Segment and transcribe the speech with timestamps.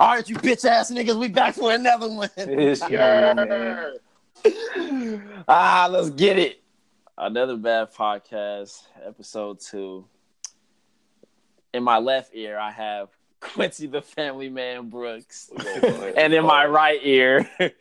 [0.00, 2.30] All right, you bitch ass niggas, we back for another one.
[2.88, 3.90] Yeah.
[5.46, 6.62] ah, let's get it.
[7.18, 10.06] Another bad podcast, episode two.
[11.74, 13.10] In my left ear, I have
[13.40, 16.74] Quincy the Family Man Brooks, We're gonna go ahead and in my pause.
[16.74, 17.50] right ear,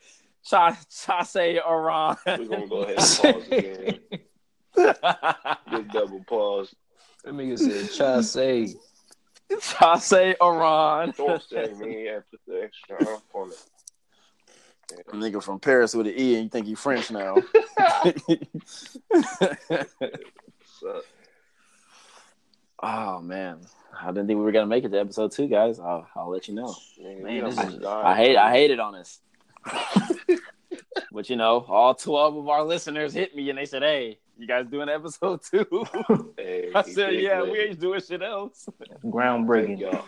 [0.44, 2.18] Cha Chase Oran.
[2.28, 4.00] We're gonna go ahead and pause again.
[5.72, 6.76] Just double pause.
[7.24, 8.22] That nigga said, "Try
[9.60, 11.14] say." Chase Oran.
[11.18, 13.66] Don't say me after the extra hump on it.
[15.10, 17.36] A nigga from Paris with an E, and you think you French now?
[22.82, 23.60] Oh man,
[24.02, 25.80] I didn't think we were gonna make it to episode two, guys.
[25.80, 26.74] I'll, I'll let you know.
[27.02, 28.06] man, Man, you this is- died.
[28.06, 29.20] I hate I hated on us.
[31.12, 34.48] but you know, all twelve of our listeners hit me and they said, Hey, you
[34.48, 35.66] guys doing episode two?
[36.38, 37.52] Hey, I said, Yeah, good.
[37.52, 38.68] we ain't doing shit else.
[38.80, 39.80] Thank Groundbreaking.
[39.80, 40.06] y'all.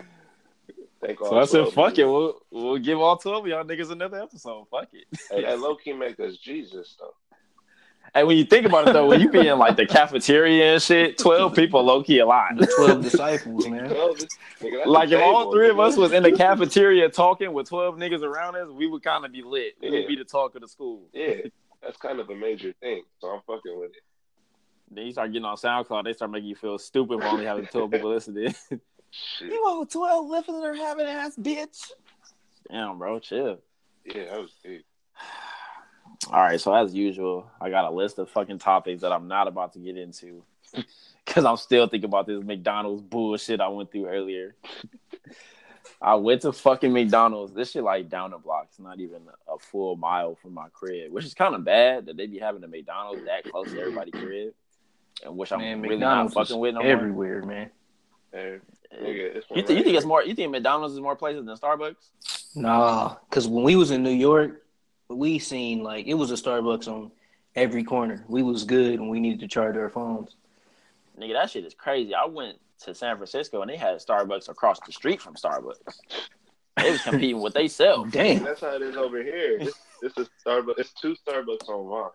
[1.01, 3.91] Thank So I said, 12 fuck it, we'll we'll give all twelve of y'all niggas
[3.91, 4.67] another episode.
[4.69, 5.05] Fuck it.
[5.31, 7.13] Hey, that low key make us Jesus though.
[8.13, 10.81] And when you think about it though, when you be in like the cafeteria and
[10.81, 12.55] shit, twelve people low key a lot.
[12.57, 13.89] The twelve disciples, man.
[13.89, 14.27] Well, this-
[14.59, 17.67] nigga, that's Like if all table, three of us was in the cafeteria talking with
[17.69, 19.73] twelve niggas around us, we would kind of be lit.
[19.81, 21.07] We would be the talk of the school.
[21.13, 21.35] Yeah,
[21.81, 23.03] that's kind of a major thing.
[23.19, 24.03] So I'm fucking with it.
[24.93, 27.65] Then you start getting on SoundCloud, they start making you feel stupid for only having
[27.65, 28.53] twelve people listening.
[29.11, 29.51] Shit.
[29.51, 31.91] you want twelve listener having ass bitch?
[32.69, 33.59] Damn, bro, chill.
[34.05, 34.83] Yeah, that was big.
[36.31, 39.47] All right, so as usual, I got a list of fucking topics that I'm not
[39.47, 40.43] about to get into
[41.25, 44.55] because I'm still thinking about this McDonald's bullshit I went through earlier.
[46.01, 47.53] I went to fucking McDonald's.
[47.53, 48.67] This shit like down the block.
[48.69, 52.17] It's not even a full mile from my crib, which is kind of bad that
[52.17, 54.53] they be having a McDonald's that close to everybody's crib, and
[55.27, 56.91] which I'm Man, really McDonald's not fucking with no more.
[56.91, 57.69] everywhere, man.
[58.31, 58.59] Hey,
[58.93, 60.23] nigga, it's one You, think you right think it's more?
[60.23, 62.55] You think McDonald's is more places than Starbucks?
[62.55, 64.63] Nah, because when we was in New York,
[65.09, 67.11] we seen like it was a Starbucks on
[67.55, 68.23] every corner.
[68.27, 70.35] We was good and we needed to charge our phones.
[71.19, 72.13] Nigga, that shit is crazy.
[72.15, 75.75] I went to San Francisco and they had Starbucks across the street from Starbucks.
[76.77, 78.05] They was competing with they sell.
[78.05, 78.43] Damn.
[78.43, 79.59] that's how it is over here.
[79.59, 80.79] This, this is Starbucks.
[80.79, 82.09] It's two Starbucks on Vine,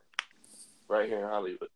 [0.88, 1.68] right here in Hollywood.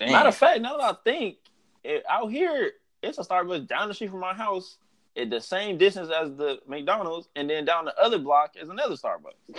[0.00, 1.36] Matter of fact, now that I think,
[1.84, 4.78] it, out here it's a Starbucks down the street from my house,
[5.16, 8.94] at the same distance as the McDonald's, and then down the other block is another
[8.94, 9.58] Starbucks.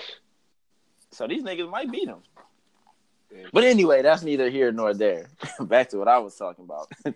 [1.11, 2.21] So these niggas might beat them.
[3.51, 5.29] But anyway, that's neither here nor there.
[5.59, 6.91] Back to what I was talking about.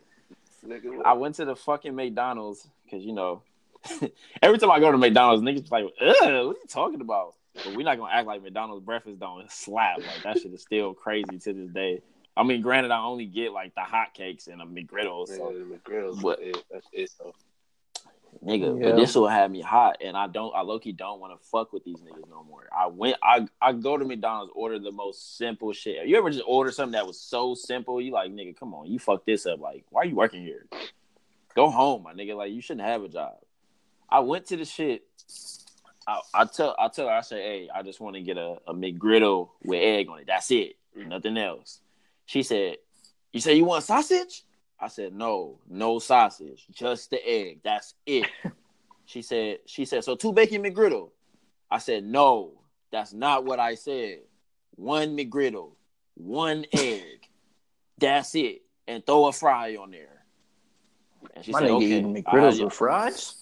[1.06, 3.44] I went to the fucking McDonald's because you know,
[4.42, 7.36] every time I go to McDonald's, niggas be like, "Ugh, what are you talking about?"
[7.56, 9.98] But we're not gonna act like McDonald's breakfast don't slap.
[9.98, 12.02] Like that shit is still crazy to this day.
[12.38, 15.54] I mean, granted, I only get like the hot cakes and a McGriddle, nigga, so
[15.54, 16.40] the McGrill's What?
[16.42, 16.58] it.
[16.72, 17.34] That's it though.
[18.46, 18.82] nigga.
[18.82, 18.92] Yeah.
[18.92, 20.56] But this will have me hot, and I don't.
[20.56, 22.70] I low key don't want to fuck with these niggas no more.
[22.76, 23.18] I went.
[23.22, 26.08] I I go to McDonald's, order the most simple shit.
[26.08, 28.02] You ever just order something that was so simple?
[28.02, 29.60] You like, nigga, come on, you fuck this up.
[29.60, 30.66] Like, why are you working here?
[31.54, 32.36] Go home, my nigga.
[32.38, 33.36] Like, you shouldn't have a job.
[34.10, 35.04] I went to the shit.
[36.08, 38.58] I, I tell I tell her I say, hey, I just want to get a,
[38.68, 40.28] a McGriddle with egg on it.
[40.28, 40.78] That's it.
[40.98, 41.10] Mm.
[41.10, 41.82] Nothing else.
[42.32, 42.78] She said,
[43.34, 44.44] You say you want sausage?
[44.80, 46.66] I said, No, no sausage.
[46.72, 47.60] Just the egg.
[47.62, 48.26] That's it.
[49.06, 51.10] she said, she said, so two bacon McGriddle.
[51.70, 52.54] I said, No,
[52.90, 54.20] that's not what I said.
[54.78, 55.72] One McGriddle,
[56.14, 57.28] one egg.
[57.98, 58.62] That's it.
[58.88, 60.24] And throw a fry on there.
[61.36, 61.86] And she My said, nigga okay.
[61.86, 63.36] eating McGriddles with fries.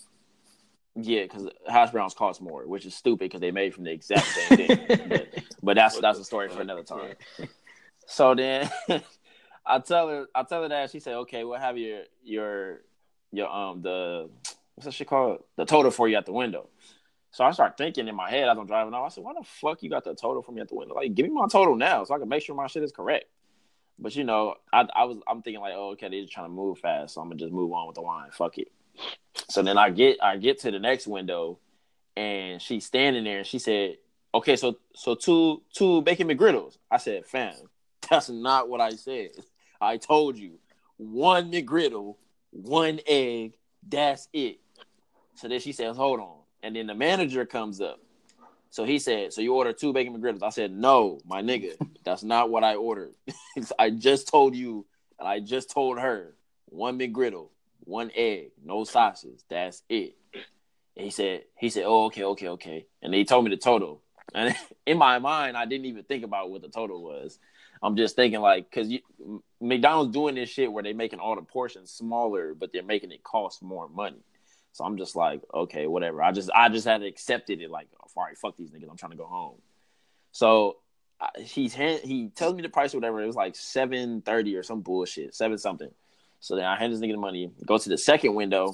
[0.95, 4.25] yeah, because hash browns cost more, which is stupid because they made from the exact
[4.25, 4.79] same thing.
[5.09, 5.27] but,
[5.61, 7.13] but that's that's a story for another time.
[8.09, 8.69] So then
[9.65, 12.81] I tell her I tell her that she said, Okay, we'll have your your
[13.31, 14.29] your um the
[14.75, 15.43] what's that shit called?
[15.57, 16.69] The total for you at the window.
[17.31, 19.45] So I start thinking in my head as I'm driving off, I said, Why the
[19.45, 20.95] fuck you got the total for me at the window?
[20.95, 23.25] Like, give me my total now so I can make sure my shit is correct.
[23.99, 26.53] But you know, I I was I'm thinking like, oh, okay, they're just trying to
[26.53, 28.31] move fast, so I'm gonna just move on with the line.
[28.31, 28.71] Fuck it.
[29.49, 31.59] So then I get I get to the next window
[32.17, 33.97] and she's standing there and she said,
[34.33, 36.77] Okay, so so two two bacon McGriddles.
[36.89, 37.53] I said, fam,
[38.09, 39.31] that's not what I said.
[39.81, 40.59] I told you
[40.97, 42.15] one McGriddle,
[42.51, 43.53] one egg,
[43.87, 44.59] that's it.
[45.35, 46.37] So then she says, Hold on.
[46.61, 47.99] And then the manager comes up.
[48.69, 50.43] So he said, So you ordered two bacon McGriddles?
[50.43, 53.13] I said, No, my nigga, that's not what I ordered.
[53.79, 54.85] I just told you,
[55.17, 56.35] and I just told her
[56.65, 57.49] one McGriddle,
[57.85, 59.43] one egg, no sauces.
[59.49, 60.15] That's it.
[60.95, 62.85] And he said, he said, Oh, okay, okay, okay.
[63.01, 64.01] And he told me the total.
[64.33, 64.53] And
[64.85, 67.39] in my mind, I didn't even think about what the total was.
[67.81, 68.91] I'm just thinking like, cause
[69.61, 73.23] McDonald's doing this shit where they're making all the portions smaller, but they're making it
[73.23, 74.23] cost more money.
[74.73, 76.21] So I'm just like, okay, whatever.
[76.21, 77.69] I just I just had accepted it.
[77.69, 78.89] Like, all right, fuck these niggas.
[78.89, 79.57] I'm trying to go home.
[80.31, 80.77] So
[81.19, 83.21] I, he's hand, he tells me the price or whatever.
[83.21, 85.89] It was like seven thirty or some bullshit, seven something.
[86.39, 88.73] So then I hand this nigga the money, go to the second window,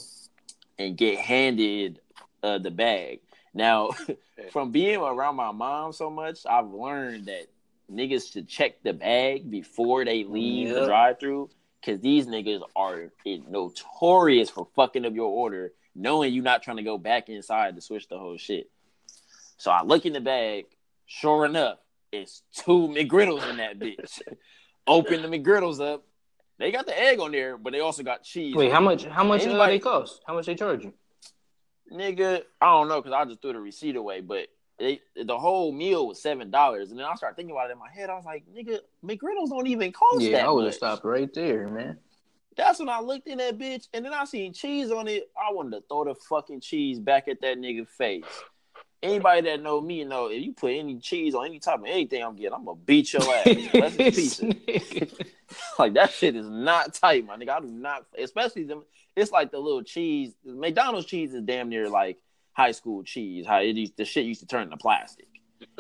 [0.78, 2.00] and get handed
[2.44, 3.22] uh, the bag.
[3.54, 3.92] Now,
[4.52, 7.48] from being around my mom so much, I've learned that
[7.92, 11.50] niggas should check the bag before they leave the drive through.
[11.84, 16.84] Cause these niggas are notorious for fucking up your order, knowing you're not trying to
[16.84, 18.72] go back inside to switch the whole shit.
[19.58, 20.66] So I look in the bag.
[21.06, 21.78] Sure enough,
[22.12, 24.20] it's two McGriddles in that bitch.
[24.88, 26.04] Open the McGriddles up.
[26.58, 28.56] They got the egg on there, but they also got cheese.
[28.56, 29.06] Wait, how much?
[29.06, 30.22] How much uh, Anybody- they cost?
[30.26, 30.94] How much they charge you?
[31.92, 34.48] nigga, I don't know because I just threw the receipt away, but
[34.78, 37.80] they, the whole meal was seven dollars, and then I started thinking about it in
[37.80, 38.10] my head.
[38.10, 41.34] I was like, nigga, McGriddles don't even cost Yeah, that I would have stopped right
[41.34, 41.98] there, man.
[42.58, 45.30] That's when I looked in that bitch, and then I seen cheese on it.
[45.38, 48.24] I wanted to throw the fucking cheese back at that nigga face.
[49.02, 52.24] Anybody that know me know if you put any cheese on any type of anything
[52.24, 53.44] I'm getting, I'm gonna beat your ass.
[53.46, 55.16] It's pizza.
[55.80, 57.50] like that shit is not tight, my nigga.
[57.50, 58.84] I do not, especially them.
[59.16, 60.34] It's like the little cheese.
[60.44, 62.18] McDonald's cheese is damn near like
[62.56, 63.46] high school cheese.
[63.46, 65.28] How it used, the shit used to turn to plastic.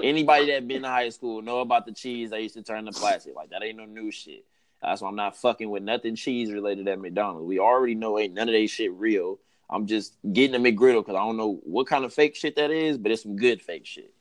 [0.01, 2.91] Anybody that been to high school know about the cheese that used to turn to
[2.91, 3.35] plastic.
[3.35, 4.45] Like that ain't no new shit.
[4.81, 7.47] That's why I'm not fucking with nothing cheese related at McDonald's.
[7.47, 9.39] We already know ain't none of that shit real.
[9.69, 12.69] I'm just getting a McGriddle because I don't know what kind of fake shit that
[12.71, 14.13] is, but it's some good fake shit.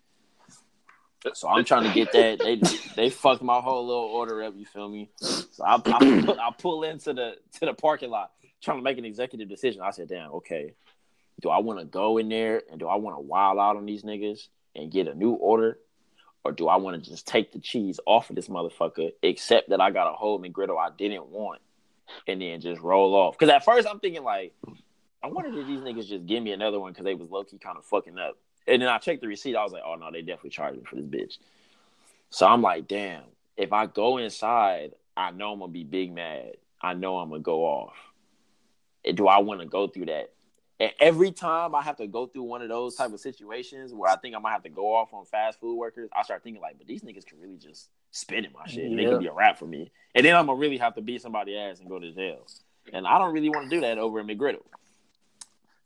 [1.34, 2.38] So I'm trying to get that.
[2.38, 2.60] They
[2.96, 4.54] they fucked my whole little order up.
[4.56, 5.10] You feel me?
[5.16, 9.04] So I, I, I pull into the to the parking lot trying to make an
[9.04, 9.80] executive decision.
[9.82, 10.74] I said, "Damn, okay.
[11.40, 13.86] Do I want to go in there and do I want to wild out on
[13.86, 15.78] these niggas and get a new order,
[16.44, 19.80] or do I want to just take the cheese off of this motherfucker, except that
[19.80, 21.60] I got a whole McGriddle I didn't want,
[22.26, 23.38] and then just roll off?
[23.38, 24.54] Because at first I'm thinking like,
[25.22, 27.58] I wonder did these niggas just give me another one because they was low key
[27.58, 28.36] kind of fucking up.
[28.66, 29.56] And then I checked the receipt.
[29.56, 31.38] I was like, oh no, they definitely charged me for this bitch.
[32.28, 33.22] So I'm like, damn,
[33.56, 36.56] if I go inside, I know I'm gonna be big mad.
[36.80, 37.94] I know I'm gonna go off.
[39.02, 40.33] And do I want to go through that?
[40.84, 44.10] And every time I have to go through one of those type of situations where
[44.10, 46.60] I think I might have to go off on fast food workers, I start thinking
[46.60, 48.90] like, but these niggas can really just spit in my shit.
[48.90, 49.08] Yeah.
[49.08, 49.90] could be a rap for me.
[50.14, 52.46] And then I'm gonna really have to beat somebody ass and go to jail.
[52.92, 54.60] And I don't really want to do that over in McGriddle.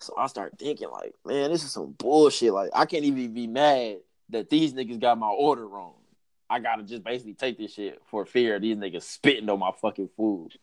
[0.01, 2.53] So I start thinking like, man, this is some bullshit.
[2.53, 3.99] Like I can't even be mad
[4.31, 5.95] that these niggas got my order wrong.
[6.51, 9.71] I gotta just basically take this shit for fear of these niggas spitting on my
[9.81, 10.59] fucking food.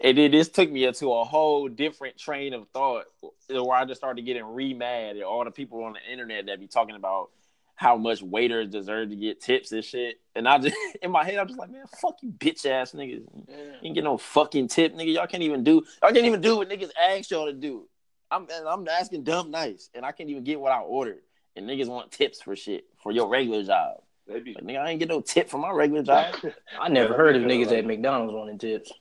[0.00, 3.06] And then this took me into a whole different train of thought
[3.48, 6.60] where I just started getting re mad at all the people on the internet that
[6.60, 7.30] be talking about
[7.74, 10.20] how much waiters deserve to get tips and shit.
[10.34, 13.24] And I just in my head, I'm just like, man, fuck you bitch ass niggas.
[13.48, 15.14] You ain't get no fucking tip, nigga.
[15.14, 17.88] Y'all can't even do y'all can't even do what niggas ask y'all to do.
[18.30, 21.20] I'm I'm asking dumb nice, and I can't even get what I ordered.
[21.56, 24.02] And niggas want tips for shit for your regular job.
[24.26, 26.34] They be Like nigga, I ain't get no tip for my regular job.
[26.80, 28.92] I never heard of niggas at McDonald's wanting tips.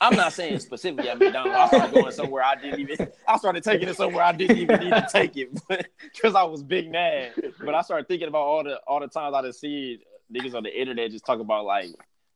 [0.00, 1.56] I'm not saying specifically at McDonald's.
[1.56, 3.08] I started going somewhere I didn't even.
[3.26, 5.50] I started taking it somewhere I didn't even need to take it,
[6.02, 7.32] because I was big mad.
[7.64, 10.00] But I started thinking about all the all the times I done seen
[10.32, 11.90] niggas on the internet just talk about like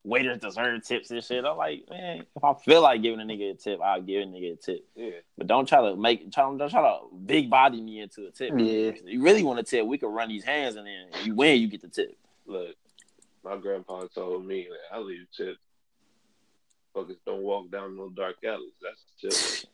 [0.04, 1.44] waiters deserve tips and shit.
[1.44, 4.26] I'm like, man, if I feel like giving a nigga a tip, I'll give a
[4.26, 4.86] nigga a tip.
[4.94, 5.10] yeah.
[5.36, 8.52] But don't try to make try, don't try to big body me into a tip.
[8.56, 8.92] Yeah.
[9.04, 11.68] You really want a tip, we could run these hands and then you win, you
[11.68, 12.16] get the tip.
[12.46, 12.76] Look,
[13.44, 15.58] my grandpa told me that I leave tips.
[16.94, 18.72] Fuckers don't walk down no dark alleys.
[18.82, 19.70] That's tip.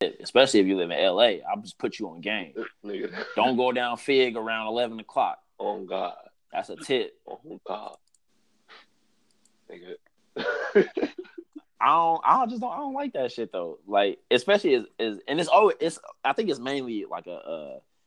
[0.20, 1.46] Especially if you live in LA.
[1.48, 2.54] I'll just put you on game.
[3.36, 5.38] Don't go down Fig around eleven o'clock.
[5.58, 6.16] On God.
[6.52, 7.14] That's a tip.
[7.26, 7.96] On God.
[9.70, 9.94] Nigga.
[11.80, 12.20] I don't.
[12.24, 12.72] I just don't.
[12.72, 13.78] I don't like that shit though.
[13.86, 15.76] Like, especially is as and it's always.
[15.80, 15.98] It's.
[16.24, 17.30] I think it's mainly like a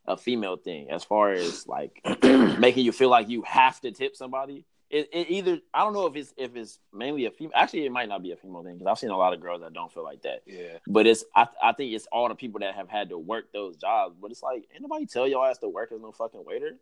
[0.07, 3.91] a, a female thing as far as like making you feel like you have to
[3.91, 4.65] tip somebody.
[4.93, 7.53] It, it either I don't know if it's if it's mainly a female.
[7.55, 9.61] Actually, it might not be a female thing because I've seen a lot of girls
[9.61, 10.43] that don't feel like that.
[10.45, 10.77] yeah.
[10.85, 13.75] But it's I I think it's all the people that have had to work those
[13.75, 14.15] jobs.
[14.21, 16.77] But it's like ain't nobody tell y'all ass to work as no fucking waiter.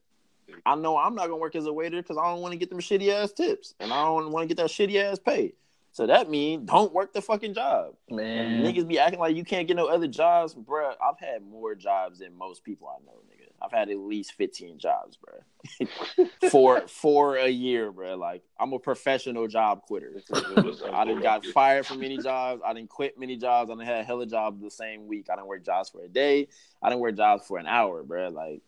[0.65, 2.69] I know I'm not gonna work as a waiter because I don't want to get
[2.69, 5.53] them shitty ass tips and I don't want to get that shitty ass pay.
[5.93, 7.95] So that means don't work the fucking job.
[8.09, 10.95] Man, Niggas be acting like you can't get no other jobs, bruh.
[11.01, 13.30] I've had more jobs than most people I know, nigga.
[13.61, 15.87] I've had at least 15 jobs, bro.
[16.49, 18.15] for for a year, bro.
[18.15, 20.21] Like I'm a professional job quitter.
[20.93, 22.61] I done got fired from many jobs.
[22.65, 23.69] I didn't quit many jobs.
[23.69, 25.27] I done had a hella jobs the same week.
[25.29, 26.47] I didn't work jobs for a day.
[26.81, 28.29] I didn't work jobs for an hour, bro.
[28.29, 28.61] Like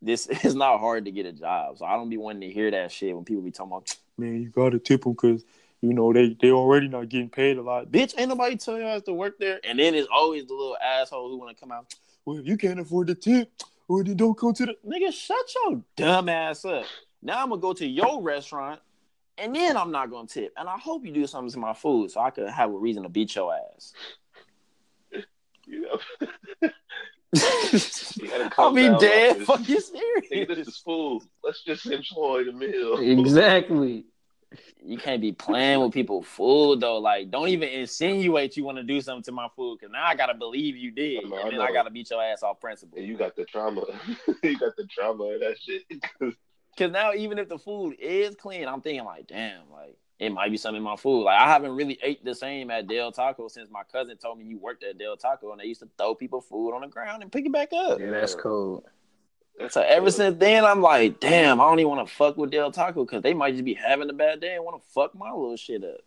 [0.00, 1.78] this is not hard to get a job.
[1.78, 4.40] So I don't be wanting to hear that shit when people be talking about, man,
[4.40, 5.44] you gotta tip them because
[5.84, 7.90] you know, they they already not getting paid a lot.
[7.90, 9.60] Bitch, ain't nobody tell you have to work there.
[9.64, 11.94] And then it's always the little asshole who want to come out.
[12.26, 13.52] Well, if you can't afford the tip,
[13.88, 15.12] well then don't go to the nigga.
[15.12, 16.84] Shut your dumb ass up.
[17.22, 18.80] Now I'm gonna go to your restaurant,
[19.38, 20.52] and then I'm not gonna tip.
[20.56, 23.02] And I hope you do something to my food so I could have a reason
[23.04, 23.92] to beat your ass.
[25.66, 25.98] You know,
[28.28, 29.48] gotta I'll come be down dead.
[29.48, 29.88] like this.
[29.90, 30.48] Fucking Nigga, serious.
[30.56, 31.22] this is food.
[31.42, 32.98] Let's just enjoy the meal.
[32.98, 34.04] Exactly.
[34.84, 36.98] You can't be playing with people food though.
[36.98, 40.14] Like, don't even insinuate you want to do something to my food because now I
[40.14, 41.64] gotta believe you did, I know, and then know.
[41.64, 42.98] I gotta beat your ass off principle.
[42.98, 43.84] And you got the trauma.
[44.42, 45.82] you got the trauma of that shit.
[46.76, 50.50] Because now, even if the food is clean, I'm thinking like, damn, like it might
[50.50, 51.24] be something in my food.
[51.24, 54.44] Like I haven't really ate the same at Del Taco since my cousin told me
[54.44, 57.22] you worked at Del Taco, and they used to throw people food on the ground
[57.22, 58.00] and pick it back up.
[58.00, 58.84] Yeah, that's cold.
[59.68, 62.72] So ever since then, I'm like, damn, I don't even want to fuck with Del
[62.72, 65.30] Taco because they might just be having a bad day and want to fuck my
[65.30, 66.00] little shit up.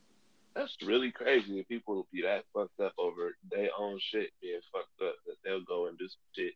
[0.53, 4.59] That's really crazy if people will be that fucked up over their own shit being
[4.71, 6.53] fucked up that they'll go and do some shit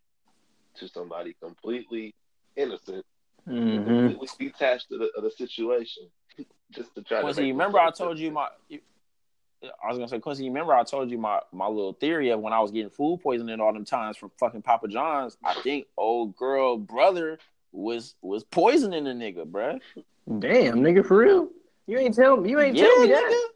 [0.77, 2.13] to somebody completely
[2.55, 3.05] innocent,
[3.47, 6.03] hmm completely detached of the, of the situation,
[6.71, 7.47] just to try Quincy, to.
[7.47, 8.47] make remember I told you my.
[9.63, 12.39] I was gonna say, Quincy, you remember I told you my my little theory of
[12.39, 15.37] when I was getting food poisoning all them times from fucking Papa John's.
[15.43, 17.37] I think old girl brother
[17.71, 19.79] was was poisoning the nigga, bruh.
[20.39, 21.49] Damn, nigga, for real?
[21.87, 22.49] You ain't tell me.
[22.49, 23.11] You ain't Yeah, tell me nigga.
[23.11, 23.49] that.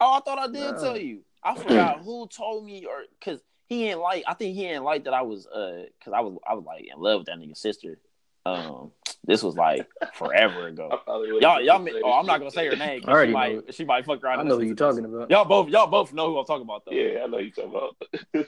[0.00, 1.20] Oh, I thought I did tell you.
[1.42, 4.24] I forgot who told me or because he ain't like.
[4.26, 6.84] I think he ain't like that I was uh because I was I was like
[6.92, 7.98] in love with that nigga's sister.
[8.44, 8.92] Um,
[9.24, 11.00] this was like forever ago.
[11.40, 11.84] Y'all, y'all.
[11.84, 13.02] say Oh, I'm not gonna say her name.
[13.06, 13.38] I already She know.
[13.38, 14.40] might, she might fuck around.
[14.40, 14.96] I know who listen you to this.
[14.96, 15.30] talking about.
[15.30, 16.92] Y'all both, y'all both know who I'm talking about though.
[16.92, 17.96] Yeah, I know you talking about.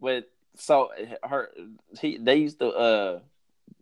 [0.00, 0.90] But so
[1.24, 1.50] her,
[2.00, 3.20] he, they used to uh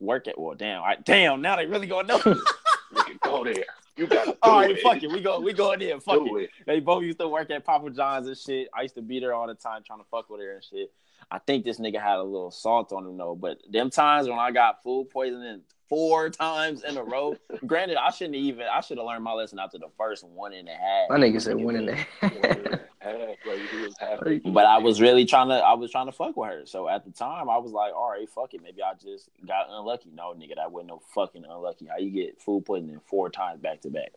[0.00, 0.38] work at.
[0.40, 1.42] Well, damn, I, damn.
[1.42, 2.18] Now they really gonna know.
[2.94, 3.64] Nigga, go there.
[3.96, 4.80] You gotta All right, it.
[4.80, 5.10] fuck it.
[5.10, 5.88] We go, we going in.
[5.88, 6.00] There.
[6.00, 6.42] Fuck it.
[6.44, 6.50] it.
[6.66, 8.68] They both used to work at Papa John's and shit.
[8.74, 10.90] I used to beat her all the time, trying to fuck with her and shit.
[11.30, 13.34] I think this nigga had a little salt on him though.
[13.34, 18.10] But them times when I got food poisoning four times in a row, granted, I
[18.10, 18.66] shouldn't even.
[18.72, 21.10] I should have learned my lesson after the first one and a half.
[21.10, 22.06] My nigga said one in One there.
[22.22, 23.54] and a half, bro.
[23.54, 24.20] You was half.
[24.46, 25.54] But I was really trying to.
[25.54, 26.62] I was trying to fuck with her.
[26.66, 28.62] So at the time, I was like, all right, fuck it.
[28.62, 30.10] Maybe I just got unlucky.
[30.14, 31.86] No, nigga, that wasn't no fucking unlucky.
[31.86, 34.12] How you get food poisoning four times back to back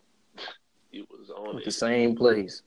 [0.91, 1.65] It was on it.
[1.65, 2.61] the same place.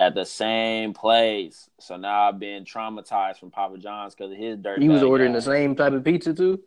[0.00, 1.68] At the same place?
[1.80, 4.82] So now I've been traumatized from Papa John's because of his dirty.
[4.82, 5.38] He was ordering guy.
[5.38, 6.60] the same type of pizza too.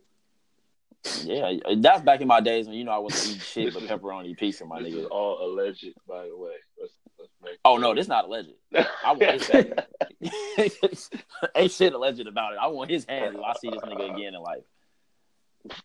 [1.24, 4.38] Yeah, that's back in my days when you know I wasn't eating shit but pepperoni
[4.38, 5.00] pizza, my This nigga.
[5.00, 6.52] is all alleged, by the way.
[6.80, 8.50] Let's, let's make Oh no, this not alleged.
[8.76, 9.88] I want his head.
[11.56, 12.60] Ain't shit alleged about it.
[12.62, 14.64] I want his hand if I see this nigga again in life.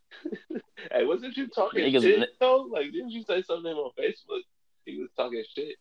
[0.92, 2.68] hey, wasn't you talking Niggas- shit though?
[2.70, 4.40] Like, didn't you say something on Facebook?
[4.84, 5.76] He was talking shit.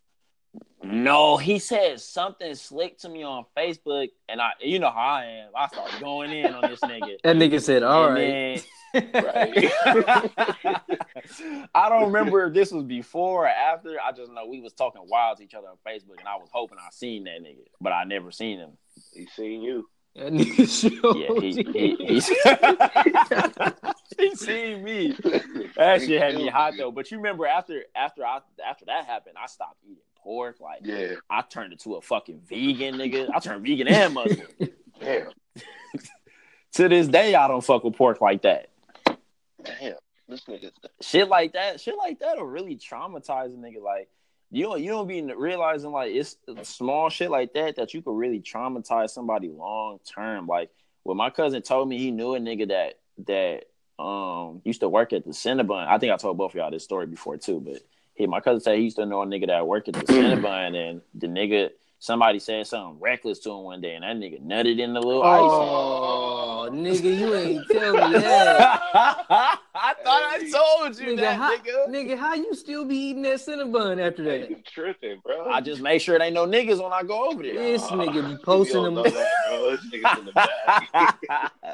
[0.84, 5.26] No, he said something slick to me on Facebook, and I, you know how I
[5.26, 5.50] am.
[5.56, 7.16] I started going in on this nigga.
[7.24, 8.64] That nigga said, "All And right."
[9.14, 9.72] Right.
[11.76, 13.98] I don't remember if this was before or after.
[14.02, 16.50] I just know we was talking wild to each other on Facebook, and I was
[16.52, 18.78] hoping I seen that nigga, but I never seen him.
[19.14, 19.90] He seen you.
[20.16, 21.72] That nigga showed Yeah, he you.
[21.74, 22.22] he,
[24.20, 25.12] he, he seen me.
[25.76, 26.92] That shit had me hot though.
[26.92, 30.58] But you remember after after I after that happened, I stopped eating pork.
[30.60, 31.14] Like Yeah.
[31.30, 33.30] I turned into a fucking vegan nigga.
[33.34, 34.48] I turned vegan and Muslim.
[35.00, 35.30] Damn.
[36.74, 38.70] to this day, I don't fuck with pork like that.
[39.64, 39.96] Damn.
[40.28, 40.72] This nigga.
[41.02, 43.82] Shit like that, shit like that will really traumatize a nigga.
[43.82, 44.10] Like
[44.52, 48.18] you don't you don't be realizing like it's small shit like that that you could
[48.18, 50.48] really traumatize somebody long term.
[50.48, 50.72] Like
[51.04, 55.14] when my cousin told me he knew a nigga that that um used to work
[55.14, 55.88] at the Cinnabon.
[55.88, 57.82] I think I told both of y'all this story before too, but
[58.16, 60.42] he my cousin said he used to know a nigga that worked at the mm.
[60.42, 61.70] Cinnabon and the nigga
[62.00, 65.24] somebody said something reckless to him one day and that nigga nutted in the little
[65.24, 66.70] oh, ice.
[66.70, 69.60] Oh, nigga, you ain't tell me that.
[69.76, 71.88] I thought I told you Nigga that, how, nigga.
[71.90, 74.50] nigga, how you still be eating that Cinnabon after Hey, that?
[74.50, 75.50] you tripping, bro.
[75.50, 77.54] I just make sure they no niggas when I go over there.
[77.54, 78.96] This ah, nigga be posting them.
[78.96, 79.72] that, bro.
[79.72, 81.20] This nigga's in the back.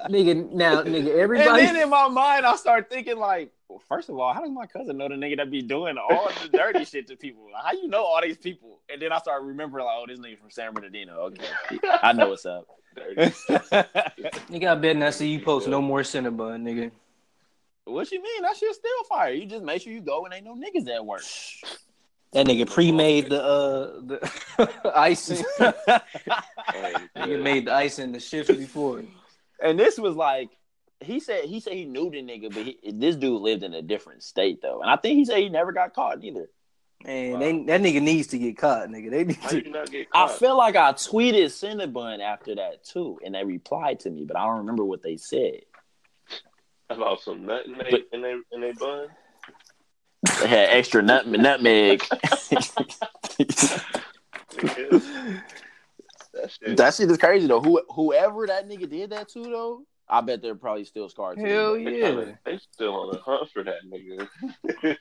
[0.10, 1.66] Nigga, now, nigga, everybody.
[1.66, 3.52] and then in my mind, I start thinking like,
[3.88, 6.50] first of all, how does my cousin know the nigga that be doing all the
[6.50, 7.48] dirty shit to people?
[7.64, 8.80] How you know all these people?
[8.92, 11.14] And then I start remembering like, oh, this nigga from San Bernardino.
[11.32, 11.46] Okay,
[12.04, 12.68] I know what's up.
[12.96, 13.22] Dirty.
[14.52, 16.92] Nigga, I bet not see you post no more Cinnabon, nigga.
[17.86, 18.42] what you mean?
[18.42, 19.32] That shit still fire.
[19.32, 21.24] You just make sure you go and ain't no niggas at work.
[22.34, 25.44] That nigga pre-made the uh the icing.
[25.58, 25.74] Hey,
[27.16, 29.04] nigga made the icing the shift before.
[29.62, 30.50] and this was like
[31.02, 33.82] he said he said he knew the nigga, but he, this dude lived in a
[33.82, 36.48] different state though, and I think he said he never got caught either.
[37.04, 37.40] Man, Wow.
[37.40, 39.10] they, that nigga needs to get caught, nigga.
[39.10, 39.64] They need to.
[39.66, 44.02] you not get I feel like I tweeted Cinnabon after that too, and they replied
[44.02, 45.62] to me, but I don't remember what they said.
[46.90, 49.08] about some nut in they But- in they in they bun.
[50.42, 52.02] They had extra nut, nutmeg.
[52.02, 53.82] Nigga,
[56.34, 56.78] That shit.
[56.78, 57.60] that shit is crazy though.
[57.62, 61.38] Who, whoever that nigga did that to though, I bet they're probably still scarred.
[61.38, 62.02] to Hell this day.
[62.02, 62.36] They yeah.
[62.44, 64.28] They still on the hunt for that nigga.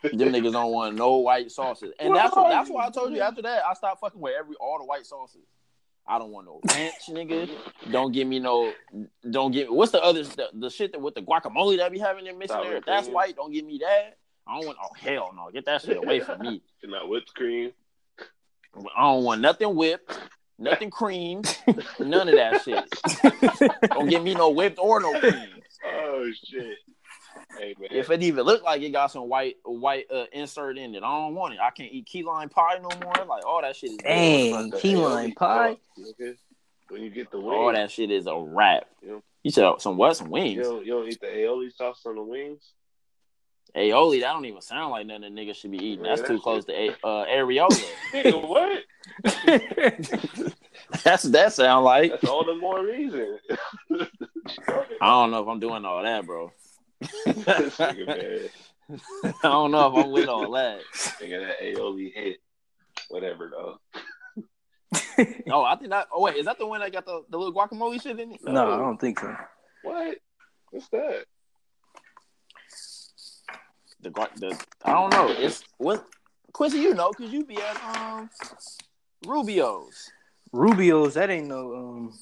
[0.16, 3.20] Them niggas don't want no white sauces, and that's what, that's why I told you
[3.20, 5.42] after that I stopped fucking with every all the white sauces.
[6.06, 7.50] I don't want no ranch, nigga.
[7.90, 8.72] Don't give me no.
[9.28, 9.68] Don't give.
[9.68, 12.56] What's the other the, the shit that with the guacamole that be having them mixing
[12.56, 12.76] Sour there?
[12.76, 13.14] If that's cream.
[13.14, 14.16] white, don't give me that.
[14.46, 14.78] I don't want.
[14.80, 15.50] Oh hell no!
[15.52, 16.62] Get that shit away from me.
[16.82, 17.72] And not whipped cream.
[18.96, 20.18] I don't want nothing whipped,
[20.60, 21.42] nothing cream,
[21.98, 23.90] none of that shit.
[23.90, 25.48] Don't give me no whipped or no cream.
[25.84, 26.78] Oh shit.
[27.58, 27.74] Hey.
[27.90, 31.08] If it even look like it got some white white uh, insert in it, I
[31.08, 31.60] don't want it.
[31.60, 33.26] I can't eat key lime pie no more.
[33.26, 35.76] Like all that shit is Dang, key lime aioli pie.
[36.88, 38.86] When you get the wings, All that shit is a wrap.
[39.02, 39.18] Yeah.
[39.42, 40.16] You said some what?
[40.16, 40.62] Some you wings.
[40.66, 42.72] don't, you don't eat the aioli sauce on the wings.
[43.76, 46.02] Aioli, that don't even sound like nothing a nigga should be eating.
[46.04, 47.84] That's Yeah, too that close to a- uh, areola.
[48.12, 48.82] Nigga, what?
[51.04, 52.10] That's that sound like.
[52.10, 53.38] That's all the more reason.
[55.00, 56.52] I don't know if I'm doing all that, bro.
[57.26, 58.50] Nigga.
[59.24, 60.80] I don't know if I'm with all that.
[61.20, 62.38] Nigga, that aioli hit.
[63.08, 63.78] Whatever though.
[65.50, 66.08] Oh, I think that.
[66.12, 68.40] Oh wait, is that the one that got the, the little guacamole shit in it?
[68.42, 69.34] no, I don't think so.
[69.84, 70.18] What?
[70.70, 71.24] What's that?
[74.02, 75.28] The, guac- the I don't know.
[75.28, 76.07] It's what
[76.52, 78.30] Quincy, you know, cause you be at um
[79.26, 80.11] Rubio's.
[80.52, 82.19] Rubio's, that ain't no um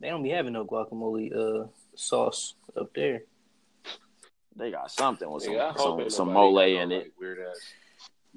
[0.00, 3.22] they don't be having no guacamole uh sauce up there.
[4.56, 6.98] They got something with some Nigga, some, some mole in no, it.
[6.98, 7.60] Like, weird ass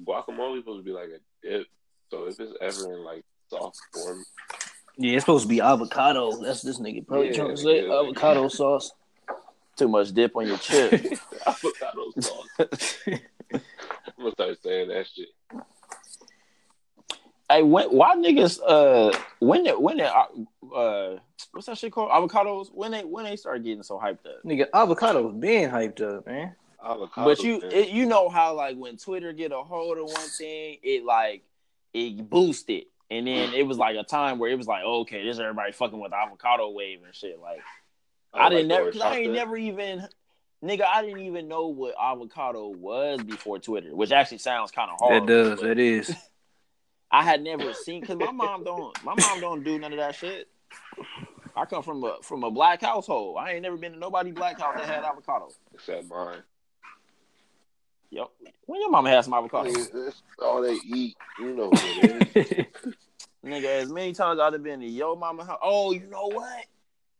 [0.02, 1.66] guacamole supposed to be like a dip.
[2.10, 4.24] So if it's ever in like soft form,
[4.98, 6.42] Yeah, it's supposed to be avocado.
[6.42, 8.92] That's this nigga probably Yeah, trying to say avocado sauce.
[9.76, 10.92] Too much dip on your chip.
[11.46, 12.98] avocado sauce.
[13.08, 13.20] I'm
[14.18, 15.28] gonna start saying that shit.
[17.50, 20.24] hey, when why niggas uh when they, when they, uh,
[20.74, 21.18] uh
[21.52, 24.42] what's that shit called avocados when they when they start getting so hyped up.
[24.44, 26.54] Nigga, avocados being hyped up, man.
[26.84, 27.28] Avocado.
[27.28, 30.78] But you it, you know how like when Twitter get a hold of one thing,
[30.82, 31.42] it like
[31.92, 32.84] it boosted.
[33.10, 36.00] And then it was like a time where it was like, okay, this everybody fucking
[36.00, 37.38] with the avocado wave and shit.
[37.40, 37.60] Like
[38.34, 40.06] I, like didn't the never, cause I ain't never even,
[40.62, 44.98] nigga, I didn't even know what avocado was before Twitter, which actually sounds kind of
[44.98, 45.22] hard.
[45.22, 46.14] It does, It is.
[47.10, 50.16] I had never seen, cause my mom don't, my mom don't do none of that
[50.16, 50.48] shit.
[51.56, 53.36] I come from a from a black household.
[53.38, 55.50] I ain't never been to nobody black house that had avocado.
[55.72, 56.38] Except mine.
[58.10, 58.28] Yep.
[58.66, 61.16] When your mama had some avocado, Nigga, That's all they eat.
[61.38, 62.94] You know what it is.
[63.44, 65.58] nigga, as many times I'd have been to your mama house.
[65.62, 66.64] Oh, you know what?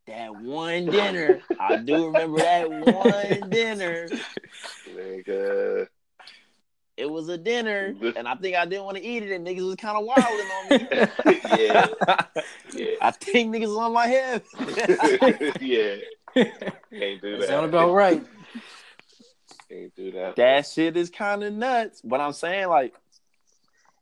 [0.07, 4.09] That one dinner, I do remember that one dinner.
[4.95, 5.88] Nigga.
[6.97, 9.67] It was a dinner, and I think I didn't want to eat it, and niggas
[9.67, 11.40] was kind of wilding on me.
[11.64, 11.87] yeah.
[12.73, 12.87] Yeah.
[13.01, 14.43] I think niggas was on my head.
[15.61, 15.97] yeah.
[16.35, 17.49] Can't do that.
[17.49, 18.25] Sound about right.
[19.69, 20.37] Can't do that.
[20.37, 22.01] that shit is kind of nuts.
[22.03, 22.95] But I'm saying like,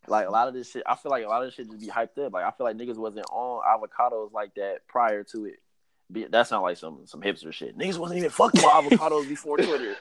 [0.06, 0.82] like a lot of this shit.
[0.84, 2.32] I feel like a lot of this shit just be hyped up.
[2.32, 5.60] Like I feel like niggas wasn't on avocados like that prior to it.
[6.12, 7.76] Be, that sound like some some hipster shit.
[7.78, 8.70] Niggas wasn't even fucking with
[9.00, 9.96] avocados before Twitter.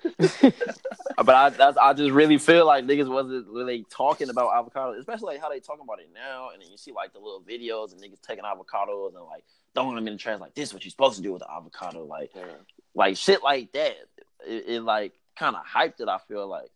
[1.17, 5.33] but I that's, I just really feel like niggas wasn't really talking about avocados, especially
[5.35, 6.49] like how they talking about it now.
[6.53, 9.43] And then you see like the little videos and niggas taking avocados and like
[9.73, 10.39] throwing them in the trash.
[10.39, 12.03] Like this, is what you supposed to do with the avocado.
[12.05, 12.43] Like Yeah.
[12.93, 13.95] like shit like that.
[14.45, 16.07] It, it like kind of hyped it.
[16.09, 16.69] I feel like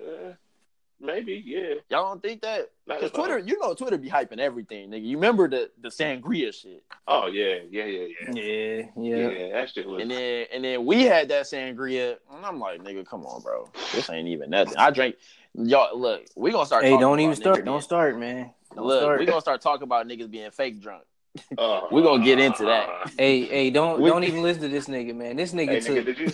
[0.00, 0.34] Uh,
[1.00, 1.74] maybe, yeah.
[1.88, 3.10] y'all don't think that because.
[3.12, 5.04] Twitter, you know, Twitter be hyping everything, nigga.
[5.04, 8.32] You remember the the sangria shit, Oh yeah, yeah, yeah, yeah.
[8.34, 9.52] Yeah, Yeah, yeah.
[9.52, 10.02] that shit was.
[10.02, 13.68] and then and then we had that sangria, and I'm like, nigga, come on, bro,
[13.92, 14.76] this ain't even nothing.
[14.76, 15.16] I drank.
[15.54, 16.84] Y'all look, we gonna start.
[16.84, 17.58] Hey, talking don't about even start.
[17.60, 18.50] niggas Don't start, man.
[18.76, 19.18] Don't Look, start.
[19.18, 21.02] we gonna start talking about niggas being fake drunk.
[21.58, 23.10] uh, we gonna get into that.
[23.18, 25.34] Hey, hey, don't We- don't even listen to this nigga, man.
[25.36, 26.32] This nigga Hey, took nigga, did you?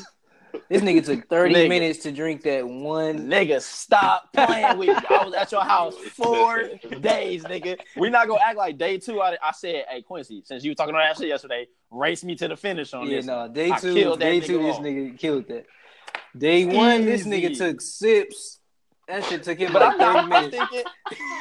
[0.68, 1.68] This nigga took thirty Nigga.
[1.68, 3.28] minutes to drink that one.
[3.28, 4.94] Nigga, stop playing with me.
[5.10, 7.78] I was at your house four days, nigga.
[7.96, 9.20] We not gonna act like day two.
[9.20, 12.34] I, I said, hey Quincy, since you were talking about that shit yesterday, race me
[12.36, 13.26] to the finish on Yeah, this.
[13.26, 15.66] no, day I two, day two, this nigga killed that.
[16.36, 18.58] Day one, this nigga took sips.
[19.08, 20.56] That shit took him But like I, thirty I'm minutes.
[20.56, 20.84] thinking,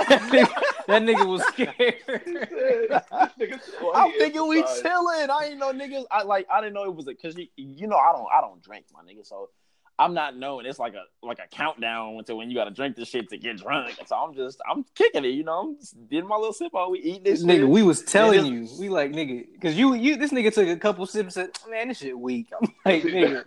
[0.87, 1.71] that, nigga, was scared.
[3.95, 5.29] I'm thinking we chilling.
[5.31, 6.05] I ain't know niggas.
[6.11, 6.45] I like.
[6.53, 8.85] I didn't know it was a because you, you know I don't I don't drink
[8.93, 9.25] my nigga.
[9.25, 9.49] So
[9.97, 10.67] I'm not knowing.
[10.67, 13.37] It's like a like a countdown until when you got to drink this shit to
[13.37, 13.95] get drunk.
[14.05, 15.29] So I'm just I'm kicking it.
[15.29, 16.91] You know, I'm just getting my little sip on.
[16.91, 17.69] We eat this Nigga, shit.
[17.69, 20.75] we was telling it- you, we like nigga, because you you this nigga took a
[20.77, 22.49] couple sips and said, man, this shit weak.
[22.61, 23.43] I'm like, nigga,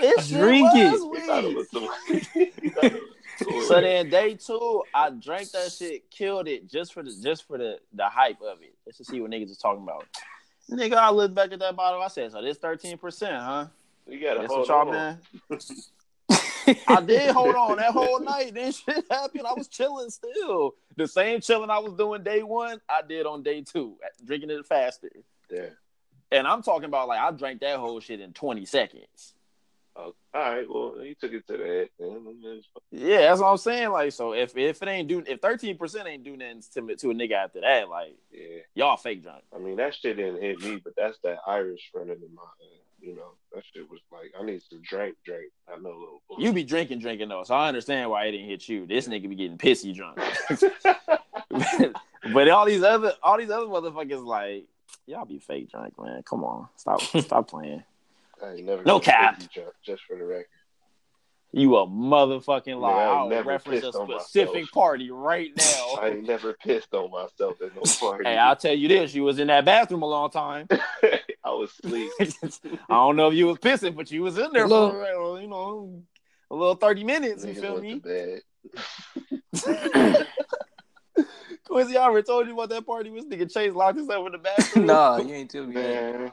[0.00, 1.00] This shit drink it.
[3.40, 3.60] Was He thought it weed.
[3.60, 3.62] was some- he thought it was cool.
[3.62, 7.58] So then day two, I drank that shit, killed it just for the just for
[7.58, 10.06] the the hype of it, just to see what niggas was talking about.
[10.70, 12.02] Nigga, I looked back at that bottle.
[12.02, 13.66] I said, "So this thirteen percent, huh?
[14.06, 15.18] you gotta hold on.
[16.88, 18.52] I did hold on that whole night.
[18.54, 19.46] Then shit happened.
[19.46, 20.74] I was chilling still.
[20.96, 24.66] The same chilling I was doing day one, I did on day two, drinking it
[24.66, 25.10] faster.
[25.48, 25.66] Yeah.
[26.32, 29.34] And I'm talking about like I drank that whole shit in 20 seconds.
[29.98, 30.66] Oh, all right.
[30.68, 31.88] Well, you took it to the head.
[32.90, 33.90] Yeah, that's what I'm saying.
[33.90, 37.10] Like, so if if it ain't do if 13 percent ain't do nothing to to
[37.10, 38.58] a nigga after that, like Yeah.
[38.74, 39.42] y'all fake drunk.
[39.54, 42.80] I mean, that shit didn't hit me, but that's that Irish running in my head.
[43.00, 45.52] You know, that shit was like, I need some drink, drink.
[45.72, 46.22] I know a little.
[46.38, 48.86] You be drinking, drinking though, so I understand why it didn't hit you.
[48.86, 50.18] This nigga be getting pissy drunk.
[52.34, 54.64] but all these other all these other motherfuckers like
[55.06, 56.22] y'all be fake drunk, man.
[56.24, 57.82] Come on, stop stop playing.
[58.42, 59.40] I ain't never No cap.
[59.40, 60.46] fifty just for the record.
[61.52, 63.06] You a motherfucking liar.
[63.08, 64.70] I've I'll never reference a specific myself.
[64.72, 65.94] party right now.
[66.00, 68.24] I ain't never pissed on myself at no party.
[68.24, 70.66] hey, I'll tell you this: you was in that bathroom a long time.
[71.44, 72.10] I was asleep.
[72.20, 74.92] I don't know if you was pissing, but you was in there Look.
[74.92, 76.02] for you know
[76.50, 77.44] a little thirty minutes.
[77.44, 78.00] You feel me?
[78.00, 78.40] to bed.
[81.68, 83.10] Quincy, I already told you about that party.
[83.10, 84.86] This nigga Chase locked himself in the bathroom.
[84.86, 86.32] nah, you ain't tell me that.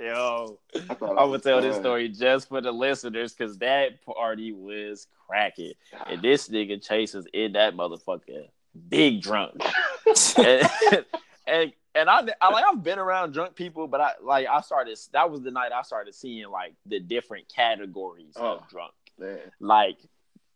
[0.00, 3.58] Man, Yo, I thought I'm I gonna tell this story just for the listeners because
[3.58, 5.72] that party was cracking,
[6.06, 8.46] and this nigga Chase was in that motherfucker,
[8.88, 9.60] big drunk,
[10.38, 10.68] and,
[11.46, 14.98] and and I, I like I've been around drunk people, but I like I started.
[15.12, 18.56] That was the night I started seeing like the different categories Oh.
[18.58, 18.92] of drunk.
[19.18, 19.98] Man, like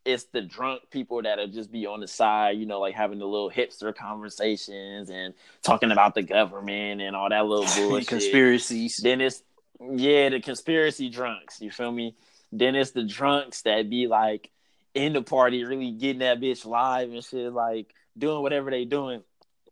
[0.05, 3.27] it's the drunk people that'll just be on the side, you know, like having the
[3.27, 8.09] little hipster conversations and talking about the government and all that little bullshit.
[8.09, 8.99] Conspiracies.
[8.99, 9.43] Then it's
[9.81, 11.61] yeah, the conspiracy drunks.
[11.61, 12.17] You feel me?
[12.53, 14.51] Then it's the drunks that be like
[14.95, 19.23] in the party, really getting that bitch live and shit, like doing whatever they doing.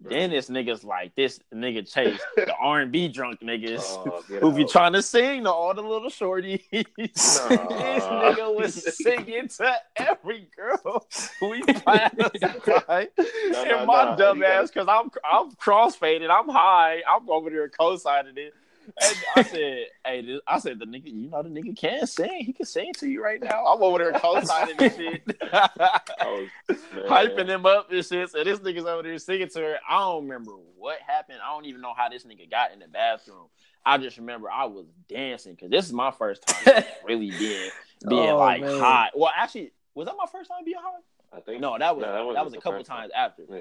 [0.08, 4.52] Then this niggas like this nigga Chase, the R and B drunk niggas Oh, who
[4.52, 6.62] be trying to sing to all the little shorties.
[6.70, 11.06] this nigga was singing to every girl
[11.40, 13.08] we passed by.
[13.18, 17.68] no, and my no, dumb ass, because I'm I'm crossfaded, I'm high, I'm over there
[17.68, 18.54] co-signing it.
[18.84, 22.44] And I said, "Hey, this, I said the nigga, you know the nigga can sing.
[22.44, 23.64] He can sing to you right now.
[23.64, 28.30] I'm over there co-signing this shit, oh, I was, hyping him up and shit.
[28.30, 29.76] So this nigga's over there singing to her.
[29.88, 31.38] I don't remember what happened.
[31.44, 33.46] I don't even know how this nigga got in the bathroom.
[33.84, 37.70] I just remember I was dancing because this is my first time really being
[38.06, 38.78] oh, being Oh, like man.
[38.78, 39.10] high.
[39.14, 41.36] Well, actually, was that my first time being high?
[41.36, 43.44] I think No, that was No, that that, wasn't a couple times after.
[43.48, 43.60] Yeah.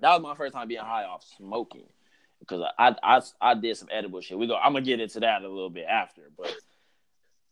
[0.00, 1.86] That was my first time being high off smoking
[2.40, 4.38] because I, I I did some edible shit.
[4.38, 4.56] We go.
[4.56, 6.54] I'm gonna get into that a little bit after, but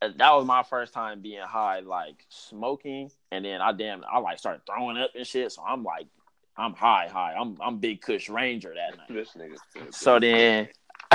[0.01, 4.19] uh, that was my first time being high, like smoking, and then I damn I
[4.19, 5.53] like started throwing up and shit.
[5.53, 6.07] So I'm like,
[6.57, 7.35] I'm high, high.
[7.39, 9.09] I'm I'm Big Kush Ranger that night.
[9.09, 9.95] this nigga.
[9.95, 10.69] So then.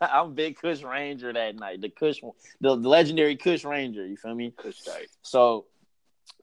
[0.00, 1.80] I'm Big Kush Ranger that night.
[1.80, 2.22] The Kush,
[2.60, 4.04] the, the legendary Kush Ranger.
[4.04, 4.52] You feel me?
[5.22, 5.66] So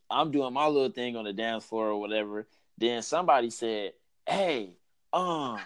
[0.10, 2.48] I'm doing my little thing on the dance floor or whatever.
[2.78, 3.94] Then somebody said,
[4.26, 4.78] Hey,
[5.14, 5.60] um,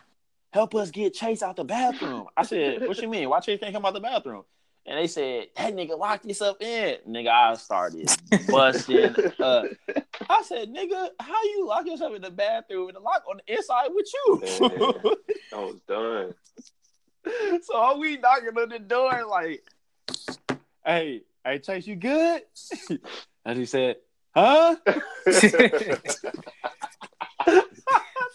[0.51, 2.27] help us get Chase out the bathroom.
[2.35, 3.29] I said, What you mean?
[3.29, 4.43] Why Chase can't come out the bathroom?
[4.85, 6.97] And they said, That nigga locked himself in.
[7.07, 8.09] Nigga, I started
[8.49, 9.65] busting up.
[10.29, 13.53] I said, nigga, how you lock yourself in the bathroom with the lock on the
[13.53, 15.17] inside with you?
[15.53, 16.33] I was done.
[17.63, 19.63] so are we knocking on the door like,
[20.85, 22.43] hey, hey Chase, you good?
[23.45, 23.97] and he said,
[24.35, 24.75] huh?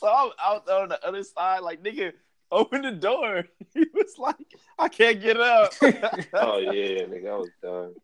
[0.07, 2.13] so I'm out on the other side, like, nigga,
[2.53, 3.45] open the door.
[3.75, 4.37] He was like,
[4.79, 5.73] I can't get up.
[5.83, 7.95] oh yeah, nigga, I was done.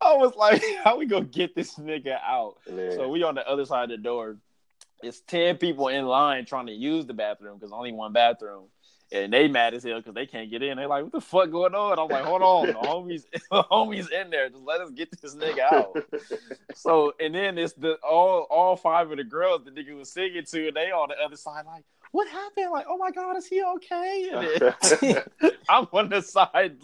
[0.00, 2.58] I was like, how we gonna get this nigga out?
[2.68, 4.36] Then, So we on the other side of the door.
[5.02, 8.66] It's ten people in line trying to use the bathroom because only one bathroom,
[9.12, 10.76] and they mad as hell because they can't get in.
[10.76, 11.98] They like, what the fuck going on?
[11.98, 14.48] I'm like, hold on, the homies, the homies in there.
[14.48, 15.96] Just let us get this nigga out.
[16.74, 20.44] So and then it's the all all five of the girls the nigga was singing
[20.46, 22.70] to, and they on the other side like, what happened?
[22.72, 24.30] Like, oh my god, is he okay?
[25.68, 26.78] I'm on the side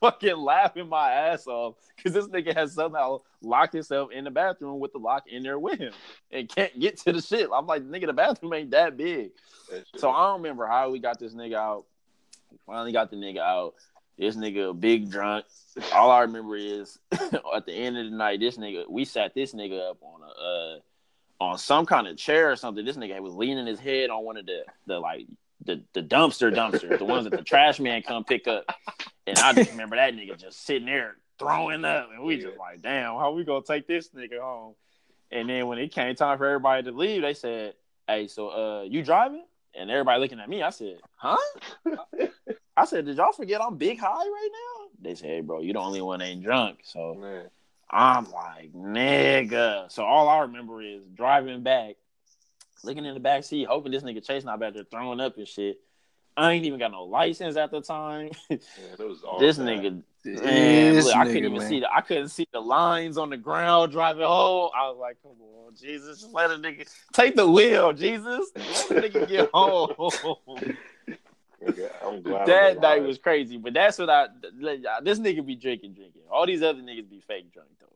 [0.00, 4.80] fucking laughing my ass off because this nigga has somehow locked himself in the bathroom
[4.80, 5.92] with the lock in there with him
[6.32, 7.48] and can't get to the shit.
[7.54, 9.30] I'm like, nigga, the bathroom ain't that big.
[9.70, 11.84] That So I don't remember how we got this nigga out.
[12.66, 13.74] Finally got the nigga out.
[14.18, 15.44] This nigga a big drunk.
[15.92, 19.52] All I remember is at the end of the night, this nigga we sat this
[19.52, 20.78] nigga up on a uh,
[21.40, 22.84] on some kind of chair or something.
[22.84, 25.26] This nigga was leaning his head on one of the the like
[25.64, 28.64] the the dumpster dumpsters, the ones that the trash man come pick up.
[29.26, 32.82] And I just remember that nigga just sitting there throwing up, and we just like,
[32.82, 34.74] damn, how we gonna take this nigga home?
[35.30, 37.74] And then when it came time for everybody to leave, they said,
[38.06, 39.44] "Hey, so uh, you driving?"
[39.74, 41.36] And everybody looking at me, I said, "Huh?"
[42.76, 45.72] I said, "Did y'all forget I'm big high right now?" They said, "Hey, bro, you
[45.72, 47.50] the only one ain't drunk." So Man.
[47.90, 49.90] I'm like, nigga.
[49.90, 51.96] So all I remember is driving back,
[52.82, 55.46] looking in the back seat, hoping this nigga Chase not back there throwing up and
[55.46, 55.80] shit.
[56.36, 58.30] I ain't even got no license at the time.
[58.50, 58.58] Yeah,
[58.98, 59.66] was all this bad.
[59.66, 61.68] nigga, man, This look, I couldn't even man.
[61.68, 64.70] see the I couldn't see the lines on the ground driving home.
[64.76, 68.50] I was like, come on, Jesus, just let a nigga take the wheel, Jesus.
[68.54, 70.76] Let the nigga get home.
[71.66, 74.28] Nigga, I'm glad that night was crazy, but that's what I.
[75.02, 76.22] This nigga be drinking, drinking.
[76.30, 77.86] All these other niggas be fake drunk though.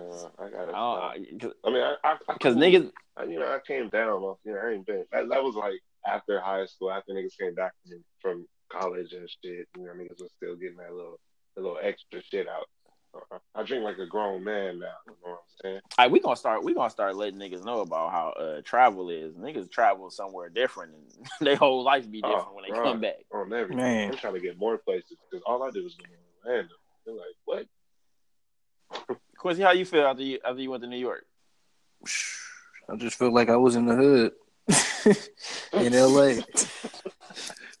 [0.00, 0.68] Uh, I gotta.
[0.68, 1.14] I stop.
[1.38, 4.38] don't, I mean, I, I, I because niggas, I, you know, I came down off.
[4.44, 5.04] You know, I ain't been.
[5.12, 9.28] That, that was like after high school, after niggas came back from, from college and
[9.28, 9.68] shit.
[9.76, 11.18] You know, niggas was still getting that little,
[11.54, 12.68] that little extra shit out.
[13.14, 15.07] Uh, I drink like a grown man now.
[15.64, 15.80] You know I'm saying?
[15.98, 19.34] Like we gonna start, we gonna start letting niggas know about how uh, travel is.
[19.34, 22.84] Niggas travel somewhere different, and their whole life be different Oh, when they right.
[22.84, 23.16] come back.
[23.32, 23.76] On everything.
[23.76, 24.10] Man.
[24.12, 26.74] I'm trying to get more places because all I do is go to Orlando.
[27.06, 29.18] They're like, what?
[29.38, 31.24] Quincy, how you feel after you after you went to New York?
[32.90, 34.32] I just felt like I was in the hood
[35.74, 36.40] in LA.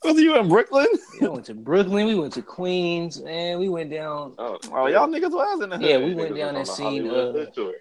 [0.08, 0.86] Was you in Brooklyn?
[1.20, 2.06] We went to Brooklyn.
[2.06, 4.34] We went to Queens, and we went down.
[4.38, 5.86] Oh, Oh, y'all niggas was in the hood.
[5.86, 7.06] Yeah, we went was down and seen.
[7.06, 7.72] Hollywood Uh,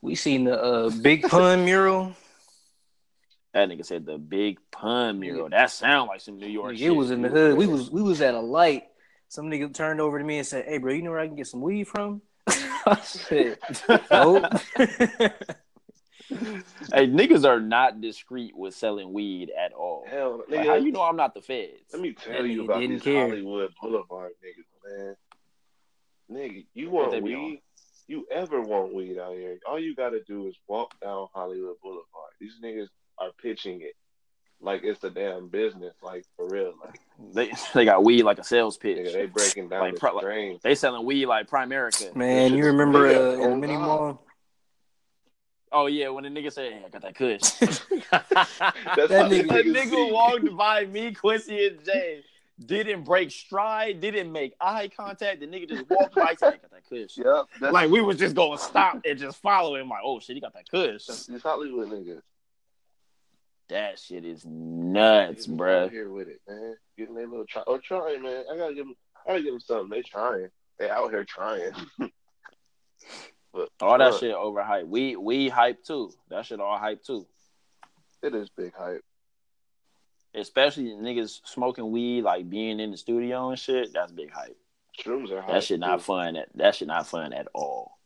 [0.00, 2.14] we seen the uh, Big Pun mural.
[3.54, 5.50] That nigga said the big pun mural.
[5.50, 6.86] That sound like some New York Nigga, shit.
[6.86, 7.56] it was in the hood.
[7.56, 8.84] We was we was at a light.
[9.28, 11.36] Some nigga turned over to me and said, "Hey, bro, you know where I can
[11.36, 13.58] get some weed from?" I said,
[14.10, 14.44] "Nope."
[16.92, 20.04] hey, niggas are not discreet with selling weed at all.
[20.08, 21.72] Hell, Like, how you know I'm not the feds?
[21.92, 23.28] Let me tell you nigga about these care.
[23.28, 25.16] Hollywood Boulevard niggas, man.
[26.30, 27.22] Nigga, you want be on?
[27.44, 27.62] weed?
[28.08, 29.58] You ever want weed out here?
[29.68, 32.32] All you gotta do is walk down Hollywood Boulevard.
[32.40, 33.94] These niggas are pitching it
[34.60, 36.72] like it's a damn business, like for real.
[36.84, 37.00] Like
[37.34, 38.98] They they got weed like a sales pitch.
[38.98, 42.14] nigga, they breaking down Like, the pro- like- They selling weed like Primerica.
[42.14, 43.16] Man, you remember big.
[43.16, 44.24] uh, in the mini mall?
[45.72, 49.64] Oh yeah, when the nigga said, hey, "I got that kush," That's That nigga- that
[49.66, 52.22] nigga walked by me, Quincy, and Jay.
[52.66, 55.40] Didn't break stride, didn't make eye contact.
[55.40, 58.36] The nigga just walked by, said, "I got that kush." Yep, Like we was just
[58.36, 59.88] gonna stop and just follow him.
[59.88, 61.06] Like, oh shit, he got that kush.
[61.06, 62.20] that's Hollywood niggas.
[63.68, 65.66] That shit is nuts, bro.
[65.66, 65.84] bruh.
[65.86, 66.76] out here with it, man.
[66.98, 67.62] Getting their little try.
[67.66, 68.44] Oh, trying, man.
[68.52, 68.94] I gotta give them.
[69.26, 69.88] I gotta give them something.
[69.88, 70.48] They trying.
[70.78, 71.72] They out here trying.
[73.52, 74.86] but All that uh, shit overhyped.
[74.86, 76.12] We we hype too.
[76.30, 77.26] That shit all hype too.
[78.22, 79.02] It is big hype.
[80.34, 83.92] Especially niggas smoking weed, like being in the studio and shit.
[83.92, 84.56] That's big hype.
[84.98, 85.52] Shrooms are hype.
[85.52, 86.04] That shit not too.
[86.04, 86.34] fun.
[86.34, 87.98] That that shit not fun at all.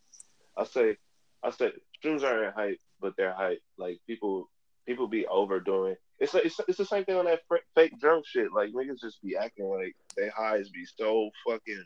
[0.57, 0.97] I say,
[1.43, 3.63] I say, shrooms aren't hype, but they're hype.
[3.77, 4.49] Like people,
[4.87, 5.97] people be overdoing.
[6.19, 8.53] It's like, it's, it's the same thing on that fr- fake drunk shit.
[8.53, 11.85] Like niggas just be acting like they highs be so fucking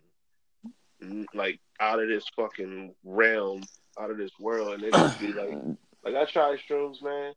[1.34, 3.62] like out of this fucking realm,
[3.98, 5.58] out of this world, and they just be like,
[6.04, 7.32] like I tried shrooms, man.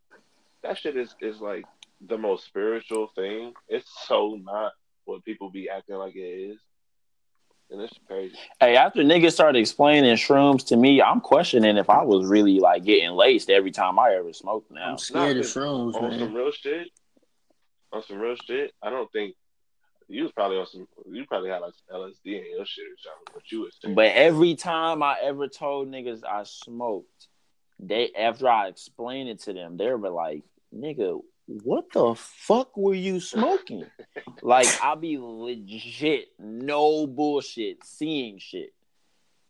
[0.62, 1.64] That shit is is like
[2.06, 3.54] the most spiritual thing.
[3.68, 4.72] It's so not
[5.04, 6.58] what people be acting like it is,
[7.70, 8.36] and it's crazy.
[8.60, 12.84] Hey, after niggas started explaining shrooms to me, I'm questioning if I was really like
[12.84, 14.92] getting laced every time I ever smoked now.
[14.92, 16.34] I'm scared of shrooms, on some man.
[16.34, 16.88] real shit,
[17.92, 19.34] on some real shit, I don't think
[20.08, 20.86] you was probably on some.
[21.10, 23.34] You probably had like some LSD in your shit or something.
[23.34, 27.28] What you was saying, But every time I ever told niggas I smoked,
[27.78, 30.42] they after I explained it to them, they were like,
[30.74, 33.86] "Nigga, what the fuck were you smoking?"
[34.42, 38.72] like I'll be legit, no bullshit, seeing shit.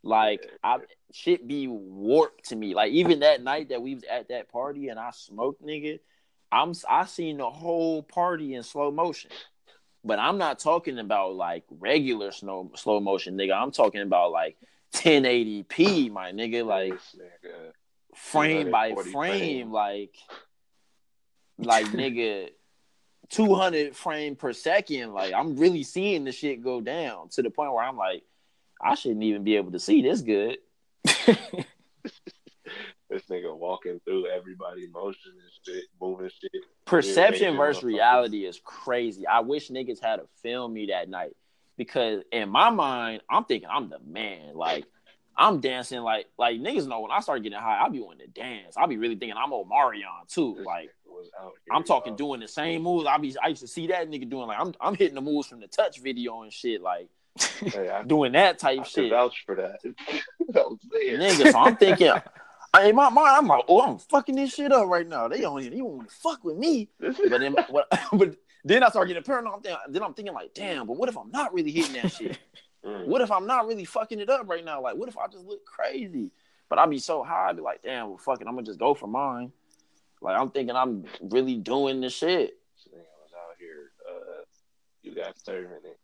[0.03, 0.79] Like I
[1.12, 2.75] shit be warped to me.
[2.75, 5.99] Like even that night that we was at that party and I smoked, nigga,
[6.53, 9.31] I'm I seen the whole party in slow motion.
[10.05, 13.55] But I'm not talking about like regular slow slow motion, nigga.
[13.55, 14.57] I'm talking about like
[14.95, 17.73] 1080p, my nigga, like nigga.
[18.14, 19.73] frame by frame, frame.
[19.73, 20.14] like
[21.59, 22.51] like nigga
[23.31, 25.12] 200 frame per second.
[25.14, 28.23] Like I'm really seeing the shit go down to the point where I'm like,
[28.81, 30.59] I shouldn't even be able to see this good.
[33.14, 36.50] this nigga walking through everybody motion and shit, moving shit.
[36.85, 39.27] Perception versus reality is crazy.
[39.27, 41.33] I wish niggas had to film me that night.
[41.77, 44.55] because in my mind, I'm thinking I'm the man.
[44.55, 44.85] Like
[45.37, 48.33] I'm dancing like like niggas know when I start getting high, I'll be wanting to
[48.33, 48.77] dance.
[48.77, 50.57] I'll be really thinking I'm Omarion too.
[50.64, 53.07] Like nigga was out here, I'm talking doing the same moves.
[53.07, 55.48] I be I used to see that nigga doing like I'm I'm hitting the moves
[55.48, 57.09] from the touch video and shit, like
[57.61, 59.11] Hey, I, doing that type can shit.
[59.11, 59.79] vouch for that.
[60.14, 61.18] I there.
[61.18, 62.12] Nigga, so I'm thinking
[62.75, 65.29] I- in my mind, I'm like, oh, I'm fucking this shit up right now.
[65.29, 66.89] They don't even, won't even fuck with me.
[66.99, 69.67] But then, what, but then I start getting paranoid.
[69.89, 70.87] Then I'm thinking like, damn.
[70.87, 72.39] But what if I'm not really hitting that shit?
[72.85, 73.07] Mm.
[73.07, 74.83] What if I'm not really fucking it up right now?
[74.83, 76.31] Like, what if I just look crazy?
[76.69, 78.95] But I'd be so high, I'd be like, damn, well, fucking, I'm gonna just go
[78.95, 79.53] for mine.
[80.21, 82.59] Like, I'm thinking I'm really doing the shit.
[82.75, 83.93] This nigga was out here.
[84.09, 84.43] Uh,
[85.03, 85.99] you got serving it.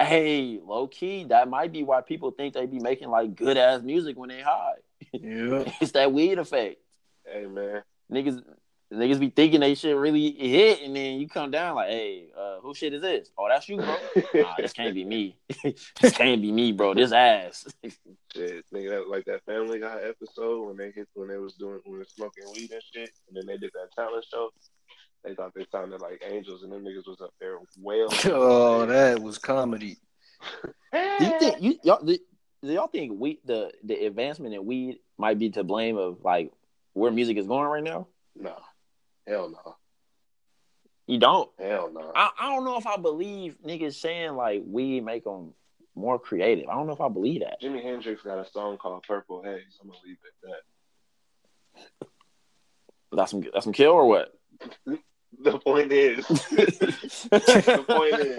[0.00, 3.82] Hey, low key, that might be why people think they be making like good ass
[3.82, 4.74] music when they high.
[5.12, 5.64] Yeah.
[5.80, 6.80] It's that weed effect.
[7.26, 8.42] Hey man, Niggas,
[8.92, 12.60] niggas be thinking they shit really hit, and then you come down like, hey, uh,
[12.60, 13.30] who shit is this?
[13.38, 13.96] Oh, that's you, bro.
[14.34, 15.36] Nah, this can't be me.
[16.00, 16.94] this can't be me, bro.
[16.94, 17.66] This ass.
[17.82, 21.80] shit, nigga, that, like that Family Guy episode when they hit when they was doing
[21.84, 24.50] when they smoking weed and shit, and then they did that talent show.
[25.24, 28.16] They thought they sounded like angels, and them niggas was up there wailing.
[28.26, 29.96] Oh, that was comedy.
[30.92, 32.18] Do you think you y'all do,
[32.64, 36.52] do y'all think we the the advancement in weed might be to blame of like
[36.92, 38.06] where music is going right now?
[38.36, 38.56] No,
[39.26, 39.76] hell no,
[41.06, 41.50] You don't.
[41.58, 42.12] hell no.
[42.14, 45.52] I, I don't know if I believe niggas saying like weed make them
[45.94, 46.68] more creative.
[46.68, 47.60] I don't know if I believe that.
[47.62, 49.78] Jimi Hendrix got a song called Purple Haze.
[49.80, 50.50] I'm gonna leave it
[52.02, 52.08] at
[53.12, 54.32] That's some that's some kill or what?
[55.42, 58.38] The point is, the point is,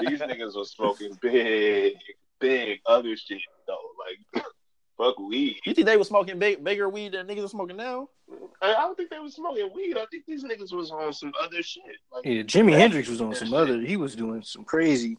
[0.00, 1.96] these niggas was smoking big,
[2.40, 4.42] big other shit though.
[4.42, 4.44] Like,
[4.98, 5.60] fuck weed.
[5.64, 8.08] You think they was smoking big, bigger weed than niggas are smoking now?
[8.62, 9.96] I, I don't think they was smoking weed.
[9.96, 11.82] I think these niggas was on some other shit.
[12.12, 13.80] Like, Yeah, Jimi Hendrix was on some other.
[13.80, 15.18] He was doing some crazy.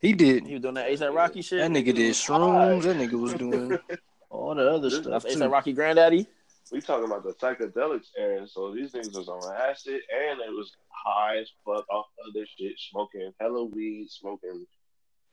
[0.00, 0.46] He did.
[0.46, 1.60] He was doing that ASAP Rocky shit.
[1.60, 2.82] That nigga did shrooms.
[2.82, 3.78] That nigga was doing
[4.30, 5.40] all the other stuff That's too.
[5.40, 6.26] ASAP Rocky granddaddy.
[6.72, 10.72] we talking about the psychedelics era, so these niggas was on acid and it was
[10.88, 14.66] high as fuck off other shit, smoking hella weed, smoking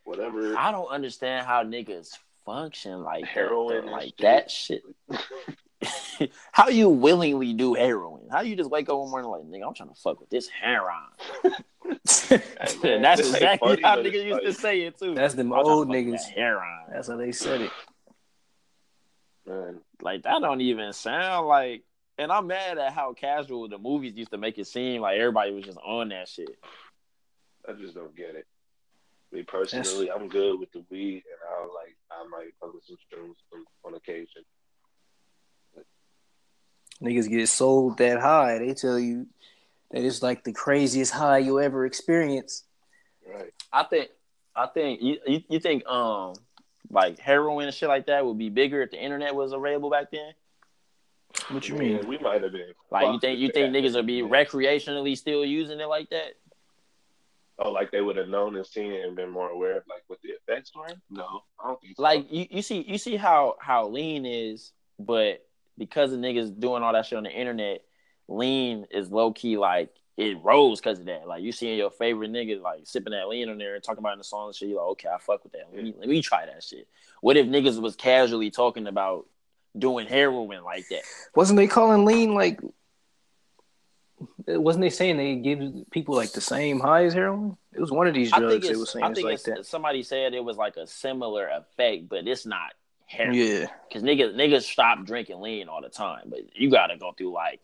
[0.04, 0.56] whatever.
[0.56, 2.10] I don't understand how niggas
[2.45, 4.17] function like Heroin that, like shit.
[4.19, 6.32] that shit.
[6.52, 8.28] how you willingly do heroin?
[8.30, 10.47] How you just wake up one morning like, nigga, I'm trying to fuck with this
[10.47, 10.95] heroin.
[12.84, 15.15] man, That's this exactly funny, how niggas used to say it too.
[15.15, 16.12] That's them I'm trying to old niggas.
[16.12, 16.84] that Heroin.
[16.91, 17.71] That's how they said it.
[19.47, 21.84] Man, Like that don't even sound like.
[22.17, 25.52] And I'm mad at how casual the movies used to make it seem like everybody
[25.54, 26.49] was just on that shit.
[27.67, 28.45] I just don't get it.
[29.32, 32.97] Me personally, I'm good with the weed, and I like I might fuck with some
[33.12, 34.43] shrooms on, on occasion.
[37.01, 38.60] Niggas get sold that high.
[38.60, 39.27] They tell you
[39.91, 42.63] that it's like the craziest high you'll ever experience.
[43.25, 43.53] Right.
[43.71, 44.10] I think
[44.55, 46.34] I think you, you you think um
[46.89, 50.12] like heroin and shit like that would be bigger if the internet was available back
[50.12, 50.34] then.
[51.49, 52.08] What you Man, mean?
[52.08, 52.73] We might have been.
[52.91, 56.34] Like you think you think niggas would be recreationally still using it like that?
[57.62, 60.04] Oh, like they would have known and seen it and been more aware of like
[60.08, 60.88] what the effects were?
[61.10, 62.04] No, I don't think so.
[62.04, 65.45] Like you, you see you see how how lean is, but
[65.78, 67.82] because the niggas doing all that shit on the internet,
[68.28, 71.28] lean is low key like it rose because of that.
[71.28, 74.10] Like you seeing your favorite nigga like sipping that lean on there and talking about
[74.10, 74.69] it in the song and shit.
[74.69, 75.67] You like, okay, I fuck with that.
[75.74, 76.88] Let me let me try that shit.
[77.22, 79.28] What if niggas was casually talking about
[79.78, 81.02] doing heroin like that?
[81.36, 82.62] Wasn't they calling lean like?
[84.58, 85.60] Wasn't they saying they give
[85.92, 87.56] people like the same high as heroin?
[87.74, 89.66] It was one of these drugs it's, were saying I it's think like it's, that.
[89.66, 92.74] somebody said it was like a similar effect, but it's not
[93.06, 93.36] heroin.
[93.36, 97.34] Yeah, Cause niggas niggas stop drinking lean all the time, but you gotta go through
[97.34, 97.62] like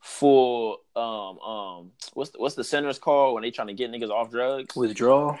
[0.00, 4.10] full um um what's the, what's the centers called when they trying to get niggas
[4.10, 4.74] off drugs?
[4.74, 5.38] withdrawal.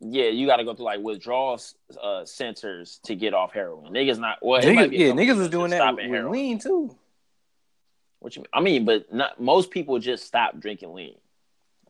[0.00, 1.60] Yeah, you gotta go through like withdrawal
[2.02, 3.92] uh centers to get off heroin.
[3.92, 6.32] Niggas not well, Niggas, yeah, niggas was doing that with heroin.
[6.32, 6.96] lean too.
[8.20, 8.48] What you mean?
[8.52, 11.16] I mean, but not most people just stop drinking lean.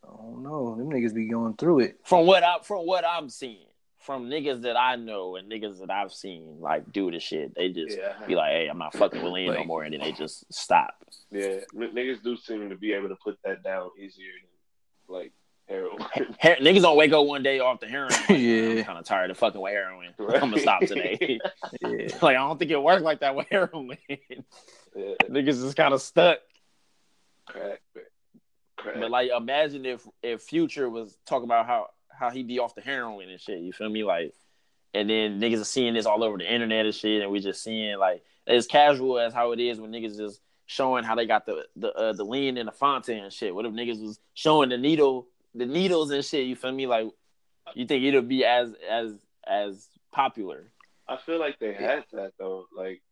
[0.02, 0.76] I don't know.
[0.76, 2.00] Them niggas be going through it.
[2.04, 3.66] From what I from what I'm seeing,
[3.98, 7.68] from niggas that I know and niggas that I've seen like do the shit, they
[7.68, 10.12] just yeah, be like, "Hey, I'm not fucking with lean no more," and then they
[10.12, 10.94] just stop.
[11.30, 15.32] yeah, N- niggas do seem to be able to put that down easier than like
[15.70, 15.98] heroin.
[16.40, 18.10] Her- niggas don't wake up one day off the heroin.
[18.12, 18.80] Like, Yeah.
[18.80, 20.14] I'm kind of tired of fucking with heroin.
[20.18, 20.42] Right.
[20.42, 21.38] I'm gonna stop today.
[21.80, 22.08] Yeah.
[22.20, 23.96] like I don't think it works like that with heroin.
[24.08, 26.38] yeah, niggas is kind of stuck.
[27.46, 28.04] crack, man.
[28.76, 28.96] crack.
[29.00, 32.82] But like, imagine if if Future was talking about how how he be off the
[32.82, 33.60] heroin and shit.
[33.60, 34.04] You feel me?
[34.04, 34.34] Like,
[34.92, 37.62] and then niggas are seeing this all over the internet and shit, and we just
[37.62, 41.46] seeing like as casual as how it is when niggas just showing how they got
[41.46, 43.54] the the uh, the lean and the fountain and shit.
[43.54, 46.46] What if niggas was showing the needle the needles and shit?
[46.46, 46.86] You feel me?
[46.86, 47.06] Like
[47.74, 49.12] You think it'll be as as
[49.46, 50.70] as popular?
[51.08, 52.66] I feel like they had that though.
[52.76, 53.02] Like,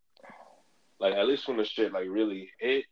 [1.01, 2.85] like at least when the shit like really hit,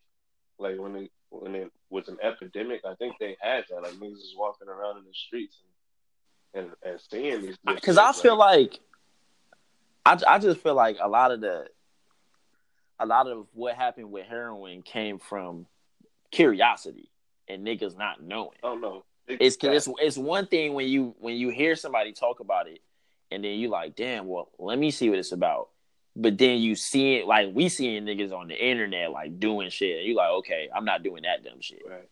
[0.59, 3.83] like when it when it was an epidemic, I think they had that.
[3.83, 5.73] Like niggas was walking around in the streets and
[6.57, 7.57] and, and seeing these.
[7.65, 8.81] Because I feel like,
[10.05, 11.67] I I just feel like a lot of the,
[12.99, 15.67] a lot of what happened with heroin came from
[16.31, 17.11] curiosity
[17.49, 18.59] and niggas not knowing.
[18.63, 22.41] Oh no, it's cause it's it's one thing when you when you hear somebody talk
[22.41, 22.81] about it,
[23.31, 25.69] and then you like, damn, well, let me see what it's about.
[26.15, 29.99] But then you see it like we seeing niggas on the internet like doing shit.
[29.99, 31.83] And you like, okay, I'm not doing that dumb shit.
[31.87, 32.09] Right.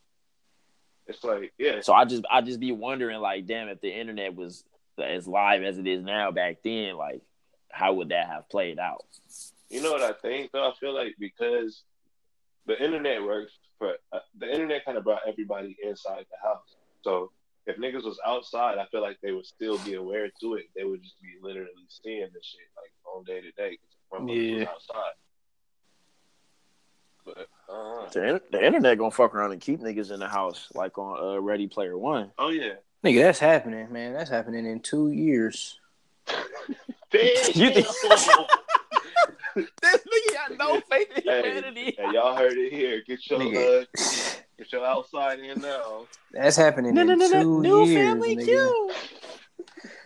[1.07, 1.81] It's like, yeah.
[1.81, 4.65] So I just I just be wondering, like, damn, if the internet was
[5.03, 7.23] as live as it is now back then, like,
[7.71, 9.05] how would that have played out?
[9.71, 10.69] You know what I think though?
[10.69, 11.83] I feel like because
[12.67, 16.77] the internet works for uh, the internet kind of brought everybody inside the house.
[17.05, 17.31] So
[17.67, 20.65] if niggas was outside, I feel like they would still be aware to it.
[20.75, 23.79] They would just be literally seeing this shit like on day to day
[24.11, 24.65] because yeah.
[24.71, 25.13] outside.
[27.25, 30.99] But uh, the, the internet gonna fuck around and keep niggas in the house like
[30.99, 32.31] on uh, Ready Player One.
[32.39, 34.13] Oh yeah, nigga, that's happening, man.
[34.13, 35.79] That's happening in two years.
[37.15, 37.87] you think?
[39.55, 41.95] this nigga got no faith in humanity.
[41.97, 43.03] Hey, y'all heard it here.
[43.07, 43.87] Get your
[44.59, 45.81] get your outside in now.
[45.85, 46.09] Oh.
[46.33, 48.95] That's happening no, in no, no, two New years, family nigga.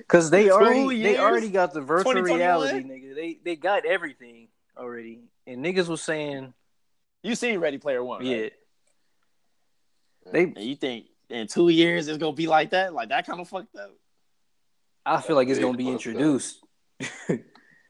[0.07, 1.03] Cause they already years?
[1.03, 3.15] they already got the virtual reality, nigga.
[3.15, 6.55] They they got everything already, and niggas was saying,
[7.23, 8.37] "You seen Ready Player One?" Yeah.
[8.37, 8.53] Right?
[10.33, 10.43] They.
[10.45, 12.95] And you think in two years it's gonna be like that?
[12.95, 13.91] Like that kind of fucked up.
[15.05, 16.65] I feel like it's gonna be introduced.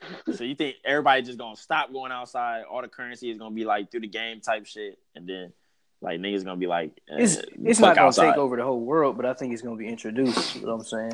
[0.32, 2.62] so you think everybody just gonna stop going outside?
[2.70, 5.52] All the currency is gonna be like through the game type shit, and then
[6.00, 8.30] like niggas gonna be like, uh, it's it's not gonna outside.
[8.30, 10.56] take over the whole world, but I think it's gonna be introduced.
[10.56, 11.12] You know what I'm saying?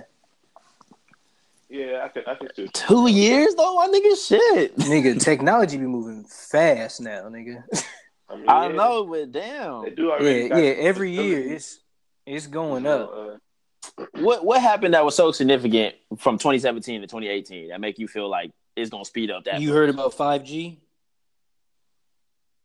[1.71, 3.77] Yeah, I could, I could do two years though.
[3.77, 7.65] My nigga, shit, nigga, technology be moving fast now, nigga.
[8.29, 8.73] I, mean, I yeah.
[8.73, 10.75] know, but damn, they do yeah, yeah.
[10.79, 11.81] Every year it's
[12.27, 13.13] it's going up.
[13.13, 13.37] Uh,
[14.21, 18.29] what what happened that was so significant from 2017 to 2018 that make you feel
[18.29, 19.61] like it's gonna speed up that?
[19.61, 19.75] You much?
[19.75, 20.79] heard about 5G?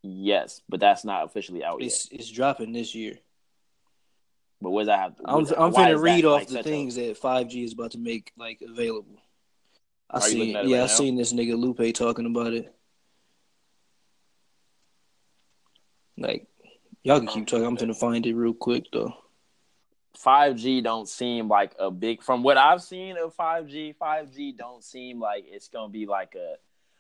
[0.02, 2.22] Yes, but that's not officially out it's, yet.
[2.22, 3.16] It's dropping this year.
[4.62, 5.16] But what does that have?
[5.18, 7.08] To, I'm I'm trying to read off like the things a...
[7.08, 9.22] that 5G is about to make like available.
[10.10, 10.52] I see.
[10.52, 12.74] Yeah, right I seen this nigga Lupe talking about it.
[16.18, 16.48] Like,
[17.04, 17.66] y'all can keep talking.
[17.66, 19.14] I'm gonna find it real quick though.
[20.18, 25.20] 5G don't seem like a big from what I've seen of 5G, 5G don't seem
[25.20, 26.56] like it's gonna be like a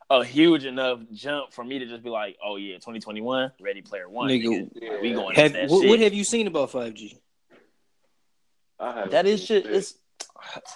[0.09, 4.09] a huge enough jump for me to just be like, oh yeah, 2021, Ready Player
[4.09, 4.29] One.
[4.29, 5.35] Nigga, nigga we going.
[5.35, 7.17] Have, what, what, have you seen about 5G?
[8.79, 9.65] That is shit.
[9.65, 9.95] It's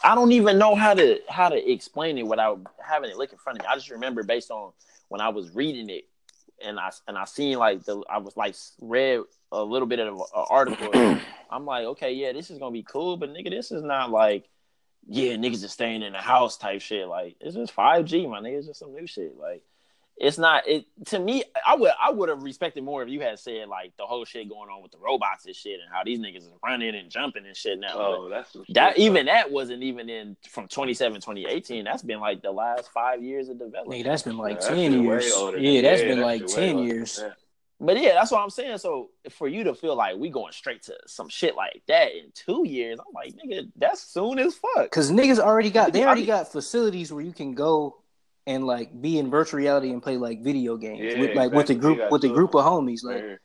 [0.04, 3.38] I don't even know how to how to explain it without having it look in
[3.38, 3.70] front of me.
[3.72, 4.72] I just remember based on
[5.10, 6.06] when I was reading it,
[6.64, 9.22] and I and I seen like the I was like read
[9.52, 10.90] a little bit of an article.
[11.50, 14.50] I'm like, okay, yeah, this is gonna be cool, but nigga, this is not like
[15.08, 17.08] yeah, niggas are staying in the house type shit.
[17.08, 18.58] Like it's just five G, my nigga.
[18.58, 19.38] It's just some new shit.
[19.38, 19.64] Like
[20.18, 21.44] it's not it to me.
[21.66, 24.48] I would I would have respected more if you had said like the whole shit
[24.48, 27.46] going on with the robots and shit and how these niggas is running and jumping
[27.46, 27.94] and shit now.
[27.94, 31.84] Oh, but that's that even that wasn't even in from 27, 2018.
[31.84, 34.02] That's been like the last five years of development.
[34.02, 35.34] Nigga, that's been like yeah, ten years.
[35.58, 37.20] Yeah, that's yeah, been like ten years.
[37.22, 37.34] Yeah.
[37.80, 38.78] But yeah, that's what I'm saying.
[38.78, 42.32] So for you to feel like we going straight to some shit like that in
[42.34, 44.90] two years, I'm like, nigga, that's soon as fuck.
[44.92, 47.98] Cause niggas already got they already got facilities where you can go
[48.46, 51.58] and like be in virtual reality and play like video games yeah, with like exactly.
[51.58, 53.04] with the group with the group of homies.
[53.04, 53.36] Like yeah.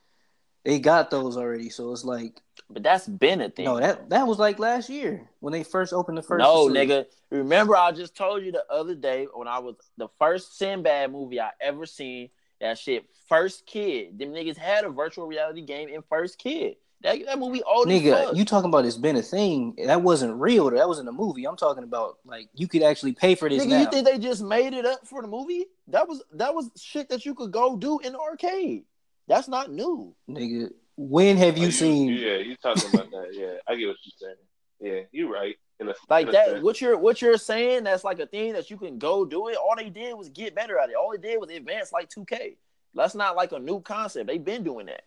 [0.65, 1.69] they got those already.
[1.71, 3.65] So it's like But that's been a thing.
[3.65, 6.93] No, that that was like last year when they first opened the first No, facility.
[6.93, 7.05] nigga.
[7.31, 11.41] Remember I just told you the other day when I was the first Sinbad movie
[11.41, 12.31] I ever seen
[12.61, 14.19] that shit, First Kid.
[14.19, 16.77] Them niggas had a virtual reality game in First Kid.
[17.03, 19.77] That, that movie old Nigga, you talking about it's been a thing.
[19.85, 20.69] That wasn't real.
[20.71, 21.47] That wasn't a movie.
[21.47, 23.63] I'm talking about like you could actually pay for this.
[23.63, 23.81] Nigga, now.
[23.83, 25.67] you think they just made it up for the movie?
[25.87, 28.83] That was that was shit that you could go do in the arcade.
[29.29, 30.13] That's not new.
[30.29, 33.29] Nigga, when have you, oh, you seen Yeah, you talking about that.
[33.33, 34.35] Yeah, I get what you're saying.
[34.81, 35.55] Yeah, you're right.
[35.81, 36.63] A, like that, sense.
[36.63, 39.57] what you're what you're saying, that's like a thing that you can go do it.
[39.57, 40.97] All they did was get better at it.
[40.97, 42.57] All they did was advance like 2K.
[42.95, 44.27] That's not like a new concept.
[44.27, 45.05] They've been doing that.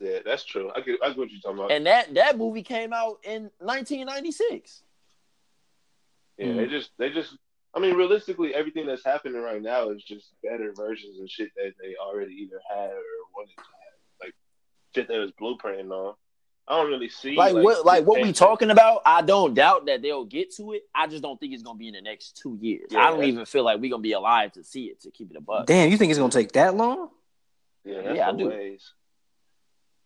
[0.00, 0.70] Yeah, that's true.
[0.74, 1.72] I get, I get what you're talking about.
[1.72, 4.82] And that that movie came out in 1996.
[6.36, 6.56] Yeah, mm.
[6.56, 7.36] they just they just.
[7.72, 11.72] I mean, realistically, everything that's happening right now is just better versions of shit that
[11.80, 13.02] they already either had or
[13.36, 14.34] wanted to have, like
[14.92, 16.14] shit that was blueprinting on.
[16.70, 19.02] I don't really see like, like what like what we talking about.
[19.04, 20.82] I don't doubt that they'll get to it.
[20.94, 22.86] I just don't think it's gonna be in the next two years.
[22.90, 25.32] Yeah, I don't even feel like we're gonna be alive to see it to keep
[25.32, 25.66] it a buck.
[25.66, 27.10] Damn, you think it's gonna take that long?
[27.84, 28.48] Yeah, yeah, I do.
[28.48, 28.92] Ways.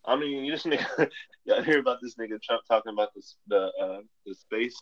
[0.03, 1.11] I mean, you just nigga,
[1.45, 4.81] y'all hear about this nigga Trump talking about this the uh, the space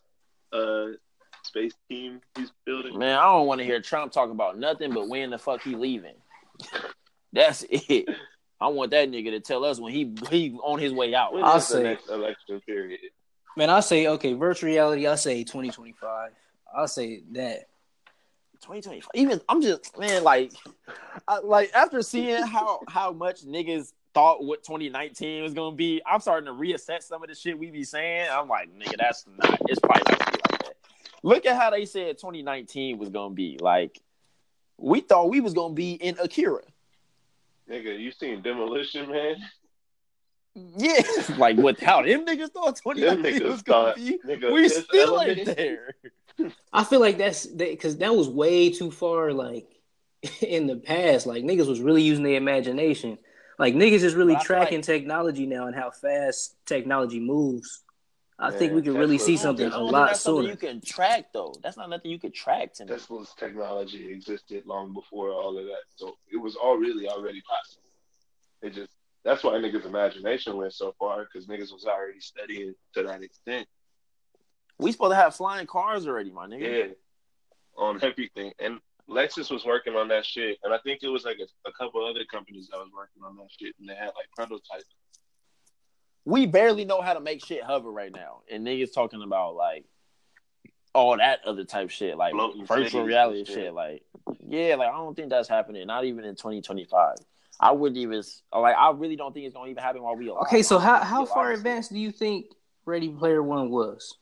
[0.54, 0.86] uh
[1.44, 2.98] space team he's building.
[2.98, 5.76] Man, I don't want to hear Trump talk about nothing but when the fuck he
[5.76, 6.16] leaving.
[7.34, 8.08] That's it.
[8.64, 11.34] I want that nigga to tell us when he he on his way out.
[11.36, 13.02] I'll say next election period.
[13.58, 15.06] Man, I say okay, virtual reality.
[15.06, 16.32] I say 2025.
[16.74, 17.68] I'll say that.
[18.62, 19.10] 2025.
[19.16, 20.54] Even I'm just man, like,
[21.28, 26.22] I, like after seeing how how much niggas thought what 2019 was gonna be, I'm
[26.22, 28.30] starting to reassess some of the shit we be saying.
[28.32, 29.60] I'm like, nigga, that's not.
[29.68, 30.76] It's probably not gonna be like that.
[31.22, 33.58] Look at how they said 2019 was gonna be.
[33.60, 34.00] Like,
[34.78, 36.62] we thought we was gonna be in Akira.
[37.74, 39.36] Nigga, you seen Demolition Man?
[40.78, 41.02] Yeah,
[41.38, 41.80] like what?
[41.80, 44.20] How them niggas thought twenty niggas was gonna be?
[44.24, 45.96] Nigga, we still ain't there.
[46.72, 49.34] I feel like that's because that was way too far.
[49.34, 49.68] Like
[50.42, 53.18] in the past, like niggas was really using their imagination.
[53.58, 57.83] Like niggas is really tracking like, technology now and how fast technology moves.
[58.44, 60.50] I man, think we could really see something a lot sooner.
[60.50, 61.56] You can track though.
[61.64, 62.74] That's not nothing you could track.
[62.74, 67.42] To Tesla's technology existed long before all of that, so it was all really already
[67.42, 67.88] possible.
[68.62, 68.92] It just
[69.24, 73.66] that's why niggas' imagination went so far because niggas was already studying to that extent.
[74.78, 76.88] We supposed to have flying cars already, my nigga.
[76.88, 76.94] Yeah,
[77.78, 78.52] on everything.
[78.60, 78.80] And
[79.10, 82.06] Lexus was working on that shit, and I think it was like a, a couple
[82.06, 84.90] other companies that was working on that shit, and they had like prototypes
[86.26, 89.86] we barely know how to make shit hover right now, and niggas talking about like
[90.94, 93.56] all that other type shit, like Floating virtual reality shit.
[93.56, 93.74] shit.
[93.74, 94.04] Like,
[94.40, 95.86] yeah, like I don't think that's happening.
[95.88, 97.16] Not even in 2025.
[97.60, 98.76] I wouldn't even like.
[98.76, 100.44] I really don't think it's gonna even happen while we alive.
[100.44, 102.48] Okay, so how how far advanced do you think
[102.86, 104.18] Ready Player One was?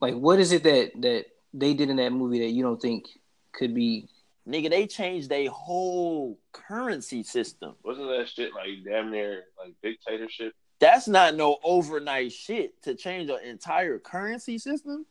[0.00, 3.06] Like, what is it that that they did in that movie that you don't think
[3.52, 4.08] could be?
[4.48, 7.76] Nigga, they changed their whole currency system.
[7.84, 10.52] Wasn't that shit like damn near like dictatorship?
[10.82, 15.06] That's not no overnight shit to change an entire currency system.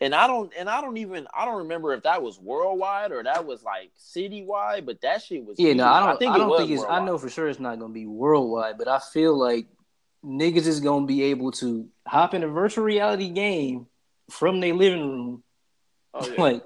[0.00, 3.24] And I don't and I don't even I don't remember if that was worldwide or
[3.24, 5.78] that was like citywide, but that shit was Yeah, huge.
[5.78, 7.02] no, I don't I, think I don't think it's worldwide.
[7.02, 9.66] I know for sure it's not gonna be worldwide, but I feel like
[10.24, 13.88] niggas is gonna be able to hop in a virtual reality game
[14.30, 15.42] from their living room.
[16.14, 16.40] Oh, yeah.
[16.40, 16.64] like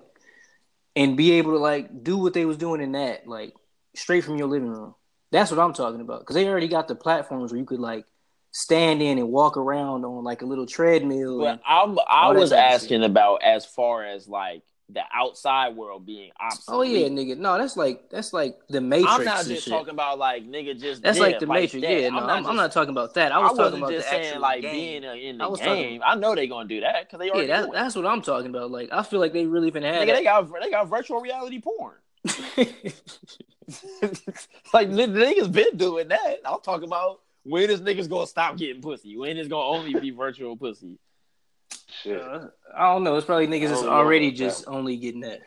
[0.94, 3.54] and be able to like do what they was doing in that, like
[3.94, 4.94] straight from your living room.
[5.30, 6.20] That's what I'm talking about.
[6.20, 8.04] Because they already got the platforms where you could like
[8.50, 11.40] stand in and walk around on like a little treadmill.
[11.40, 16.68] But I'm I was asking about as far as like the outside world being obsolete.
[16.68, 17.36] Oh yeah, nigga.
[17.36, 19.12] No, that's like that's like the Matrix.
[19.12, 21.02] I'm not just talking about like nigga just.
[21.02, 21.84] That's like the Matrix.
[21.84, 23.32] Like yeah, no, I'm not, I'm, just, I'm not, talking about that.
[23.32, 24.72] I was I talking about just saying like game.
[24.72, 25.56] being in the I game.
[25.58, 27.48] Talking, I know they're gonna do that because they already.
[27.48, 28.70] Yeah, that, that's what I'm talking about.
[28.70, 30.08] Like I feel like they really been having.
[30.08, 31.96] Nigga, they got they got virtual reality porn.
[34.72, 36.38] like niggas been doing that.
[36.44, 39.16] I'm talking about when is niggas gonna stop getting pussy?
[39.16, 40.98] When is gonna only be virtual pussy?
[42.02, 42.20] Shit.
[42.20, 43.16] Uh, I don't know.
[43.16, 44.70] It's probably niggas that's already just that.
[44.70, 45.40] only getting that.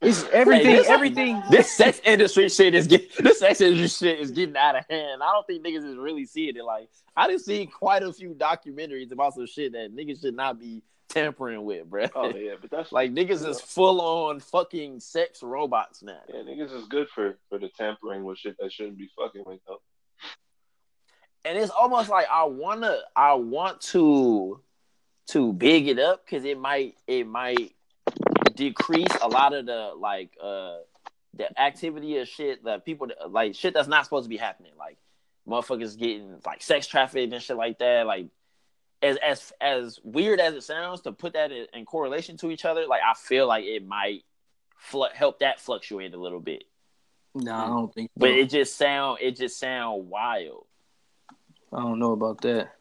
[0.00, 0.66] It's everything.
[0.66, 1.42] Hey, this, everything.
[1.50, 3.08] This sex industry shit is getting.
[3.20, 5.22] This sex industry shit is getting out of hand.
[5.22, 6.64] I don't think niggas is really seeing it.
[6.64, 10.58] Like I done see quite a few documentaries about some shit that niggas should not
[10.58, 10.82] be
[11.12, 12.06] tampering with, bro.
[12.14, 16.20] Oh yeah, but that's like niggas is full on fucking sex robots now.
[16.28, 19.60] Yeah, niggas is good for for the tampering with shit that shouldn't be fucking with
[19.66, 19.80] though.
[21.44, 24.60] And it's almost like I wanna, I want to,
[25.28, 27.74] to big it up because it might, it might
[28.54, 30.76] decrease a lot of the like uh
[31.34, 34.98] the activity of shit that people like shit that's not supposed to be happening, like
[35.48, 38.26] motherfuckers getting like sex trafficked and shit like that, like
[39.02, 42.64] as as as weird as it sounds to put that in, in correlation to each
[42.64, 44.22] other, like I feel like it might
[44.76, 46.64] fl- help that fluctuate a little bit.
[47.34, 47.68] No, I mm.
[47.68, 48.10] don't think.
[48.10, 48.20] So.
[48.20, 50.66] But it just sound it just sound wild.
[51.72, 52.72] I don't know about that.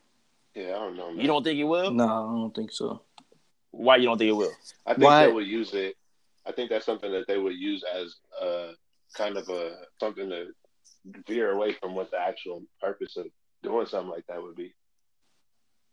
[0.54, 1.12] Yeah, I don't know.
[1.12, 1.22] Man.
[1.22, 1.92] You don't think it will?
[1.92, 3.02] No, I don't think so.
[3.72, 4.52] Why you don't think it will?
[4.86, 5.26] I think Why?
[5.26, 5.96] they would use it.
[6.46, 8.72] I think that's something that they would use as a
[9.14, 10.48] kind of a something to
[11.26, 13.28] veer away from what the actual purpose of
[13.64, 14.74] doing something like that would be.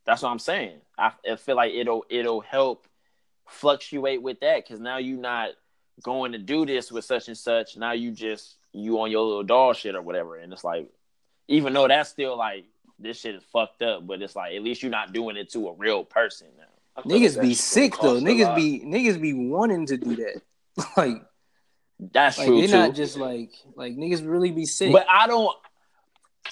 [0.08, 0.78] That's what I'm saying.
[0.96, 2.88] I, I feel like it'll it'll help
[3.46, 5.50] fluctuate with that because now you're not
[6.02, 7.76] going to do this with such and such.
[7.76, 10.88] Now you just you on your little doll shit or whatever, and it's like,
[11.46, 12.64] even though that's still like
[12.98, 15.68] this shit is fucked up, but it's like at least you're not doing it to
[15.68, 17.02] a real person now.
[17.02, 18.18] Niggas be sick though.
[18.18, 20.40] Niggas be niggas be wanting to do that.
[20.96, 21.22] like
[21.98, 22.60] that's like, true.
[22.60, 22.78] They're too.
[22.78, 24.90] not just like like niggas really be sick.
[24.90, 25.54] But I don't.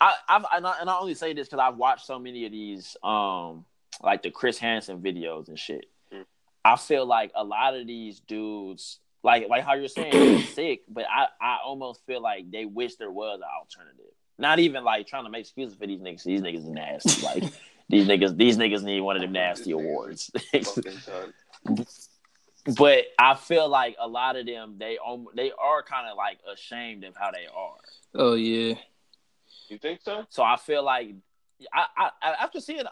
[0.00, 2.52] I, I've and I, and I only say this because I've watched so many of
[2.52, 3.64] these, um,
[4.02, 5.86] like the Chris Hansen videos and shit.
[6.12, 6.24] Mm.
[6.64, 11.04] I feel like a lot of these dudes, like like how you're saying, sick, but
[11.10, 14.12] I I almost feel like they wish there was an alternative.
[14.38, 16.24] Not even like trying to make excuses for these niggas.
[16.24, 17.26] These niggas are nasty.
[17.26, 17.44] Like
[17.88, 20.30] these niggas, these niggas need one of them nasty awards.
[22.76, 24.98] but I feel like a lot of them they
[25.34, 27.76] they are kind of like ashamed of how they are.
[28.14, 28.74] Oh yeah.
[29.68, 30.26] You think so?
[30.28, 31.14] So I feel like
[31.72, 32.10] I, I
[32.40, 32.82] after seeing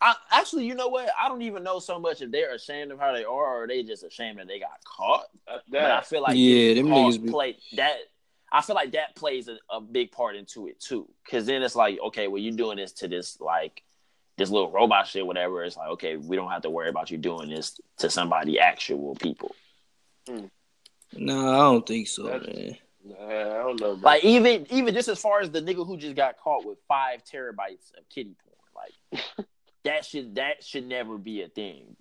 [0.00, 2.98] I actually you know what I don't even know so much if they're ashamed of
[2.98, 5.26] how they are or they just ashamed that they got caught.
[5.46, 7.30] Uh, but I feel like yeah, them niggas be...
[7.30, 7.96] play that.
[8.50, 11.76] I feel like that plays a, a big part into it too, because then it's
[11.76, 13.82] like okay, well you're doing this to this like
[14.36, 15.64] this little robot shit, whatever.
[15.64, 19.14] It's like okay, we don't have to worry about you doing this to somebody actual
[19.16, 19.54] people.
[20.28, 20.46] Hmm.
[21.12, 22.76] No, I don't think so, That's, man.
[23.04, 23.96] Nah, I don't know.
[23.96, 24.10] Bro.
[24.10, 27.22] Like even even just as far as the nigga who just got caught with five
[27.24, 29.46] terabytes of kitty porn, like
[29.84, 31.96] that should that should never be a thing.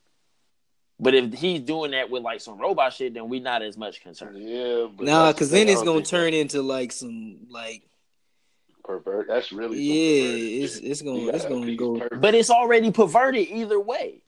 [1.00, 4.02] But if he's doing that with like some robot shit, then we not as much
[4.02, 4.38] concerned.
[4.40, 6.38] Yeah, nah, because then it's gonna turn that.
[6.38, 7.84] into like some like
[8.84, 9.28] pervert.
[9.28, 10.64] That's really yeah.
[10.64, 12.00] It's it's gonna it's gonna go.
[12.00, 12.20] Pervert.
[12.20, 14.24] But it's already perverted either way.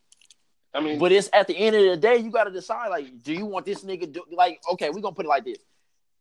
[0.72, 3.24] I mean, but it's at the end of the day, you got to decide like,
[3.24, 4.62] do you want this nigga do like?
[4.74, 5.58] Okay, we're gonna put it like this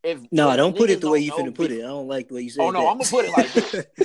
[0.09, 1.85] if no, don't put it the way you finna put it.
[1.85, 2.63] I don't like the way you said.
[2.63, 2.87] Oh no, that.
[2.89, 3.71] I'm gonna put it like this.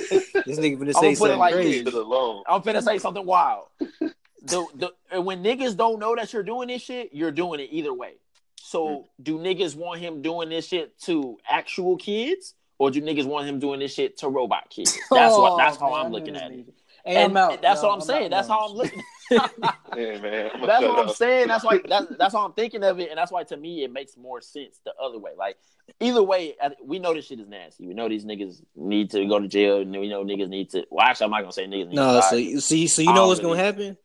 [0.46, 1.82] this nigga finna say something like crazy.
[1.82, 1.94] This.
[1.94, 3.66] I'm finna say something wild.
[3.78, 7.92] the the when niggas don't know that you're doing this shit, you're doing it either
[7.92, 8.14] way.
[8.56, 9.04] So mm.
[9.22, 13.58] do niggas want him doing this shit to actual kids, or do niggas want him
[13.58, 14.98] doing this shit to robot kids?
[15.10, 15.56] That's what.
[15.56, 16.66] That's how man, I'm looking at it.
[17.04, 18.30] Hey, and out, that's no, what I'm, I'm saying.
[18.30, 19.02] That's how I'm looking.
[19.30, 20.50] yeah, man.
[20.64, 21.48] That's what I'm saying.
[21.48, 21.80] That's why.
[21.86, 24.40] That's that's how I'm thinking of it, and that's why to me it makes more
[24.40, 25.32] sense the other way.
[25.36, 25.58] Like
[26.00, 27.86] either way, we know this shit is nasty.
[27.86, 30.86] We know these niggas need to go to jail, and we know niggas need to.
[30.90, 31.92] Well, actually, I'm not gonna say niggas.
[31.92, 33.98] no, so you see, so you know what's gonna happen.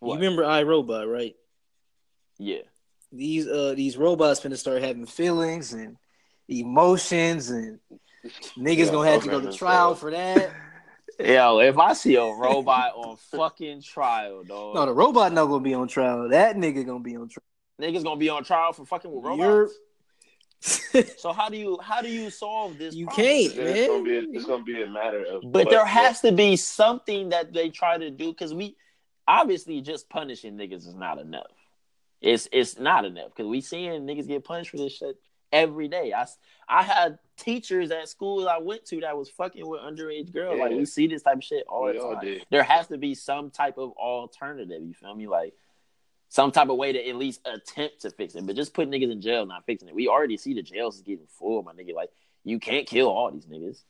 [0.00, 0.14] What?
[0.14, 1.36] You remember iRobot, right?
[2.38, 2.62] Yeah.
[3.12, 5.96] These uh these robots gonna start having feelings and
[6.48, 7.78] emotions, and
[8.58, 10.50] niggas yeah, gonna have to go to trial for that.
[11.18, 14.74] Yo, if I see a robot on fucking trial, dog.
[14.74, 16.28] No, the robot not gonna be on trial.
[16.28, 17.44] That nigga gonna be on trial.
[17.80, 19.72] Niggas gonna be on trial for fucking with robots.
[21.18, 22.94] so how do you how do you solve this?
[22.94, 23.26] You problem?
[23.26, 23.66] can't, man.
[23.66, 25.42] It's gonna, be a, it's gonna be a matter of.
[25.52, 28.76] But there has to be something that they try to do because we
[29.26, 31.52] obviously just punishing niggas is not enough.
[32.20, 35.16] It's it's not enough because we seeing niggas get punished for this shit
[35.52, 36.12] every day.
[36.12, 36.26] I,
[36.68, 40.56] I had teachers at school I went to that was fucking with underage girls.
[40.56, 40.64] Yeah.
[40.64, 42.40] Like we see this type of shit all we the time.
[42.50, 44.82] there has to be some type of alternative.
[44.82, 45.28] You feel me?
[45.28, 45.54] Like
[46.28, 48.46] some type of way to at least attempt to fix it.
[48.46, 49.94] But just put niggas in jail, not fixing it.
[49.94, 51.94] We already see the jails is getting full, my nigga.
[51.94, 52.10] Like
[52.44, 53.82] you can't kill all these niggas.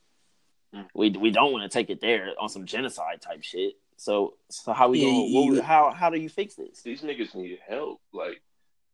[0.74, 0.86] Mm.
[0.94, 3.74] We we don't want to take it there on some genocide type shit.
[3.96, 5.62] So so how we yeah, going?
[5.62, 6.82] how how do you fix this?
[6.82, 8.00] These niggas need help.
[8.12, 8.42] Like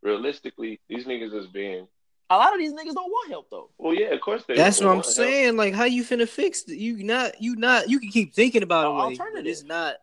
[0.02, 1.88] realistically, these niggas is being
[2.36, 3.70] a lot of these niggas don't want help though.
[3.78, 4.56] Well, yeah, of course they.
[4.56, 5.44] That's what I'm saying.
[5.44, 5.56] Help.
[5.58, 6.76] Like, how you finna fix it?
[6.76, 7.90] You not, you not.
[7.90, 9.18] You can keep thinking about it.
[9.18, 9.46] Alternative.
[9.46, 9.96] It's not.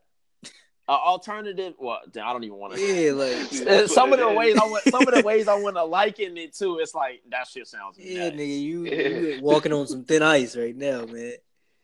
[0.88, 1.76] Uh, alternative.
[1.78, 2.80] Well, I don't even want to.
[2.82, 4.84] Yeah, like some of the ways I want.
[4.86, 6.80] Some of the ways I want to liken it too.
[6.80, 7.98] It's like that shit sounds.
[8.00, 8.40] Yeah, nice.
[8.40, 11.34] nigga, you, you walking on some thin ice right now, man.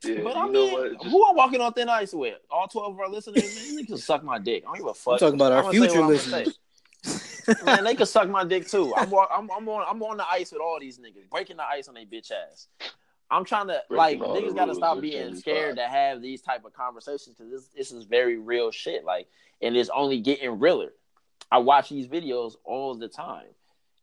[0.04, 1.06] Yeah, but I mean, Just...
[1.06, 2.38] who I'm walking on thin ice with?
[2.50, 4.64] All twelve of our listeners, man, they can suck my dick.
[4.64, 5.14] I don't give a fuck.
[5.14, 6.58] I'm talking about our future listeners.
[7.66, 8.94] Man, they can suck my dick too.
[8.96, 11.88] I'm, I'm, I'm on I'm on the ice with all these niggas, breaking the ice
[11.88, 12.68] on their bitch ass.
[13.30, 16.74] I'm trying to like niggas got to stop being scared to have these type of
[16.74, 19.04] conversations because this this is very real shit.
[19.04, 19.28] Like,
[19.62, 20.94] and it's only getting realer.
[21.52, 23.48] I watch these videos all the time,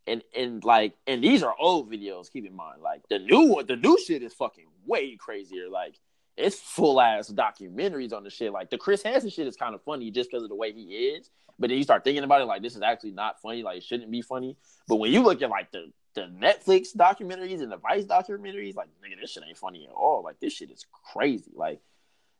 [0.07, 2.31] and and like and these are old videos.
[2.31, 5.69] Keep in mind, like the new one, the new shit is fucking way crazier.
[5.69, 5.95] Like
[6.35, 8.51] it's full ass documentaries on the shit.
[8.51, 10.83] Like the Chris Hansen shit is kind of funny just because of the way he
[10.83, 11.29] is.
[11.59, 13.63] But then you start thinking about it, like this is actually not funny.
[13.63, 14.57] Like it shouldn't be funny.
[14.87, 18.87] But when you look at like the the Netflix documentaries and the Vice documentaries, like
[19.03, 20.23] nigga, this shit ain't funny at all.
[20.23, 21.51] Like this shit is crazy.
[21.55, 21.79] Like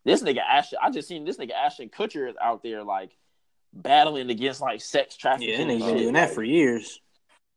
[0.06, 3.16] this nigga Ashton, I just seen this nigga Ashton Kutcher is out there like
[3.72, 5.50] battling against like sex trafficking.
[5.50, 7.00] Yeah, nigga been doing that for years.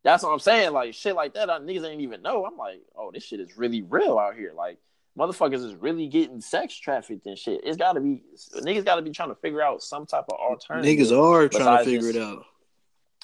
[0.05, 0.73] That's what I'm saying.
[0.73, 2.45] Like shit like that, niggas ain't even know.
[2.45, 4.53] I'm like, oh, this shit is really real out here.
[4.55, 4.79] Like
[5.17, 7.61] motherfuckers is really getting sex trafficked and shit.
[7.65, 8.23] It's got to be
[8.55, 10.99] niggas got to be trying to figure out some type of alternative.
[10.99, 12.45] Niggas are trying to figure just, it out.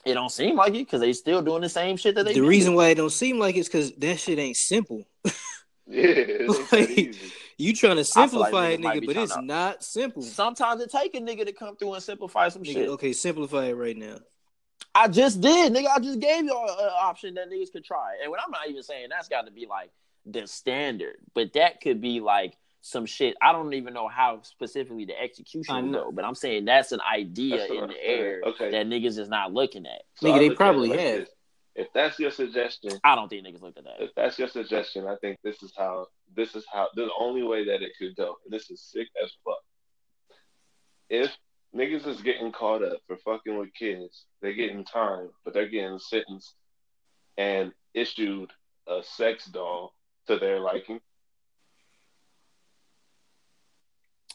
[0.05, 2.33] It don't seem like it because they still doing the same shit that they.
[2.33, 2.49] The do.
[2.49, 5.07] reason why it don't seem like it's because that shit ain't simple.
[5.87, 7.15] yeah, like,
[7.57, 9.43] you trying to simplify like it, nigga, but it's to...
[9.43, 10.23] not simple.
[10.23, 12.89] Sometimes it take a nigga to come through and simplify some nigga, shit.
[12.89, 14.17] Okay, simplify it right now.
[14.95, 15.87] I just did, nigga.
[15.87, 18.83] I just gave y'all an option that niggas could try, and when I'm not even
[18.83, 19.91] saying that's got to be like
[20.27, 23.37] the standard, but that could be like some shit.
[23.41, 27.01] I don't even know how specifically the execution will go, but I'm saying that's an
[27.01, 28.71] idea that's in the air okay.
[28.71, 30.03] that niggas is not looking at.
[30.17, 31.19] So Nigga, they probably like have.
[31.21, 31.29] This.
[31.75, 33.97] If that's your suggestion, I don't think niggas looked at that.
[33.99, 36.07] If that's your suggestion, I think this is how
[36.37, 38.37] this is how the only way that it could go.
[38.47, 39.57] This is sick as fuck.
[41.09, 41.31] If
[41.75, 45.99] niggas is getting caught up for fucking with kids, they're getting time, but they're getting
[45.99, 46.55] sentenced
[47.39, 48.51] and issued
[48.87, 49.95] a sex doll
[50.27, 51.01] to their liking.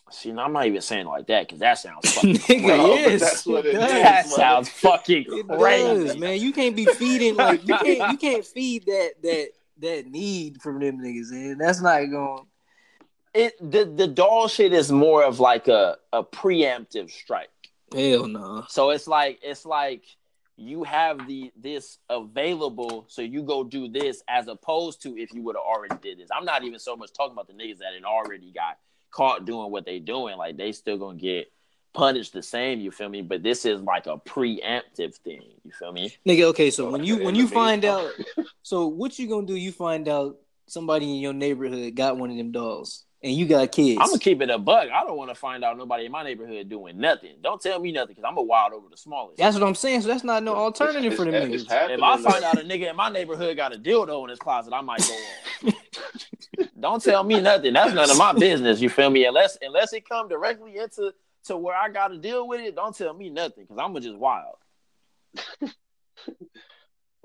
[0.09, 3.75] See, I'm not even saying like that because that sounds fucking Nigga, That's what it
[3.75, 6.39] that is, sounds fucking it crazy, does, man.
[6.39, 10.79] You can't be feeding like you can't you can't feed that that that need from
[10.79, 12.45] them niggas, and that's not going.
[13.33, 17.49] It the the doll shit is more of like a a preemptive strike.
[17.93, 18.63] Hell no.
[18.69, 20.03] So it's like it's like
[20.57, 25.43] you have the this available, so you go do this as opposed to if you
[25.43, 26.29] would have already did this.
[26.35, 28.77] I'm not even so much talking about the niggas that had already got
[29.11, 30.37] caught doing what they doing.
[30.37, 31.51] Like they still gonna get
[31.93, 32.79] punished the same.
[32.79, 33.21] You feel me?
[33.21, 35.53] But this is like a preemptive thing.
[35.63, 36.15] You feel me?
[36.27, 36.71] Nigga, okay.
[36.71, 38.11] So when you when you find out,
[38.63, 39.55] so what you gonna do?
[39.55, 43.71] You find out somebody in your neighborhood got one of them dolls and you got
[43.71, 43.99] kids.
[44.01, 44.89] I'm gonna keep it a bug.
[44.89, 47.35] I don't want to find out nobody in my neighborhood doing nothing.
[47.41, 49.37] Don't tell me nothing because I'm a wild over the smallest.
[49.37, 50.01] That's what I'm saying.
[50.01, 51.65] So that's not no alternative it's, for them niggas.
[51.69, 54.73] If I find out a nigga in my neighborhood got a dildo in his closet,
[54.73, 55.73] I might go on.
[56.79, 57.73] don't tell me nothing.
[57.73, 58.79] That's none of my business.
[58.79, 59.25] You feel me?
[59.25, 61.13] Unless unless it come directly into
[61.45, 64.17] to where I got to deal with it, don't tell me nothing because I'm just
[64.17, 64.55] wild.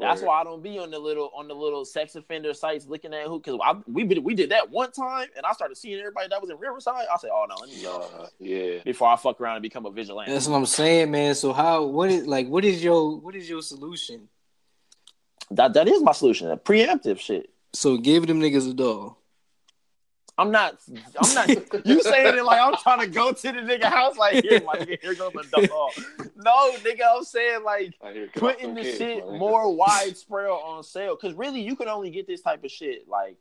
[0.03, 3.14] That's why I don't be on the little on the little sex offender sites looking
[3.14, 6.40] at who because we we did that one time and I started seeing everybody that
[6.40, 7.07] was in Riverside.
[7.12, 8.09] I said, oh no, let me go.
[8.18, 8.78] Uh, yeah.
[8.84, 10.32] Before I fuck around and become a vigilante.
[10.32, 11.34] That's what I'm saying, man.
[11.34, 14.28] So how what is like what is your what is your solution?
[15.50, 16.50] That that is my solution.
[16.50, 17.50] A preemptive shit.
[17.72, 19.22] So give them niggas a doll.
[20.39, 20.78] I'm not.
[21.22, 21.49] I'm not.
[21.87, 24.16] you saying it like I'm trying to go to the nigga house.
[24.16, 26.30] Like here, my nigga, here goes the dog.
[26.37, 27.95] No, nigga, I'm saying like
[28.35, 31.16] putting the kids, shit more widespread on sale.
[31.20, 33.37] Because really, you can only get this type of shit like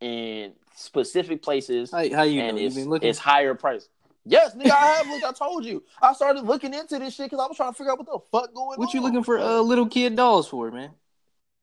[0.00, 1.90] in specific places.
[1.90, 2.62] How, how you and know?
[2.62, 3.08] It's, you looking?
[3.08, 3.88] it's higher price.
[4.24, 5.24] Yes, nigga, I have looked.
[5.24, 5.82] I told you.
[6.00, 8.18] I started looking into this shit because I was trying to figure out what the
[8.30, 8.84] fuck going what on.
[8.84, 10.90] What you looking for uh, little kid dolls for, man?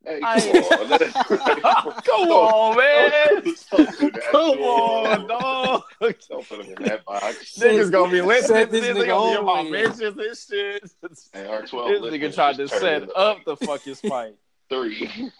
[0.05, 1.91] Hey, come on.
[2.03, 3.55] come on, man.
[4.31, 5.83] come on, dog.
[5.99, 7.57] Don't put him in that box.
[7.59, 8.69] Niggas gonna be listening.
[8.69, 10.89] This nigga gonna my mentions and shit.
[11.33, 14.35] Hey, R12 this nigga tried to set up the fucking fight.
[14.69, 15.31] Three.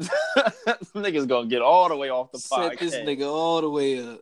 [0.00, 2.78] niggas gonna get all the way off the set podcast.
[2.78, 4.20] this nigga all the way up.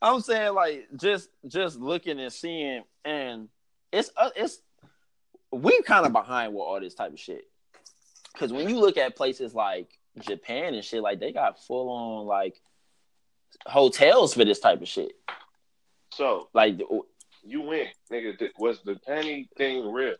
[0.00, 3.48] I'm saying like just just looking and seeing and
[3.92, 4.60] it's uh, it's
[5.52, 7.44] we kind of behind with all this type of shit.
[8.32, 9.88] Because when you look at places like
[10.20, 12.60] Japan and shit, like they got full on like
[13.66, 15.12] hotels for this type of shit.
[16.12, 16.80] So like
[17.44, 18.48] you went, nigga.
[18.58, 20.14] Was the panty thing real?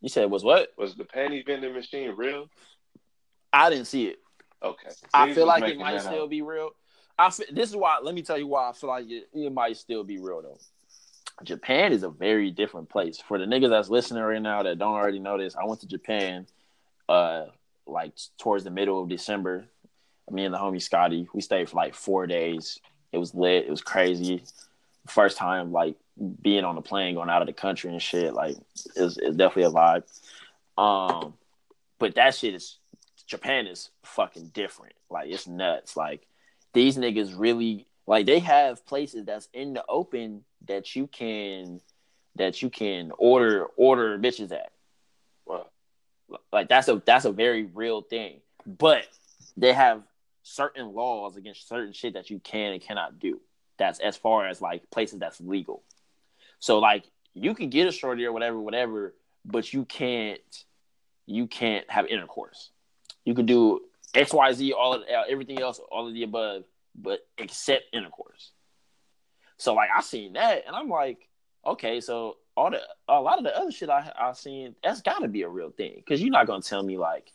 [0.00, 0.72] You said was what?
[0.76, 2.48] Was the panty vending machine real?
[3.52, 4.18] I didn't see it.
[4.62, 4.88] Okay.
[5.12, 6.30] I feel like it might still out.
[6.30, 6.70] be real.
[7.18, 7.98] I feel, this is why.
[8.02, 10.58] Let me tell you why I feel like it, it might still be real though.
[11.44, 13.18] Japan is a very different place.
[13.18, 15.86] For the niggas that's listening right now that don't already know this, I went to
[15.86, 16.46] Japan
[17.08, 17.46] uh
[17.86, 19.64] like towards the middle of December.
[20.30, 22.78] Me and the homie Scotty, we stayed for like four days.
[23.10, 23.66] It was lit.
[23.66, 24.44] It was crazy.
[25.06, 25.96] First time like
[26.40, 28.34] being on a plane, going out of the country and shit.
[28.34, 28.56] Like
[28.96, 30.04] it's, it's definitely a vibe.
[30.78, 31.34] Um,
[31.98, 32.78] but that shit is
[33.26, 34.94] Japan is fucking different.
[35.10, 35.96] Like it's nuts.
[35.96, 36.26] Like
[36.72, 41.80] these niggas really like they have places that's in the open that you can
[42.36, 44.72] that you can order order bitches at.
[45.46, 45.66] Wow.
[46.52, 48.40] Like that's a that's a very real thing.
[48.66, 49.06] But
[49.56, 50.02] they have
[50.42, 53.40] certain laws against certain shit that you can and cannot do.
[53.78, 55.82] That's as far as like places that's legal.
[56.58, 60.40] So like you can get a shorty or whatever, whatever, but you can't
[61.26, 62.70] you can't have intercourse.
[63.24, 63.80] You can do
[64.14, 66.64] X, Y, Z, all of, everything else, all of the above,
[66.94, 68.52] but except intercourse.
[69.56, 71.28] So like I seen that and I'm like,
[71.64, 75.20] okay, so all the a lot of the other shit I I seen that's got
[75.20, 77.32] to be a real thing because you're not gonna tell me like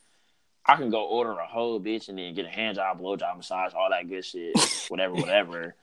[0.65, 3.37] I can go order a whole bitch and then get a hand job, blow job,
[3.37, 4.53] massage, all that good shit,
[4.89, 5.75] whatever, whatever.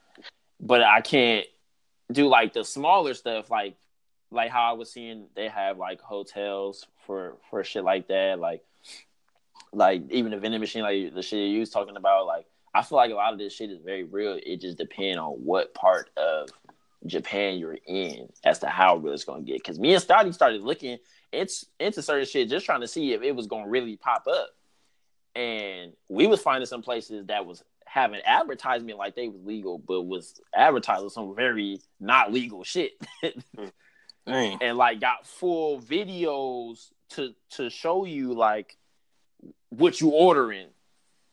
[0.60, 1.46] But I can't
[2.12, 3.76] do like the smaller stuff, like
[4.30, 8.62] like how I was seeing they have like hotels for for shit like that, like
[9.72, 12.96] like even the vending machine, like the shit you was talking about, like I feel
[12.96, 14.38] like a lot of this shit is very real.
[14.44, 16.48] It just depends on what part of
[17.06, 19.58] Japan you're in as to how real it's gonna get.
[19.58, 20.98] Because me and Scotty started looking
[21.32, 24.50] it's into certain shit, just trying to see if it was gonna really pop up.
[25.34, 30.02] and we was finding some places that was having advertisement like they was legal, but
[30.02, 32.92] was advertising some very not legal shit.
[34.26, 38.76] and like got full videos to to show you like
[39.70, 40.68] what you ordering.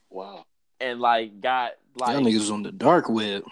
[0.09, 0.45] Wow.
[0.81, 3.43] And like got like Y'all niggas on the dark web.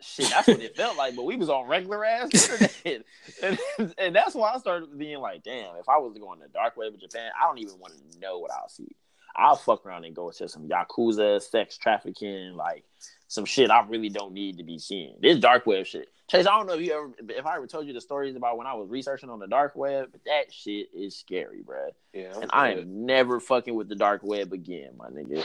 [0.00, 1.14] Shit, that's what it felt like.
[1.14, 2.30] But we was on regular ass
[2.84, 6.20] internet, and, and that's why I started being like, damn, if I was going to
[6.20, 8.68] go on the dark web of Japan, I don't even want to know what I'll
[8.68, 8.88] see.
[9.36, 12.84] I'll fuck around and go to some yakuza, sex trafficking, like
[13.28, 15.16] some shit I really don't need to be seeing.
[15.20, 16.08] This dark web shit.
[16.28, 18.56] Chase, I don't know if you ever, if I ever told you the stories about
[18.56, 21.88] when I was researching on the dark web, but that shit is scary, bro.
[22.12, 25.44] Yeah, and I am never fucking with the dark web again, my nigga.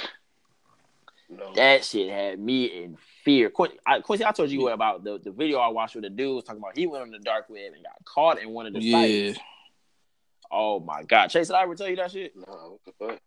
[1.29, 1.53] No.
[1.55, 3.49] That shit had me in fear.
[3.49, 6.35] Quincy, I, Quincy, I told you about the, the video I watched with the dude
[6.35, 8.73] was talking about he went on the dark web and got caught in one of
[8.73, 9.31] the yeah.
[9.31, 9.39] sites.
[10.51, 12.33] Oh my god, Chase, did I ever tell you that shit?
[12.35, 13.19] No, fuck?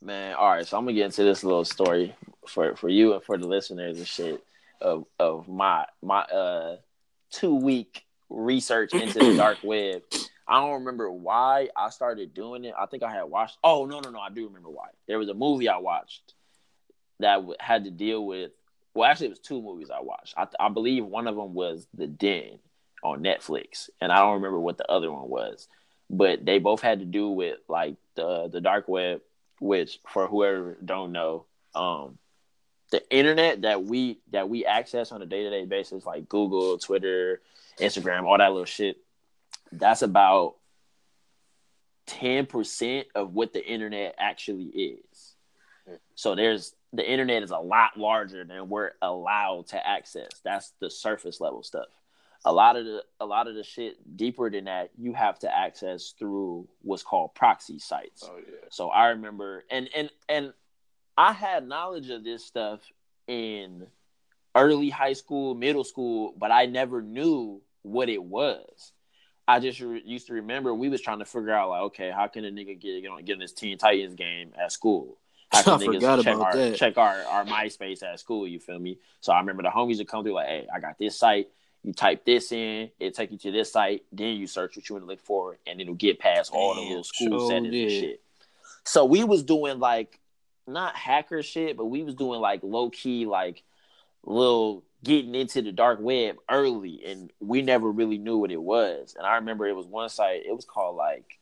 [0.00, 2.14] Man, all right, so I'm gonna get into this little story
[2.46, 4.42] for for you and for the listeners and shit
[4.80, 6.76] of of my my uh
[7.30, 10.02] two week research into the dark web.
[10.46, 12.74] I don't remember why I started doing it.
[12.78, 13.58] I think I had watched.
[13.62, 14.18] Oh no no no!
[14.18, 14.88] I do remember why.
[15.06, 16.32] There was a movie I watched
[17.20, 18.52] that had to deal with.
[18.94, 20.34] Well, actually, it was two movies I watched.
[20.36, 22.58] I, I believe one of them was The Den
[23.02, 25.68] on Netflix, and I don't remember what the other one was.
[26.10, 29.20] But they both had to do with like the the dark web,
[29.60, 31.44] which for whoever don't know,
[31.74, 32.18] um,
[32.90, 36.78] the internet that we that we access on a day to day basis, like Google,
[36.78, 37.42] Twitter,
[37.78, 38.96] Instagram, all that little shit,
[39.70, 40.54] that's about
[42.06, 45.34] ten percent of what the internet actually is.
[46.14, 50.30] So there's the internet is a lot larger than we're allowed to access.
[50.44, 51.88] That's the surface level stuff.
[52.44, 55.54] A lot of the a lot of the shit deeper than that you have to
[55.54, 58.24] access through what's called proxy sites.
[58.24, 58.68] Oh yeah.
[58.70, 60.52] So I remember and and and
[61.16, 62.80] I had knowledge of this stuff
[63.26, 63.86] in
[64.54, 68.92] early high school, middle school, but I never knew what it was.
[69.46, 72.28] I just re- used to remember we was trying to figure out like, okay, how
[72.28, 75.18] can a nigga get get on, get in this Teen Titans game at school?
[75.50, 76.76] How can I niggas check our that.
[76.76, 78.46] check our, our MySpace at school?
[78.46, 78.98] You feel me?
[79.20, 81.48] So I remember the homies would come through like, hey, I got this site.
[81.84, 84.02] You type this in, it take you to this site.
[84.12, 86.80] Then you search what you want to look for, and it'll get past all the
[86.80, 87.82] little school sure settings did.
[87.82, 88.22] and shit.
[88.84, 90.18] So we was doing like
[90.66, 93.62] not hacker shit, but we was doing like low key like
[94.24, 99.14] little getting into the dark web early, and we never really knew what it was.
[99.16, 100.46] And I remember it was one site.
[100.46, 101.38] It was called like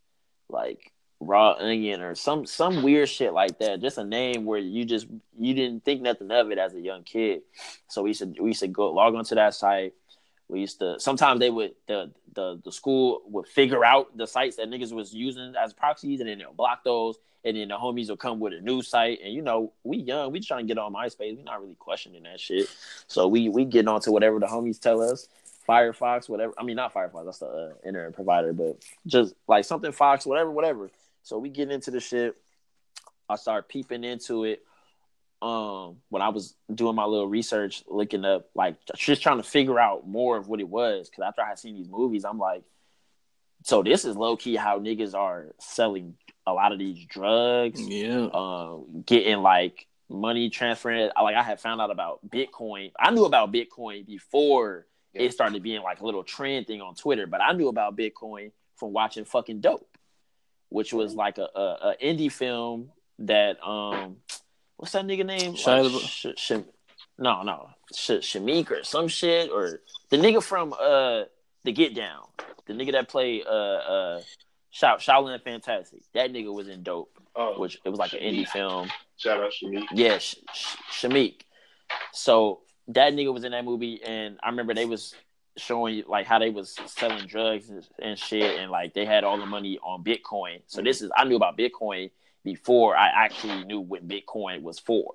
[0.48, 3.80] like raw onion or some some weird shit like that.
[3.80, 5.06] Just a name where you just
[5.38, 7.42] you didn't think nothing of it as a young kid.
[7.88, 9.94] So we used to we used to go log onto that site.
[10.48, 14.56] We used to sometimes they would the the the school would figure out the sites
[14.56, 18.08] that niggas was using as proxies and then they'll block those and then the homies
[18.08, 20.78] will come with a new site and you know we young we trying to get
[20.78, 22.68] on MySpace we not really questioning that shit
[23.08, 25.28] so we we get onto whatever the homies tell us
[25.66, 29.90] Firefox whatever I mean not Firefox that's the uh, internet provider but just like something
[29.92, 30.90] Fox whatever whatever
[31.26, 32.36] so we get into the shit.
[33.28, 34.62] I start peeping into it.
[35.42, 39.80] Um, when I was doing my little research, looking up, like just trying to figure
[39.80, 41.10] out more of what it was.
[41.10, 42.62] Because after I had seen these movies, I'm like,
[43.64, 46.14] so this is low key how niggas are selling
[46.46, 47.80] a lot of these drugs.
[47.80, 48.28] Yeah.
[48.32, 51.10] Um, getting like money transferring.
[51.20, 52.92] Like I had found out about Bitcoin.
[53.00, 55.22] I knew about Bitcoin before yeah.
[55.22, 58.52] it started being like a little trend thing on Twitter, but I knew about Bitcoin
[58.76, 59.95] from watching fucking dope
[60.76, 64.16] which was like a, a, a indie film that um
[64.76, 65.54] what's that nigga name?
[65.66, 66.52] Like, sh- sh-
[67.18, 71.22] no, no, sh- Shameik or some shit or the nigga from uh
[71.64, 72.24] the Get Down,
[72.66, 74.20] the nigga that played uh uh
[74.70, 76.02] Shao Shaolin Fantastic.
[76.12, 78.28] That nigga was in Dope, oh, which it was like Shameik.
[78.28, 78.90] an indie film.
[79.16, 79.86] Shout out Shameik.
[79.94, 81.40] Yeah, Sh- Sh- Shameik.
[82.12, 85.14] So that nigga was in that movie, and I remember they was
[85.56, 89.46] showing like how they was selling drugs and, shit, and like they had all the
[89.46, 90.60] money on Bitcoin.
[90.66, 92.10] So this is I knew about Bitcoin
[92.44, 95.14] before I actually knew what Bitcoin was for.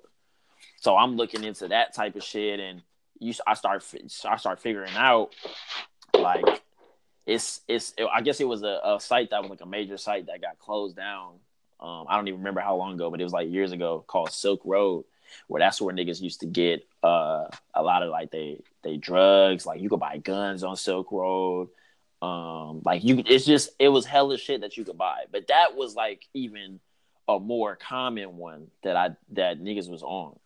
[0.80, 2.82] So I'm looking into that type of shit, and
[3.18, 3.84] you I start
[4.24, 5.34] I start figuring out
[6.14, 6.44] like
[7.26, 10.26] it's it's I guess it was a, a site that was like a major site
[10.26, 11.34] that got closed down.
[11.80, 14.30] Um, I don't even remember how long ago, but it was like years ago called
[14.30, 15.04] Silk Road
[15.46, 19.66] where that's where niggas used to get uh, a lot of like they they drugs.
[19.66, 21.68] Like you could buy guns on Silk Road.
[22.20, 25.24] Um, like you, it's just it was hella shit that you could buy.
[25.30, 26.80] But that was like even
[27.28, 30.38] a more common one that I that niggas was on.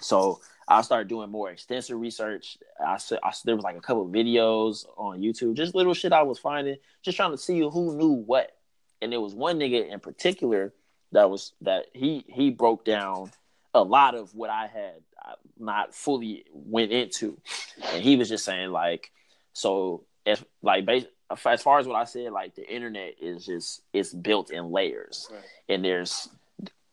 [0.00, 2.56] So I started doing more extensive research.
[2.80, 6.38] I, I there was like a couple videos on YouTube, just little shit I was
[6.38, 8.56] finding, just trying to see who knew what.
[9.00, 10.72] And there was one nigga in particular
[11.12, 13.30] that was that he he broke down
[13.74, 17.38] a lot of what I had uh, not fully went into,
[17.92, 19.10] and he was just saying like,
[19.52, 21.04] so if like base,
[21.46, 25.28] as far as what I said, like the internet is just it's built in layers,
[25.30, 25.42] right.
[25.68, 26.28] and there's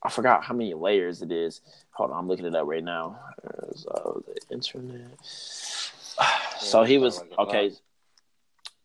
[0.02, 1.62] I forgot how many layers it is.
[1.92, 3.20] Hold on, I'm looking it up right now.
[3.44, 5.12] There's, uh, the internet.
[6.60, 7.72] so he was okay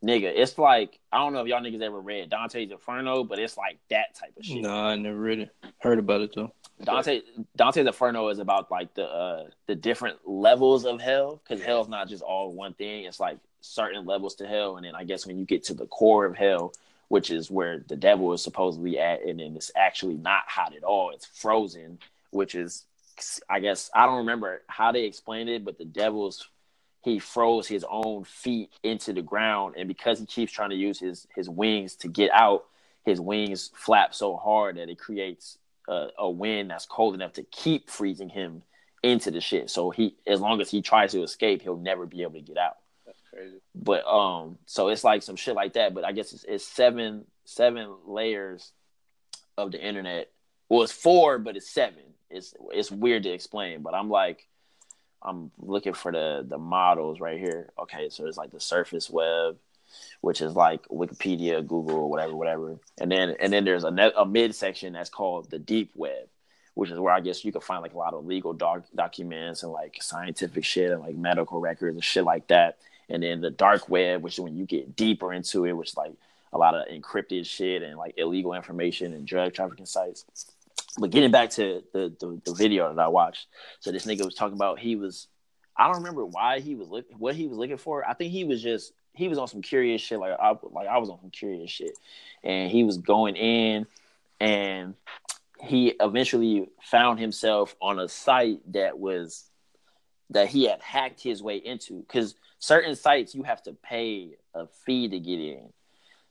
[0.05, 3.57] nigga, it's like I don't know if y'all niggas ever read Dante's Inferno, but it's
[3.57, 4.62] like that type of shit.
[4.62, 5.51] No, I never read it.
[5.80, 6.53] Heard about it though.
[6.82, 7.22] Dante
[7.56, 12.08] Dante's Inferno is about like the uh the different levels of hell because hell's not
[12.08, 13.04] just all one thing.
[13.04, 15.86] It's like certain levels to hell, and then I guess when you get to the
[15.86, 16.72] core of hell,
[17.08, 20.84] which is where the devil is supposedly at, and then it's actually not hot at
[20.84, 21.10] all.
[21.10, 21.98] It's frozen,
[22.30, 22.84] which is
[23.48, 26.48] I guess I don't remember how they explained it, but the devil's
[27.02, 30.98] he froze his own feet into the ground, and because he keeps trying to use
[30.98, 32.64] his his wings to get out,
[33.04, 35.58] his wings flap so hard that it creates
[35.89, 38.62] a, a wind that's cold enough to keep freezing him
[39.03, 39.70] into the shit.
[39.70, 42.57] So he, as long as he tries to escape, he'll never be able to get
[42.57, 42.76] out.
[43.07, 43.57] That's crazy.
[43.74, 45.95] But um, so it's like some shit like that.
[45.95, 48.72] But I guess it's, it's seven seven layers
[49.57, 50.30] of the internet.
[50.68, 52.03] Well, it's four, but it's seven.
[52.30, 54.49] It's it's weird to explain, but I'm like,
[55.22, 57.70] I'm looking for the the models right here.
[57.78, 59.59] Okay, so it's like the surface web,
[60.24, 62.78] which is like Wikipedia, Google, whatever, whatever.
[62.98, 66.28] And then and then there's a a mid section that's called the deep web,
[66.74, 69.62] which is where I guess you can find like a lot of legal doc- documents
[69.62, 72.78] and like scientific shit and like medical records and shit like that.
[73.10, 75.96] And then the dark web, which is when you get deeper into it, which is
[75.96, 76.14] like
[76.54, 80.24] a lot of encrypted shit and like illegal information and drug trafficking sites
[80.98, 83.48] but getting back to the, the, the video that I watched,
[83.80, 85.26] so this nigga was talking about he was,
[85.76, 88.08] I don't remember why he was looking, what he was looking for.
[88.08, 90.98] I think he was just he was on some curious shit, like I like I
[90.98, 91.96] was on some curious shit,
[92.42, 93.86] and he was going in,
[94.40, 94.94] and
[95.60, 99.44] he eventually found himself on a site that was
[100.30, 102.00] that he had hacked his way into.
[102.00, 105.72] Because certain sites you have to pay a fee to get in.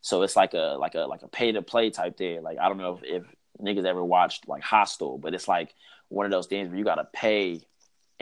[0.01, 2.43] So it's like a like a like a pay to play type thing.
[2.43, 3.23] Like i don't know if, if
[3.61, 5.73] niggas ever watched like Hostel, but it's like
[6.09, 7.61] one of those things where you gotta pay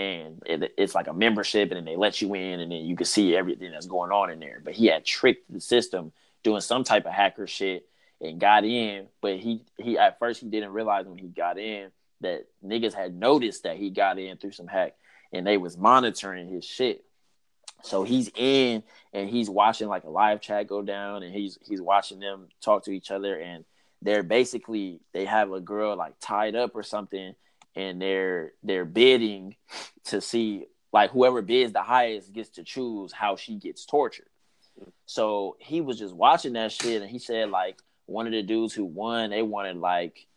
[0.02, 2.96] and it, it's like a membership and then they let you in and then you
[2.96, 4.62] can see everything that's going on in there.
[4.64, 6.12] But he had tricked the system
[6.44, 7.88] doing some type of hacker shit
[8.20, 11.92] and got in, but he he at first he didn't realize when he got in
[12.22, 14.96] that niggas had noticed that he got in through some hack
[15.32, 17.04] and they was monitoring his shit.
[17.84, 18.84] So he's in
[19.14, 22.86] and he's watching like a live chat go down and he's he's watching them talk
[22.86, 23.66] to each other and
[24.02, 27.36] they're basically they have a girl like tied up or something
[27.76, 29.56] and they're they're bidding
[30.06, 34.28] to see like whoever bids the highest gets to choose how she gets tortured.
[35.06, 38.74] So he was just watching that shit and he said like one of the dudes
[38.74, 40.28] who won, they wanted like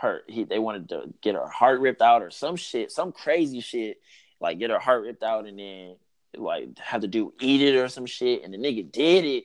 [0.00, 3.60] her he they wanted to get her heart ripped out or some shit, some crazy
[3.60, 4.00] shit,
[4.40, 5.96] like get her heart ripped out and then
[6.36, 9.44] like have to do eat it or some shit and the nigga did it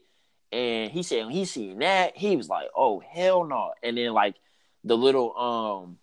[0.51, 4.13] and he said when he seen that, he was like, "Oh hell no!" And then
[4.13, 4.35] like
[4.83, 5.97] the little um,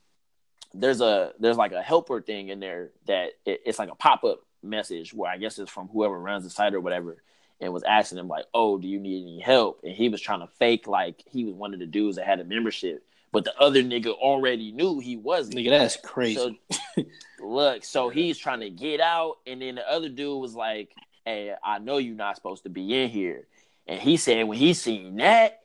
[0.74, 4.24] there's a there's like a helper thing in there that it, it's like a pop
[4.24, 7.22] up message where I guess it's from whoever runs the site or whatever,
[7.60, 10.40] and was asking him like, "Oh, do you need any help?" And he was trying
[10.40, 13.56] to fake like he was one of the dudes that had a membership, but the
[13.58, 15.56] other nigga already knew he wasn't.
[15.56, 16.60] Nigga, that's crazy.
[16.66, 17.04] So,
[17.40, 20.90] look, so he's trying to get out, and then the other dude was like,
[21.24, 23.46] "Hey, I know you're not supposed to be in here."
[23.86, 25.60] And he said when he seen that,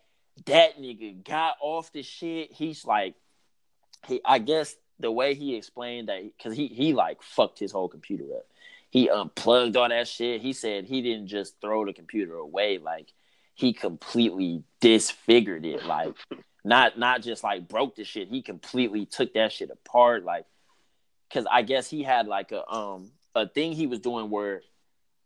[0.46, 2.52] that nigga got off the shit.
[2.52, 3.16] He's like,
[4.08, 7.88] he I guess the way he explained that because he he like fucked his whole
[7.88, 8.46] computer up.
[8.90, 10.42] He unplugged all that shit.
[10.42, 13.14] He said he didn't just throw the computer away, like
[13.56, 15.86] he completely disfigured it.
[15.86, 16.16] Like
[16.64, 18.30] not not just like broke the shit.
[18.30, 20.24] He completely took that shit apart.
[20.24, 20.46] Like
[21.28, 24.62] because I guess he had like a um a thing he was doing where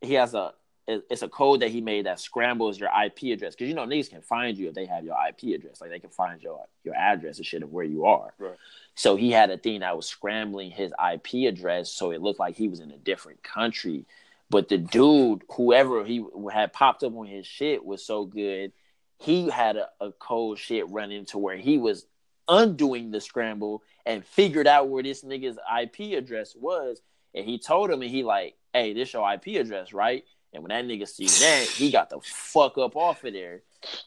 [0.01, 0.53] he has a
[0.87, 4.09] it's a code that he made that scrambles your IP address because you know niggas
[4.09, 6.95] can find you if they have your IP address, like they can find your your
[6.95, 8.33] address and shit of where you are.
[8.37, 8.57] Right.
[8.95, 12.55] So he had a thing that was scrambling his IP address, so it looked like
[12.55, 14.05] he was in a different country.
[14.49, 18.73] But the dude, whoever he had popped up on his shit, was so good.
[19.19, 22.05] He had a, a code shit running to where he was
[22.47, 27.01] undoing the scramble and figured out where this nigga's IP address was.
[27.33, 30.69] And he told him, and he like, "Hey, this your IP address, right?" And when
[30.69, 33.63] that nigga see that, he got the fuck up off of there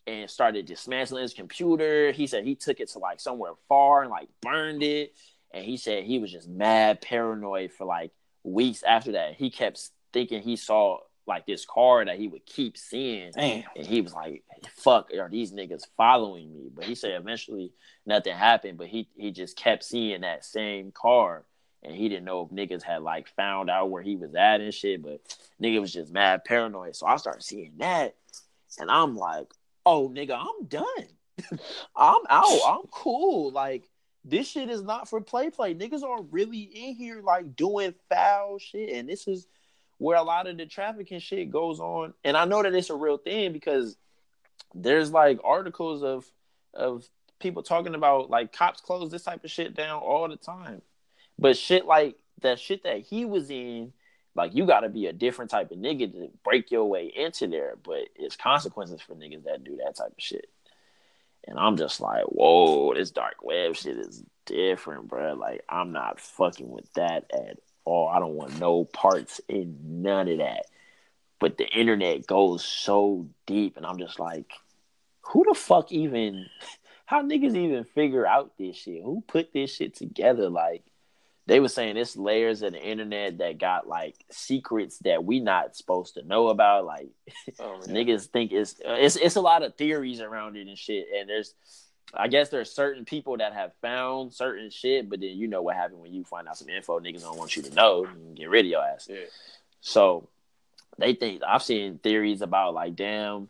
[0.07, 2.13] and started dismantling his computer.
[2.13, 5.15] He said he took it to like somewhere far and like burned it.
[5.53, 8.13] And he said he was just mad paranoid for like
[8.45, 9.35] weeks after that.
[9.35, 13.65] He kept thinking he saw like this car that he would keep seeing, Damn.
[13.75, 14.45] and he was like,
[14.77, 17.73] "Fuck, are these niggas following me?" But he said eventually
[18.07, 21.45] nothing happened, but he he just kept seeing that same car,
[21.87, 24.75] and he didn't know if niggas had like found out where he was at and
[24.75, 25.03] shit.
[25.03, 25.21] But
[25.63, 28.17] nigga was just mad paranoid, so I started seeing that,
[28.79, 29.47] and I'm like,
[29.85, 30.87] "Oh, nigga, I'm done.
[31.97, 32.61] I'm out.
[32.67, 33.51] I'm cool.
[33.51, 33.89] Like."
[34.29, 35.73] This shit is not for play play.
[35.73, 39.47] Niggas are really in here like doing foul shit, and this is
[39.99, 42.13] where a lot of the trafficking shit goes on.
[42.25, 43.97] And I know that it's a real thing because
[44.75, 46.25] there's like articles of
[46.75, 47.05] of
[47.39, 50.83] people talking about like cops close this type of shit down all the time.
[51.39, 53.93] But shit like that shit that he was in,
[54.35, 57.75] like you gotta be a different type of nigga to break your way into there.
[57.83, 60.47] But it's consequences for niggas that do that type of shit.
[61.49, 65.35] And I'm just like, whoa, this dark web shit is different, bro.
[65.35, 68.09] Like I'm not fucking with that at all.
[68.09, 70.67] I don't want no parts in none of that.
[71.39, 74.51] But the internet goes so deep, and I'm just like,
[75.21, 76.47] who the fuck even?
[77.07, 79.03] How niggas even figure out this shit?
[79.03, 80.49] Who put this shit together?
[80.49, 80.83] Like,
[81.47, 85.77] they were saying it's layers of the internet that got like secrets that we not
[85.77, 86.85] supposed to know about.
[86.85, 87.09] Like,
[87.61, 91.07] oh, niggas think it's it's it's a lot of theories around it and shit.
[91.17, 91.55] And there's
[92.13, 95.77] I guess there's certain people that have found certain shit, but then you know what
[95.77, 98.51] happened when you find out some info niggas don't want you to know and get
[98.51, 99.09] rid of your ass.
[99.09, 99.27] Yeah.
[99.81, 100.29] So
[100.99, 103.49] they think I've seen theories about like, damn,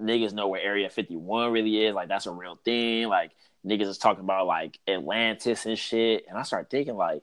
[0.00, 1.94] niggas know where Area 51 really is.
[1.94, 3.08] Like that's a real thing.
[3.08, 3.32] Like
[3.66, 6.24] niggas is talking about like Atlantis and shit.
[6.28, 7.22] And I start thinking like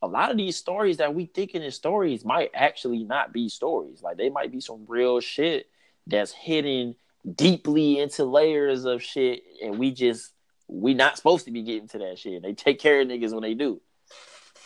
[0.00, 4.02] a lot of these stories that we thinking is stories might actually not be stories.
[4.02, 5.66] Like they might be some real shit
[6.06, 6.96] that's hidden
[7.36, 10.32] deeply into layers of shit, and we just
[10.68, 12.42] we not supposed to be getting to that shit.
[12.42, 13.80] They take care of niggas when they do.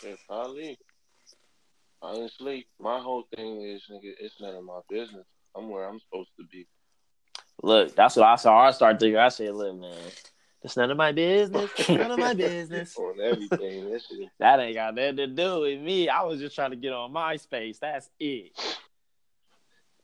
[0.03, 0.77] Yeah, probably.
[2.01, 5.25] Honestly, my whole thing is nigga, it's none of my business.
[5.55, 6.67] I'm where I'm supposed to be.
[7.63, 8.59] Look, that's what I saw.
[8.59, 9.17] I started thinking.
[9.17, 9.97] I said, "Look, man,
[10.67, 11.71] it's none of my business.
[11.77, 13.89] It's none of my business on everything.
[13.89, 14.27] That shit.
[14.39, 16.09] that ain't got nothing to do with me.
[16.09, 17.79] I was just trying to get on MySpace.
[17.79, 18.51] That's it.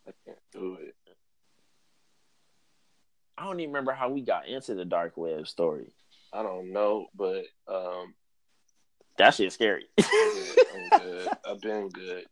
[0.07, 0.95] I can't do it.
[3.37, 5.91] I don't even remember how we got into the dark web story.
[6.31, 8.13] I don't know, but um,
[9.17, 9.87] that shit's scary.
[9.99, 11.27] I'm good.
[11.45, 12.23] I've been good.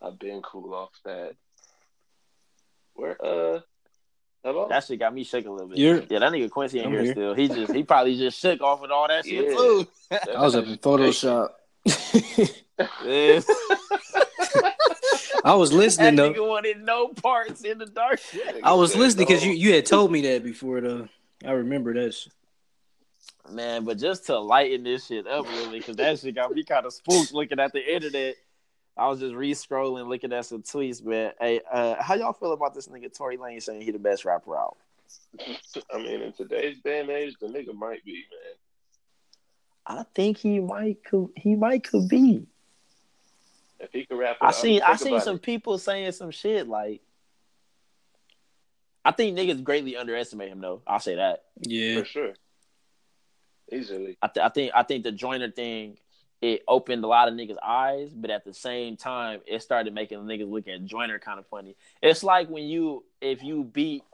[0.00, 1.32] I've been cool off that.
[2.94, 3.60] Where uh
[4.44, 4.68] hello?
[4.68, 5.78] That shit got me shook a little bit.
[5.78, 7.34] You're, yeah, that nigga Quincy in here, here, still.
[7.34, 9.56] He just he probably just shook off with all that shit yeah.
[9.56, 9.88] too.
[10.36, 11.50] I was up in Photoshop.
[15.44, 16.48] I was listening that though.
[16.48, 18.20] wanted no parts in the dark.
[18.20, 18.60] Shit.
[18.62, 21.08] I was listening because you, you had told me that before though.
[21.44, 22.14] I remember that.
[22.14, 22.32] Shit.
[23.50, 26.86] Man, but just to lighten this shit up really, because that shit got me kind
[26.86, 28.36] of spooked looking at the internet.
[28.96, 31.32] I was just re-scrolling, looking at some tweets, man.
[31.40, 34.56] Hey, uh, how y'all feel about this nigga Tory Lanez saying he the best rapper
[34.56, 34.76] out?
[35.94, 38.54] I mean, in today's day and age, the nigga might be, man.
[39.86, 42.46] I think he might could he might could be.
[43.80, 45.42] If he could rap, I seen I seen some it.
[45.42, 47.00] people saying some shit like.
[49.04, 50.82] I think niggas greatly underestimate him though.
[50.86, 51.44] I'll say that.
[51.60, 52.32] Yeah, for sure.
[53.72, 54.18] Easily.
[54.20, 55.96] I, th- I think I think the Joyner thing
[56.40, 60.18] it opened a lot of niggas' eyes, but at the same time, it started making
[60.20, 61.76] niggas look at Joyner kind of funny.
[62.02, 64.04] It's like when you if you beat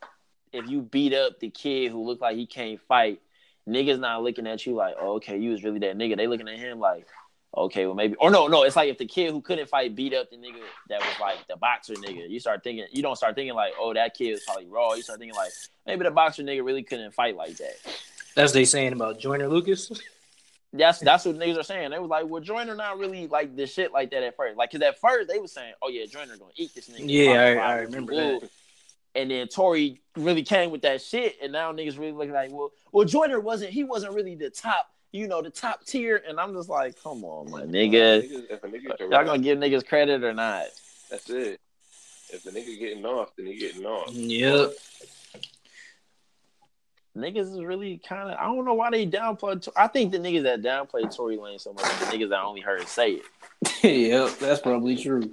[0.53, 3.20] if you beat up the kid who looked like he can't fight,
[3.68, 6.16] niggas not looking at you like, oh, okay, you was really that nigga.
[6.16, 7.07] They looking at him like,
[7.57, 10.12] okay, well maybe or no, no, it's like if the kid who couldn't fight beat
[10.12, 13.36] up the nigga that was like the boxer nigga, you start thinking you don't start
[13.36, 14.94] thinking like, oh, that kid was probably raw.
[14.94, 15.53] You start thinking like
[15.86, 17.77] maybe the boxer nigga really couldn't fight like that.
[18.35, 19.93] That's they saying about Joyner Lucas.
[20.72, 21.90] That's that's what niggas are saying.
[21.90, 24.56] They was like, well, Joyner not really like the shit like that at first.
[24.56, 27.05] Like, cause at first they was saying, oh yeah, Joyner gonna eat this nigga.
[27.06, 28.48] Yeah, I, I remember that.
[29.14, 32.70] And then Tory really came with that shit, and now niggas really looking like, well,
[32.93, 36.52] well, Joyner wasn't he wasn't really the top you know, the top tier, and I'm
[36.55, 38.22] just like, come on, my nigga.
[38.51, 40.66] If a nigga y'all gonna give niggas credit or not?
[41.10, 41.60] That's it.
[42.30, 44.12] If the nigga getting off, then he getting off.
[44.12, 44.72] Yep.
[47.16, 48.38] Niggas is really kind of.
[48.38, 49.66] I don't know why they downplay.
[49.74, 52.86] I think the niggas that downplay Tory Lanez so much, the niggas that only heard
[52.86, 53.20] say
[53.82, 53.82] it.
[53.82, 55.30] yep, that's probably true.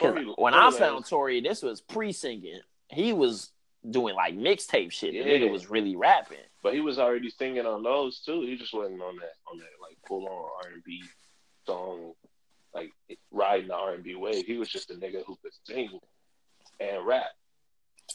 [0.00, 2.60] when I found Tory, this was pre-singing.
[2.88, 3.50] He was
[3.88, 5.14] doing like mixtape shit.
[5.14, 5.24] Yeah.
[5.24, 6.38] The nigga was really rapping.
[6.62, 8.42] But he was already singing on those too.
[8.42, 11.02] He just wasn't on that on that like full on R and B
[11.66, 12.14] song,
[12.74, 12.90] like
[13.30, 14.44] riding the R and B wave.
[14.44, 16.00] He was just a nigga who could sing
[16.80, 17.30] and rap.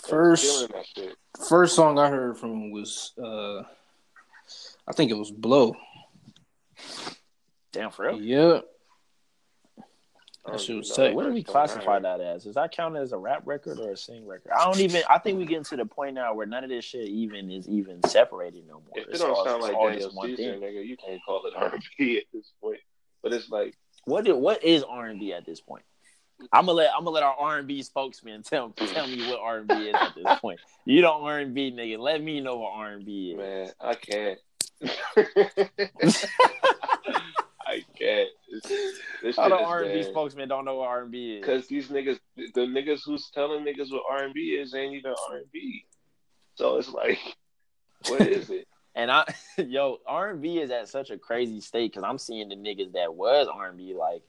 [0.03, 0.71] First,
[1.47, 3.63] first song I heard from him was uh,
[4.87, 5.75] I think it was Blow.
[7.71, 8.21] Damn for real.
[8.21, 8.59] Yeah.
[10.57, 12.43] So what do we classify that as?
[12.43, 14.51] Does that count as a rap record or a sing record?
[14.51, 15.01] I don't even.
[15.09, 17.67] I think we getting to the point now where none of this shit even is
[17.67, 18.83] even separated no more.
[18.93, 21.83] If it don't all, sound like Daniel Caesar, nigga, you can't call it R and
[21.97, 22.79] B at this point.
[23.23, 24.27] But it's like, what?
[24.27, 25.83] Is, what is R and B at this point?
[26.51, 29.39] I'm gonna let I'm gonna let our R and B spokesman tell tell me what
[29.39, 30.59] R and B is at this point.
[30.85, 31.97] You don't R and B, nigga.
[31.97, 33.37] Let me know what R and B is.
[33.37, 34.39] Man, I can't.
[37.67, 38.29] I can't.
[39.21, 41.41] This How the R and B spokesman don't know what R and B is?
[41.41, 45.13] Because these niggas, the niggas who's telling niggas what R and B is, ain't even
[45.29, 45.85] R and B.
[46.55, 47.19] So it's like,
[48.07, 48.67] what is it?
[48.95, 49.25] and I,
[49.57, 52.93] yo, R and B is at such a crazy state because I'm seeing the niggas
[52.93, 54.21] that was R and B like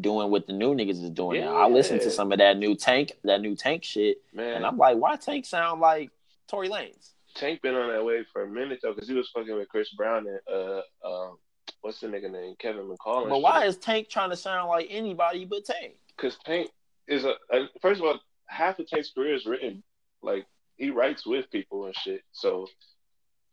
[0.00, 1.46] doing what the new niggas is doing yeah.
[1.46, 1.56] now.
[1.56, 4.56] I listened to some of that new Tank, that new Tank shit, Man.
[4.56, 6.10] and I'm like, why Tank sound like
[6.48, 7.10] Tory Lanez?
[7.34, 9.90] Tank been on that way for a minute though, because he was fucking with Chris
[9.90, 11.38] Brown and uh, um,
[11.80, 12.54] what's the nigga name?
[12.58, 13.28] Kevin McCall.
[13.28, 15.94] But why is Tank trying to sound like anybody but Tank?
[16.16, 16.70] Because Tank
[17.08, 19.82] is a, a, first of all, half of Tank's career is written
[20.22, 20.46] like
[20.76, 22.22] he writes with people and shit.
[22.32, 22.66] So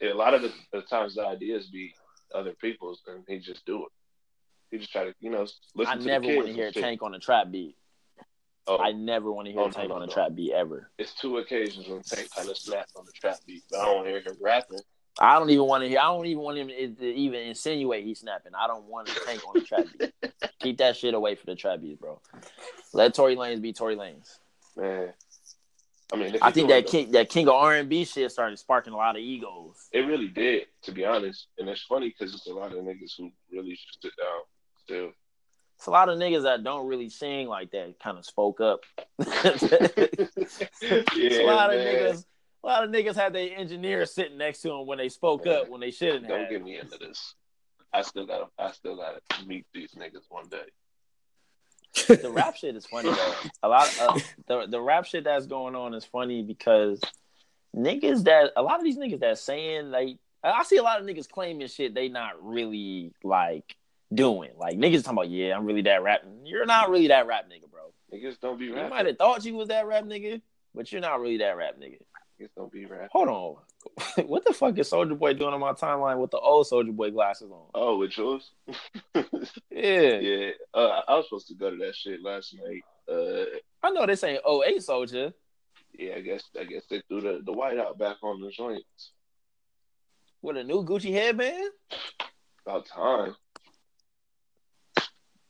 [0.01, 1.93] a lot of the, the times the ideas be
[2.33, 3.91] other people's, and he just do it.
[4.71, 7.15] He just try to, you know, listen I to never want to hear Tank on
[7.15, 7.75] a trap beat.
[8.67, 8.77] Oh.
[8.77, 10.13] I never want to hear oh, Tank no, no, on a no.
[10.13, 10.91] trap beat ever.
[10.99, 14.05] It's two occasions when Tank kind of snaps on the trap beat, but I don't
[14.05, 14.79] hear him rapping.
[15.19, 15.99] I don't even want to hear.
[15.99, 18.53] I don't even want him to even insinuate he's snapping.
[18.55, 20.13] I don't want to tank on the trap beat.
[20.59, 22.21] Keep that shit away from the trap beat, bro.
[22.93, 24.37] Let Tory Lanez be Tory Lanez.
[24.77, 25.13] Man,
[26.11, 28.93] I mean, I think that king, that king of R and B shit started sparking
[28.93, 29.89] a lot of egos.
[29.91, 31.47] It really did, to be honest.
[31.57, 34.41] And it's funny because it's a lot of niggas who really sit down
[34.89, 37.99] It's a lot of niggas that don't really sing like that.
[37.99, 38.81] Kind of spoke up.
[39.19, 39.25] yeah,
[40.87, 41.79] a lot man.
[41.79, 42.25] of niggas
[42.63, 45.55] a lot of niggas had their engineer sitting next to them when they spoke Man,
[45.55, 46.49] up when they shouldn't don't have.
[46.49, 47.35] get me into this.
[47.93, 50.65] I still gotta I still gotta meet these niggas one day.
[52.15, 53.33] the rap shit is funny though.
[53.63, 57.01] A lot of, uh, the the rap shit that's going on is funny because
[57.75, 61.07] niggas that a lot of these niggas that saying like I see a lot of
[61.07, 63.75] niggas claiming shit they not really like
[64.13, 64.51] doing.
[64.57, 66.21] Like niggas talking about, yeah, I'm really that rap.
[66.43, 67.93] You're not really that rap nigga, bro.
[68.13, 68.85] Niggas don't be rap.
[68.85, 70.41] You might have thought you was that rap nigga,
[70.73, 71.99] but you're not really that rap nigga.
[72.39, 73.09] It's gonna be rap.
[73.11, 74.25] Hold on.
[74.27, 77.11] what the fuck is Soulja Boy doing on my timeline with the old Soulja Boy
[77.11, 77.67] glasses on?
[77.73, 78.49] Oh, with yours?
[79.13, 80.19] yeah.
[80.19, 80.51] Yeah.
[80.73, 82.83] Uh, I was supposed to go to that shit last night.
[83.11, 83.45] Uh,
[83.83, 85.33] I know this ain't 08 Soulja.
[85.93, 89.11] Yeah, I guess I guess they threw the, the white out back on the joints.
[90.41, 91.71] With a new Gucci headband?
[92.65, 93.35] About time.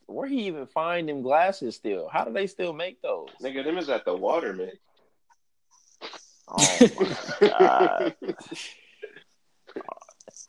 [0.09, 2.09] Where he even find them glasses still?
[2.11, 3.29] How do they still make those?
[3.41, 4.71] Nigga, them is at the Waterman.
[6.47, 6.79] Oh
[7.39, 8.15] my god.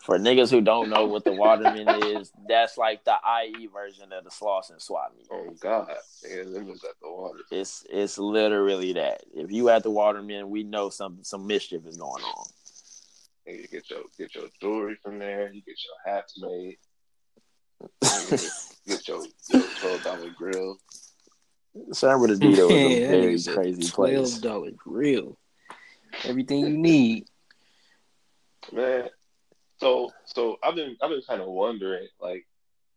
[0.01, 4.24] For niggas who don't know what the Waterman is, that's like the IE version of
[4.24, 5.28] the Slauson swap meet.
[5.31, 5.89] Oh god,
[6.23, 7.41] them is at the water.
[7.51, 9.23] It's it's literally that.
[9.35, 12.45] If you at the Waterman, we know some some mischief is going on.
[13.47, 15.53] You get your get your jewelry from there.
[15.53, 16.78] You get your hats made.
[18.86, 20.78] Get, your, your twelve dollar grill.
[21.93, 23.90] San Bernardino is a very crazy place.
[23.90, 25.36] Twelve dollar grill
[26.24, 27.27] everything you need.
[28.73, 29.09] Man,
[29.78, 32.47] so so I've been I've been kind of wondering, like,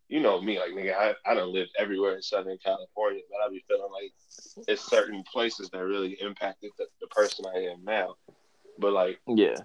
[0.09, 3.49] you know me, like nigga, I, I don't live everywhere in Southern California, but I
[3.49, 4.13] be feeling like
[4.67, 8.15] it's certain places that really impacted the, the person I am now.
[8.77, 9.55] But like, yeah,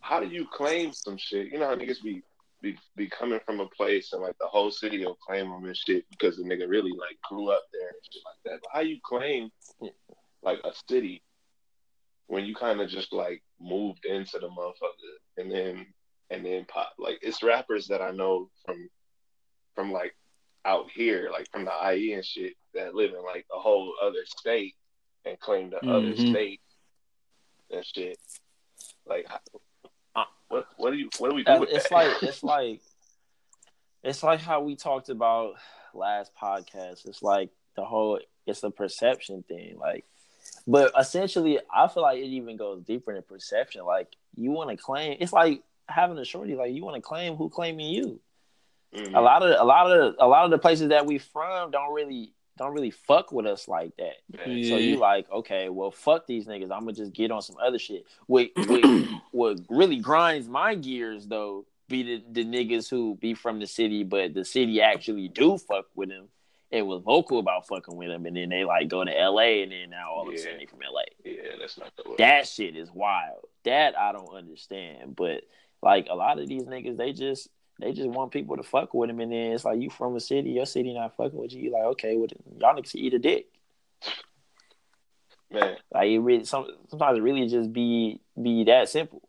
[0.00, 1.52] how do you claim some shit?
[1.52, 2.22] You know how niggas be
[2.62, 5.76] be, be coming from a place and like the whole city will claim them and
[5.76, 8.60] shit because the nigga really like grew up there and shit like that.
[8.62, 9.50] But how you claim
[10.42, 11.22] like a city
[12.28, 15.86] when you kind of just like moved into the motherfucker and then
[16.30, 18.88] and then pop like it's rappers that I know from
[19.76, 20.14] from like
[20.66, 24.24] out here, like from the IE and shit, that live in like a whole other
[24.26, 24.74] state
[25.24, 25.88] and claim the mm-hmm.
[25.88, 26.60] other state
[27.70, 28.18] and shit.
[29.06, 29.26] Like,
[30.48, 31.52] what what do you what do we do?
[31.52, 31.94] Uh, it's that?
[31.94, 32.80] like it's like
[34.02, 35.54] it's like how we talked about
[35.94, 37.06] last podcast.
[37.06, 39.76] It's like the whole it's a perception thing.
[39.78, 40.04] Like
[40.66, 43.84] but essentially, I feel like it even goes deeper in perception.
[43.84, 46.54] Like you want to claim, it's like having a shorty.
[46.54, 48.20] Like you want to claim who claiming you.
[48.94, 49.14] Mm-hmm.
[49.14, 51.92] A lot of a lot of a lot of the places that we from don't
[51.92, 54.16] really don't really fuck with us like that.
[54.28, 54.68] Yeah.
[54.70, 56.72] So you like, okay, well, fuck these niggas.
[56.72, 58.04] I'm gonna just get on some other shit.
[58.26, 58.84] What what,
[59.32, 64.02] what really grinds my gears though be the, the niggas who be from the city,
[64.02, 66.28] but the city actually do fuck with them
[66.72, 69.62] and was vocal about fucking with them, and then they like go to L.A.
[69.62, 71.04] and then now all of a sudden they from L.A.
[71.28, 72.16] Yeah, that's not the way.
[72.18, 73.44] That shit is wild.
[73.64, 75.42] That I don't understand, but
[75.82, 79.08] like a lot of these niggas, they just they just want people to fuck with
[79.08, 81.64] them, and then it's like you from a city, your city not fucking with you.
[81.64, 82.28] You like okay, well,
[82.58, 83.46] y'all niggas eat a dick.
[85.50, 89.22] Man, like it really some, sometimes it really just be be that simple.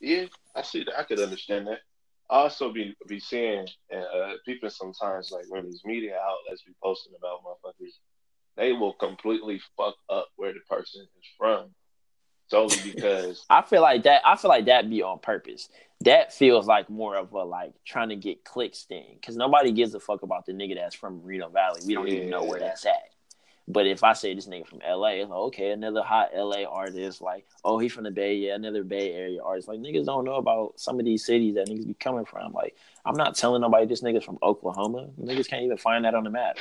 [0.00, 0.98] Yeah, I see that.
[0.98, 1.80] I could understand that.
[2.30, 6.72] I also be be seeing and uh, people sometimes like when these media outlets be
[6.82, 7.92] posting about motherfuckers,
[8.56, 11.70] they will completely fuck up where the person is from
[12.50, 14.22] solely because I feel like that.
[14.24, 15.68] I feel like that be on purpose.
[16.02, 19.94] That feels like more of a like trying to get clicks thing because nobody gives
[19.94, 21.80] a fuck about the nigga that's from Reno Valley.
[21.86, 22.14] We don't yeah.
[22.14, 23.10] even know where that's at.
[23.72, 27.20] But if I say this nigga from LA, it's like, okay, another hot LA artist,
[27.20, 29.68] like, oh, he from the Bay, yeah, another Bay Area artist.
[29.68, 32.52] Like niggas don't know about some of these cities that niggas be coming from.
[32.52, 35.10] Like, I'm not telling nobody this nigga's from Oklahoma.
[35.20, 36.58] Niggas can't even find that on the map.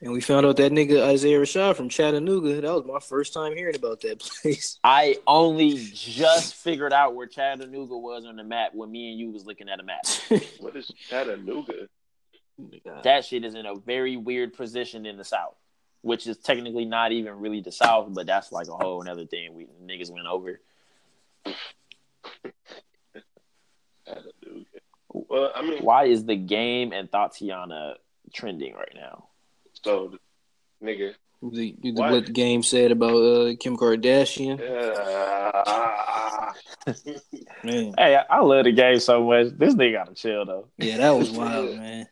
[0.00, 2.60] And we found out that nigga Isaiah Rashad from Chattanooga.
[2.60, 4.78] That was my first time hearing about that place.
[4.84, 9.30] I only just figured out where Chattanooga was on the map when me and you
[9.32, 10.06] was looking at a map.
[10.60, 11.88] what is Chattanooga?
[13.02, 15.54] That shit is in a very weird position in the South,
[16.02, 19.54] which is technically not even really the South, but that's like a whole another thing
[19.54, 20.60] we niggas went over.
[25.12, 27.94] well, I mean, why is the game and Thotiana
[28.32, 29.28] trending right now?
[29.82, 30.18] So,
[30.82, 34.58] nigga, the, the, what the game said about uh, Kim Kardashian.
[37.64, 37.94] man.
[37.96, 39.48] Hey, I love the game so much.
[39.56, 40.68] This nigga gotta chill though.
[40.78, 42.06] Yeah, that was wild, man.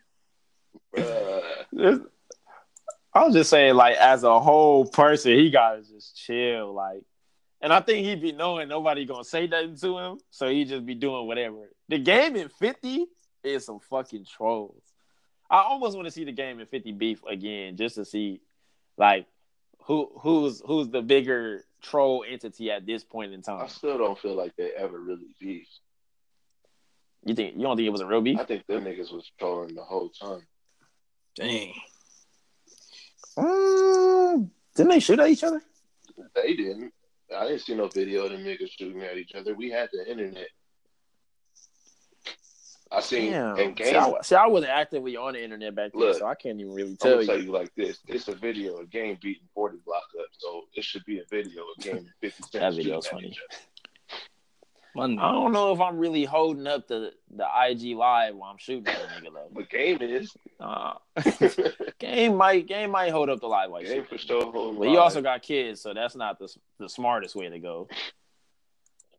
[3.13, 7.03] I was just saying, like, as a whole person, he gotta just chill, like.
[7.61, 10.87] And I think he'd be knowing nobody gonna say nothing to him, so he'd just
[10.87, 11.71] be doing whatever.
[11.89, 13.07] The game in fifty
[13.43, 14.83] is some fucking trolls.
[15.49, 18.41] I almost want to see the game in fifty beef again, just to see,
[18.97, 19.27] like,
[19.85, 23.63] who who's who's the bigger troll entity at this point in time.
[23.63, 25.69] I still don't feel like they ever really beef.
[27.25, 28.39] You think you don't think it was a real beef?
[28.39, 30.47] I think them niggas was trolling the whole time.
[31.35, 31.75] Dang.
[33.37, 35.63] Um, didn't they shoot at each other?
[36.35, 36.93] They didn't.
[37.37, 39.55] I didn't see no video of them niggas shooting at each other.
[39.55, 40.49] We had the internet.
[42.93, 43.59] I seen Damn.
[43.59, 43.89] and game.
[43.89, 46.61] See I, see, I, wasn't actively on the internet back then, Look, so I can't
[46.61, 47.27] even really tell I'm you.
[47.27, 50.85] tell you like this: it's a video of game beating forty Glocc up, so it
[50.85, 52.59] should be a video of game fifty.
[52.59, 53.37] that video's funny.
[54.99, 58.87] I don't know if I'm really holding up the the IG live while I'm shooting
[58.87, 59.49] at a nigga though.
[59.53, 60.35] But game is.
[60.59, 60.95] Uh,
[61.99, 64.51] game might game might hold up the live while game for sure.
[64.53, 67.89] But you also got kids, so that's not the the smartest way to go.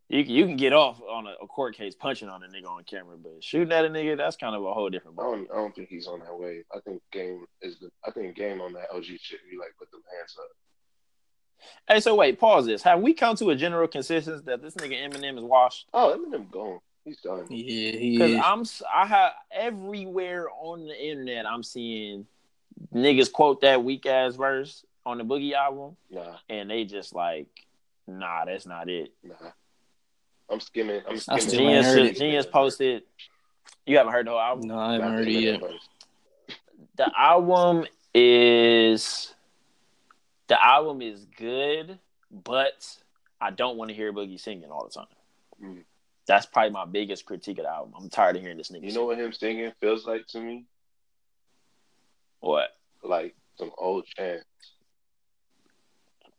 [0.09, 2.69] You can, you can get off on a, a, court case punching on a nigga
[2.69, 5.19] on camera, but shooting at a nigga that's kind of a whole different.
[5.19, 6.63] I don't, I don't think he's on that way.
[6.73, 7.89] I think game is the.
[8.05, 9.39] I think game on that OG shit.
[9.49, 10.49] He like put them hands up.
[11.89, 12.83] Hey, so wait, pause this.
[12.83, 15.87] Have we come to a general consensus that this nigga Eminem is washed?
[15.93, 16.79] Oh, Eminem gone.
[17.03, 17.45] He's done.
[17.49, 18.63] Yeah, he Because I'm,
[18.93, 22.27] I have everywhere on the internet, I'm seeing
[22.93, 25.95] niggas quote that weak ass verse on the Boogie album.
[26.09, 26.37] Nah.
[26.49, 27.47] And they just like,
[28.07, 29.13] nah, that's not it.
[29.23, 29.35] Nah.
[30.49, 31.01] I'm skimming.
[31.07, 31.49] I'm skimming.
[31.49, 32.17] Genius, it.
[32.17, 33.03] Genius posted.
[33.85, 34.67] You haven't heard the whole album?
[34.67, 35.61] No, I haven't heard it yet.
[36.97, 39.33] The album is
[40.47, 41.99] the album is good,
[42.31, 42.97] but
[43.39, 45.07] I don't want to hear Boogie singing all the time.
[45.63, 45.83] Mm.
[46.27, 47.93] That's probably my biggest critique of the album.
[47.97, 48.83] I'm tired of hearing this nigga.
[48.83, 50.65] You know what him singing feels like to me?
[52.39, 52.69] What?
[53.03, 54.43] Like some old Chance.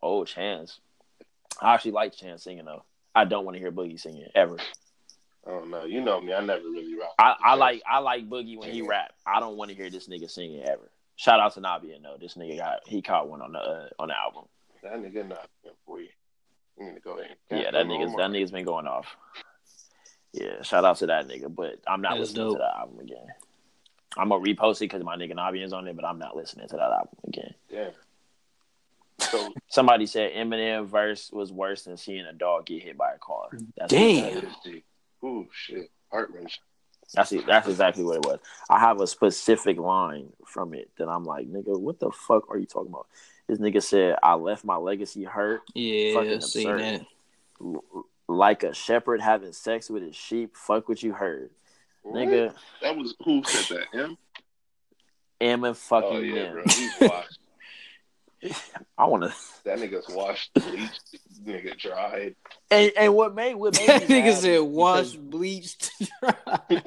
[0.03, 0.81] Old Chance.
[1.61, 2.85] I actually like Chance singing though.
[3.19, 4.59] I don't want to hear Boogie singing ever.
[5.45, 5.85] I don't know.
[5.85, 6.33] You know me.
[6.33, 7.11] I never really rap.
[7.19, 9.13] I, I like I like Boogie when he rap.
[9.27, 10.89] I don't want to hear this nigga singing ever.
[11.17, 12.17] Shout out to Navien though.
[12.21, 14.45] This nigga got he caught one on the uh, on the album.
[14.85, 15.49] That nigga not
[15.85, 16.11] for you.
[16.79, 17.35] You need to go ahead.
[17.51, 19.09] Yeah, that nigga's that nigga's been going off.
[20.33, 22.59] Yeah, shout out to that nigga, but I'm not That's listening dope.
[22.59, 23.27] to that album again.
[24.17, 26.77] I'm gonna repost it because my nigga Navien's on it, but I'm not listening to
[26.77, 27.55] that album again.
[27.69, 27.91] Yeah.
[29.19, 33.19] So somebody said Eminem verse was worse than seeing a dog get hit by a
[33.19, 33.49] car.
[33.77, 34.53] That's Damn.
[35.25, 36.63] Ooh shit, heart wrenching.
[37.15, 38.39] That's that's exactly what it was.
[38.69, 42.59] I have a specific line from it that I'm like, nigga, what the fuck are
[42.59, 43.07] you talking about?
[43.47, 47.07] This nigga said, "I left my legacy hurt." Yeah, seen that.
[48.29, 50.55] Like a shepherd having sex with his sheep.
[50.55, 51.51] Fuck what you heard,
[52.03, 52.15] what?
[52.15, 52.55] nigga.
[52.83, 53.99] That was who said that?
[53.99, 54.19] Him.
[55.41, 56.53] Him and fucking oh, yeah, him.
[56.53, 56.63] Bro.
[56.69, 57.38] He's washed.
[58.97, 59.35] I want to.
[59.65, 62.37] That nigga's washed, bleached, nigga dried.
[62.71, 65.29] And and what made what made that nigga said washed, because...
[65.29, 65.93] bleached,
[66.23, 66.83] dried.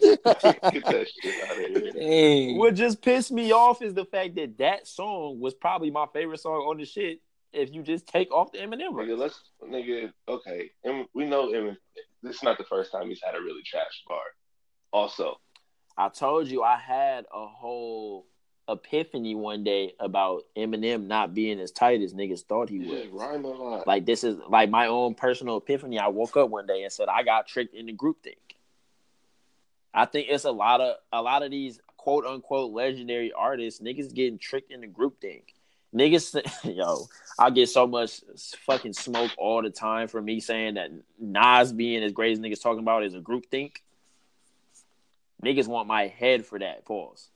[0.00, 2.56] Get that shit out of here.
[2.56, 6.40] What just pissed me off is the fact that that song was probably my favorite
[6.40, 7.20] song on the shit,
[7.52, 8.92] if you just take off the Eminem.
[8.92, 10.10] Nigga, let's nigga.
[10.26, 11.76] Okay, and we know Eminem.
[12.22, 14.18] This is not the first time he's had a really trash bar.
[14.92, 15.36] Also,
[15.96, 18.26] I told you I had a whole
[18.68, 23.06] epiphany one day about Eminem not being as tight as niggas thought he was.
[23.08, 23.86] Rhyme a lot.
[23.86, 25.98] Like this is like my own personal epiphany.
[25.98, 28.38] I woke up one day and said I got tricked in the group think.
[29.94, 34.14] I think it's a lot of a lot of these quote unquote legendary artists, niggas
[34.14, 35.54] getting tricked in the group think.
[35.94, 36.40] Niggas,
[36.76, 37.06] yo,
[37.38, 38.20] I get so much
[38.66, 42.62] fucking smoke all the time for me saying that Nas being as great as niggas
[42.62, 43.82] talking about is a group think.
[45.42, 46.84] Niggas want my head for that.
[46.84, 47.28] Pause.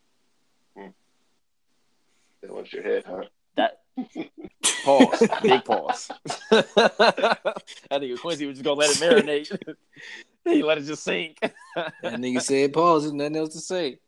[2.43, 3.25] They want your head, huh?
[3.57, 3.81] That
[4.85, 6.11] pause, big pause.
[6.51, 9.77] I think Quincy was just gonna let it marinate.
[10.45, 11.39] he let it just sink.
[11.41, 13.03] that nigga said pause.
[13.03, 13.99] There's nothing else to say.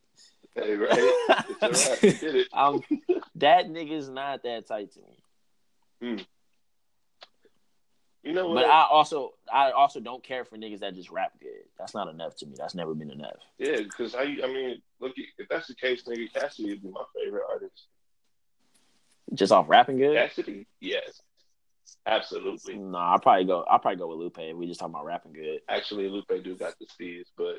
[0.54, 0.90] Hey, right?
[1.62, 2.46] It's right.
[2.52, 2.82] um,
[3.36, 5.18] that nigga's not that tight to me.
[6.00, 6.22] Hmm.
[8.22, 8.62] You know what?
[8.62, 11.64] But I also I also don't care for niggas that just rap good.
[11.78, 12.54] That's not enough to me.
[12.56, 13.38] That's never been enough.
[13.58, 17.02] Yeah, because I I mean, look, if that's the case, nigga, Cassidy would be my
[17.16, 17.86] favorite artist.
[19.34, 20.16] Just off rapping good?
[20.16, 21.22] Cassidy, yes,
[22.06, 22.74] absolutely.
[22.74, 23.64] No, nah, I probably go.
[23.68, 24.38] I probably go with Lupe.
[24.38, 25.60] If we just talking about rapping good.
[25.68, 27.56] Actually, Lupe do got the steez, but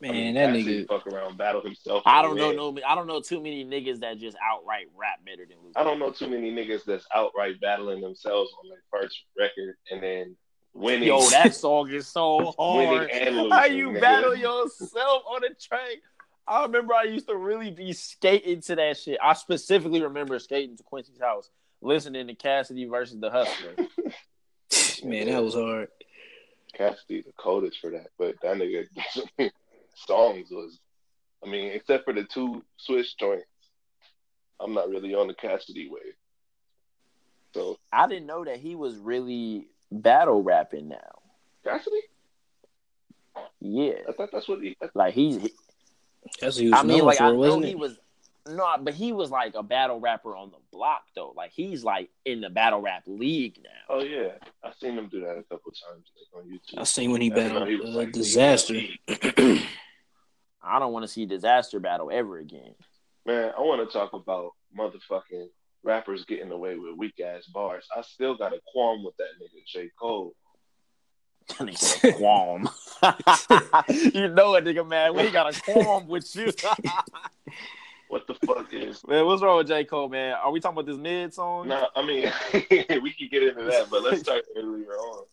[0.00, 2.02] man, I mean, that nigga fuck around, battle himself.
[2.06, 2.52] I don't know.
[2.52, 5.76] No, I don't know too many niggas that just outright rap better than Lupe.
[5.76, 10.02] I don't know too many niggas that's outright battling themselves on their first record and
[10.02, 10.36] then
[10.74, 11.08] winning.
[11.08, 13.10] Yo, that song is so hard.
[13.10, 14.00] How you nigga.
[14.00, 15.98] battle yourself on a train?
[16.46, 19.18] I remember I used to really be skating to that shit.
[19.22, 21.50] I specifically remember skating to Quincy's house,
[21.80, 23.74] listening to Cassidy versus the Hustler.
[25.04, 25.88] Man, that was hard.
[26.74, 28.86] Cassidy the coldest for that, but that nigga
[29.94, 30.78] songs was,
[31.44, 33.46] I mean, except for the two Swizz joints,
[34.60, 36.14] I'm not really on the Cassidy wave.
[37.54, 41.20] So I didn't know that he was really battle rapping now.
[41.64, 42.00] Cassidy?
[43.60, 44.76] Yeah, I thought that's what he.
[44.94, 45.48] Like he's
[46.40, 47.98] that's what he was I mean, like for, I know he was
[48.48, 51.32] no, but he was like a battle rapper on the block though.
[51.36, 53.94] Like he's like in the battle rap league now.
[53.96, 54.32] Oh yeah,
[54.64, 56.80] I've seen him do that a couple times like, on YouTube.
[56.80, 58.90] I seen when he battled he uh, like, Dizaster.
[60.62, 62.74] I don't want to see Dizaster battle ever again.
[63.26, 65.48] Man, I want to talk about motherfucking
[65.82, 67.86] rappers getting away with weak ass bars.
[67.96, 70.34] I still got a qualm with that nigga J Cole.
[71.48, 72.68] Qualm.
[73.88, 75.14] you know it, nigga, man.
[75.14, 76.52] We got a qualm with you.
[78.08, 79.06] what the fuck is?
[79.06, 79.84] Man, what's wrong with J.
[79.84, 80.34] Cole, man?
[80.34, 81.68] Are we talking about this mid song?
[81.68, 82.30] No, I mean
[83.02, 85.24] we can get into that, but let's start earlier on.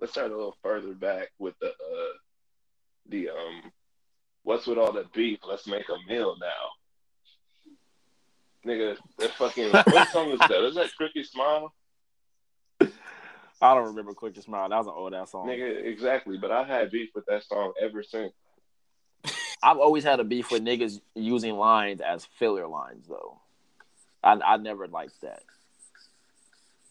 [0.00, 2.16] Let's start a little further back with the uh
[3.08, 3.72] the um
[4.42, 5.38] what's with all the beef?
[5.46, 6.76] Let's make a meal now.
[8.66, 10.66] Nigga, that fucking what song is that?
[10.66, 11.72] Is that Crooked Smile?
[13.60, 14.68] I don't remember Crooked Smile.
[14.68, 15.46] That was an old ass song.
[15.46, 16.36] Nigga, exactly.
[16.36, 18.32] But I've had beef with that song ever since.
[19.62, 23.40] I've always had a beef with niggas using lines as filler lines, though.
[24.22, 25.42] I I never liked that.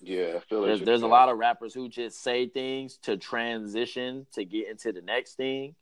[0.01, 0.67] Yeah, filler.
[0.67, 4.91] There's, there's a lot of rappers who just say things to transition to get into
[4.91, 5.75] the next thing,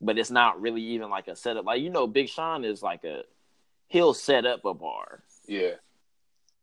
[0.00, 1.64] but it's not really even like a setup.
[1.64, 3.22] Like you know, Big Sean is like a
[3.88, 5.22] he'll set up a bar.
[5.46, 5.74] Yeah.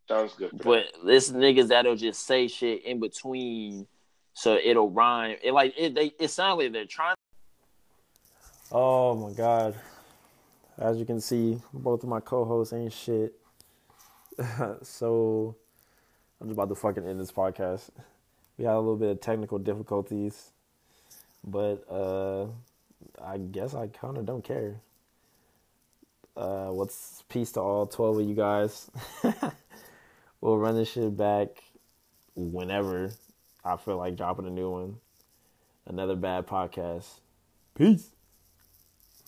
[0.07, 0.51] Sounds good.
[0.63, 3.87] But this niggas that'll just say shit in between,
[4.33, 5.35] so it'll rhyme.
[5.43, 5.95] It like it.
[5.95, 7.15] They it sounds like they're trying.
[8.71, 9.75] Oh my god!
[10.77, 13.33] As you can see, both of my co-hosts ain't shit.
[14.81, 15.55] so
[16.39, 17.89] I'm just about to fucking end this podcast.
[18.57, 20.51] We had a little bit of technical difficulties,
[21.43, 22.45] but uh,
[23.21, 24.79] I guess I kind of don't care.
[26.35, 28.89] Uh, what's peace to all twelve of you guys.
[30.41, 31.63] we'll run this shit back
[32.35, 33.11] whenever
[33.63, 34.97] I feel like dropping a new one.
[35.85, 37.05] Another bad podcast.
[37.75, 38.09] Peace.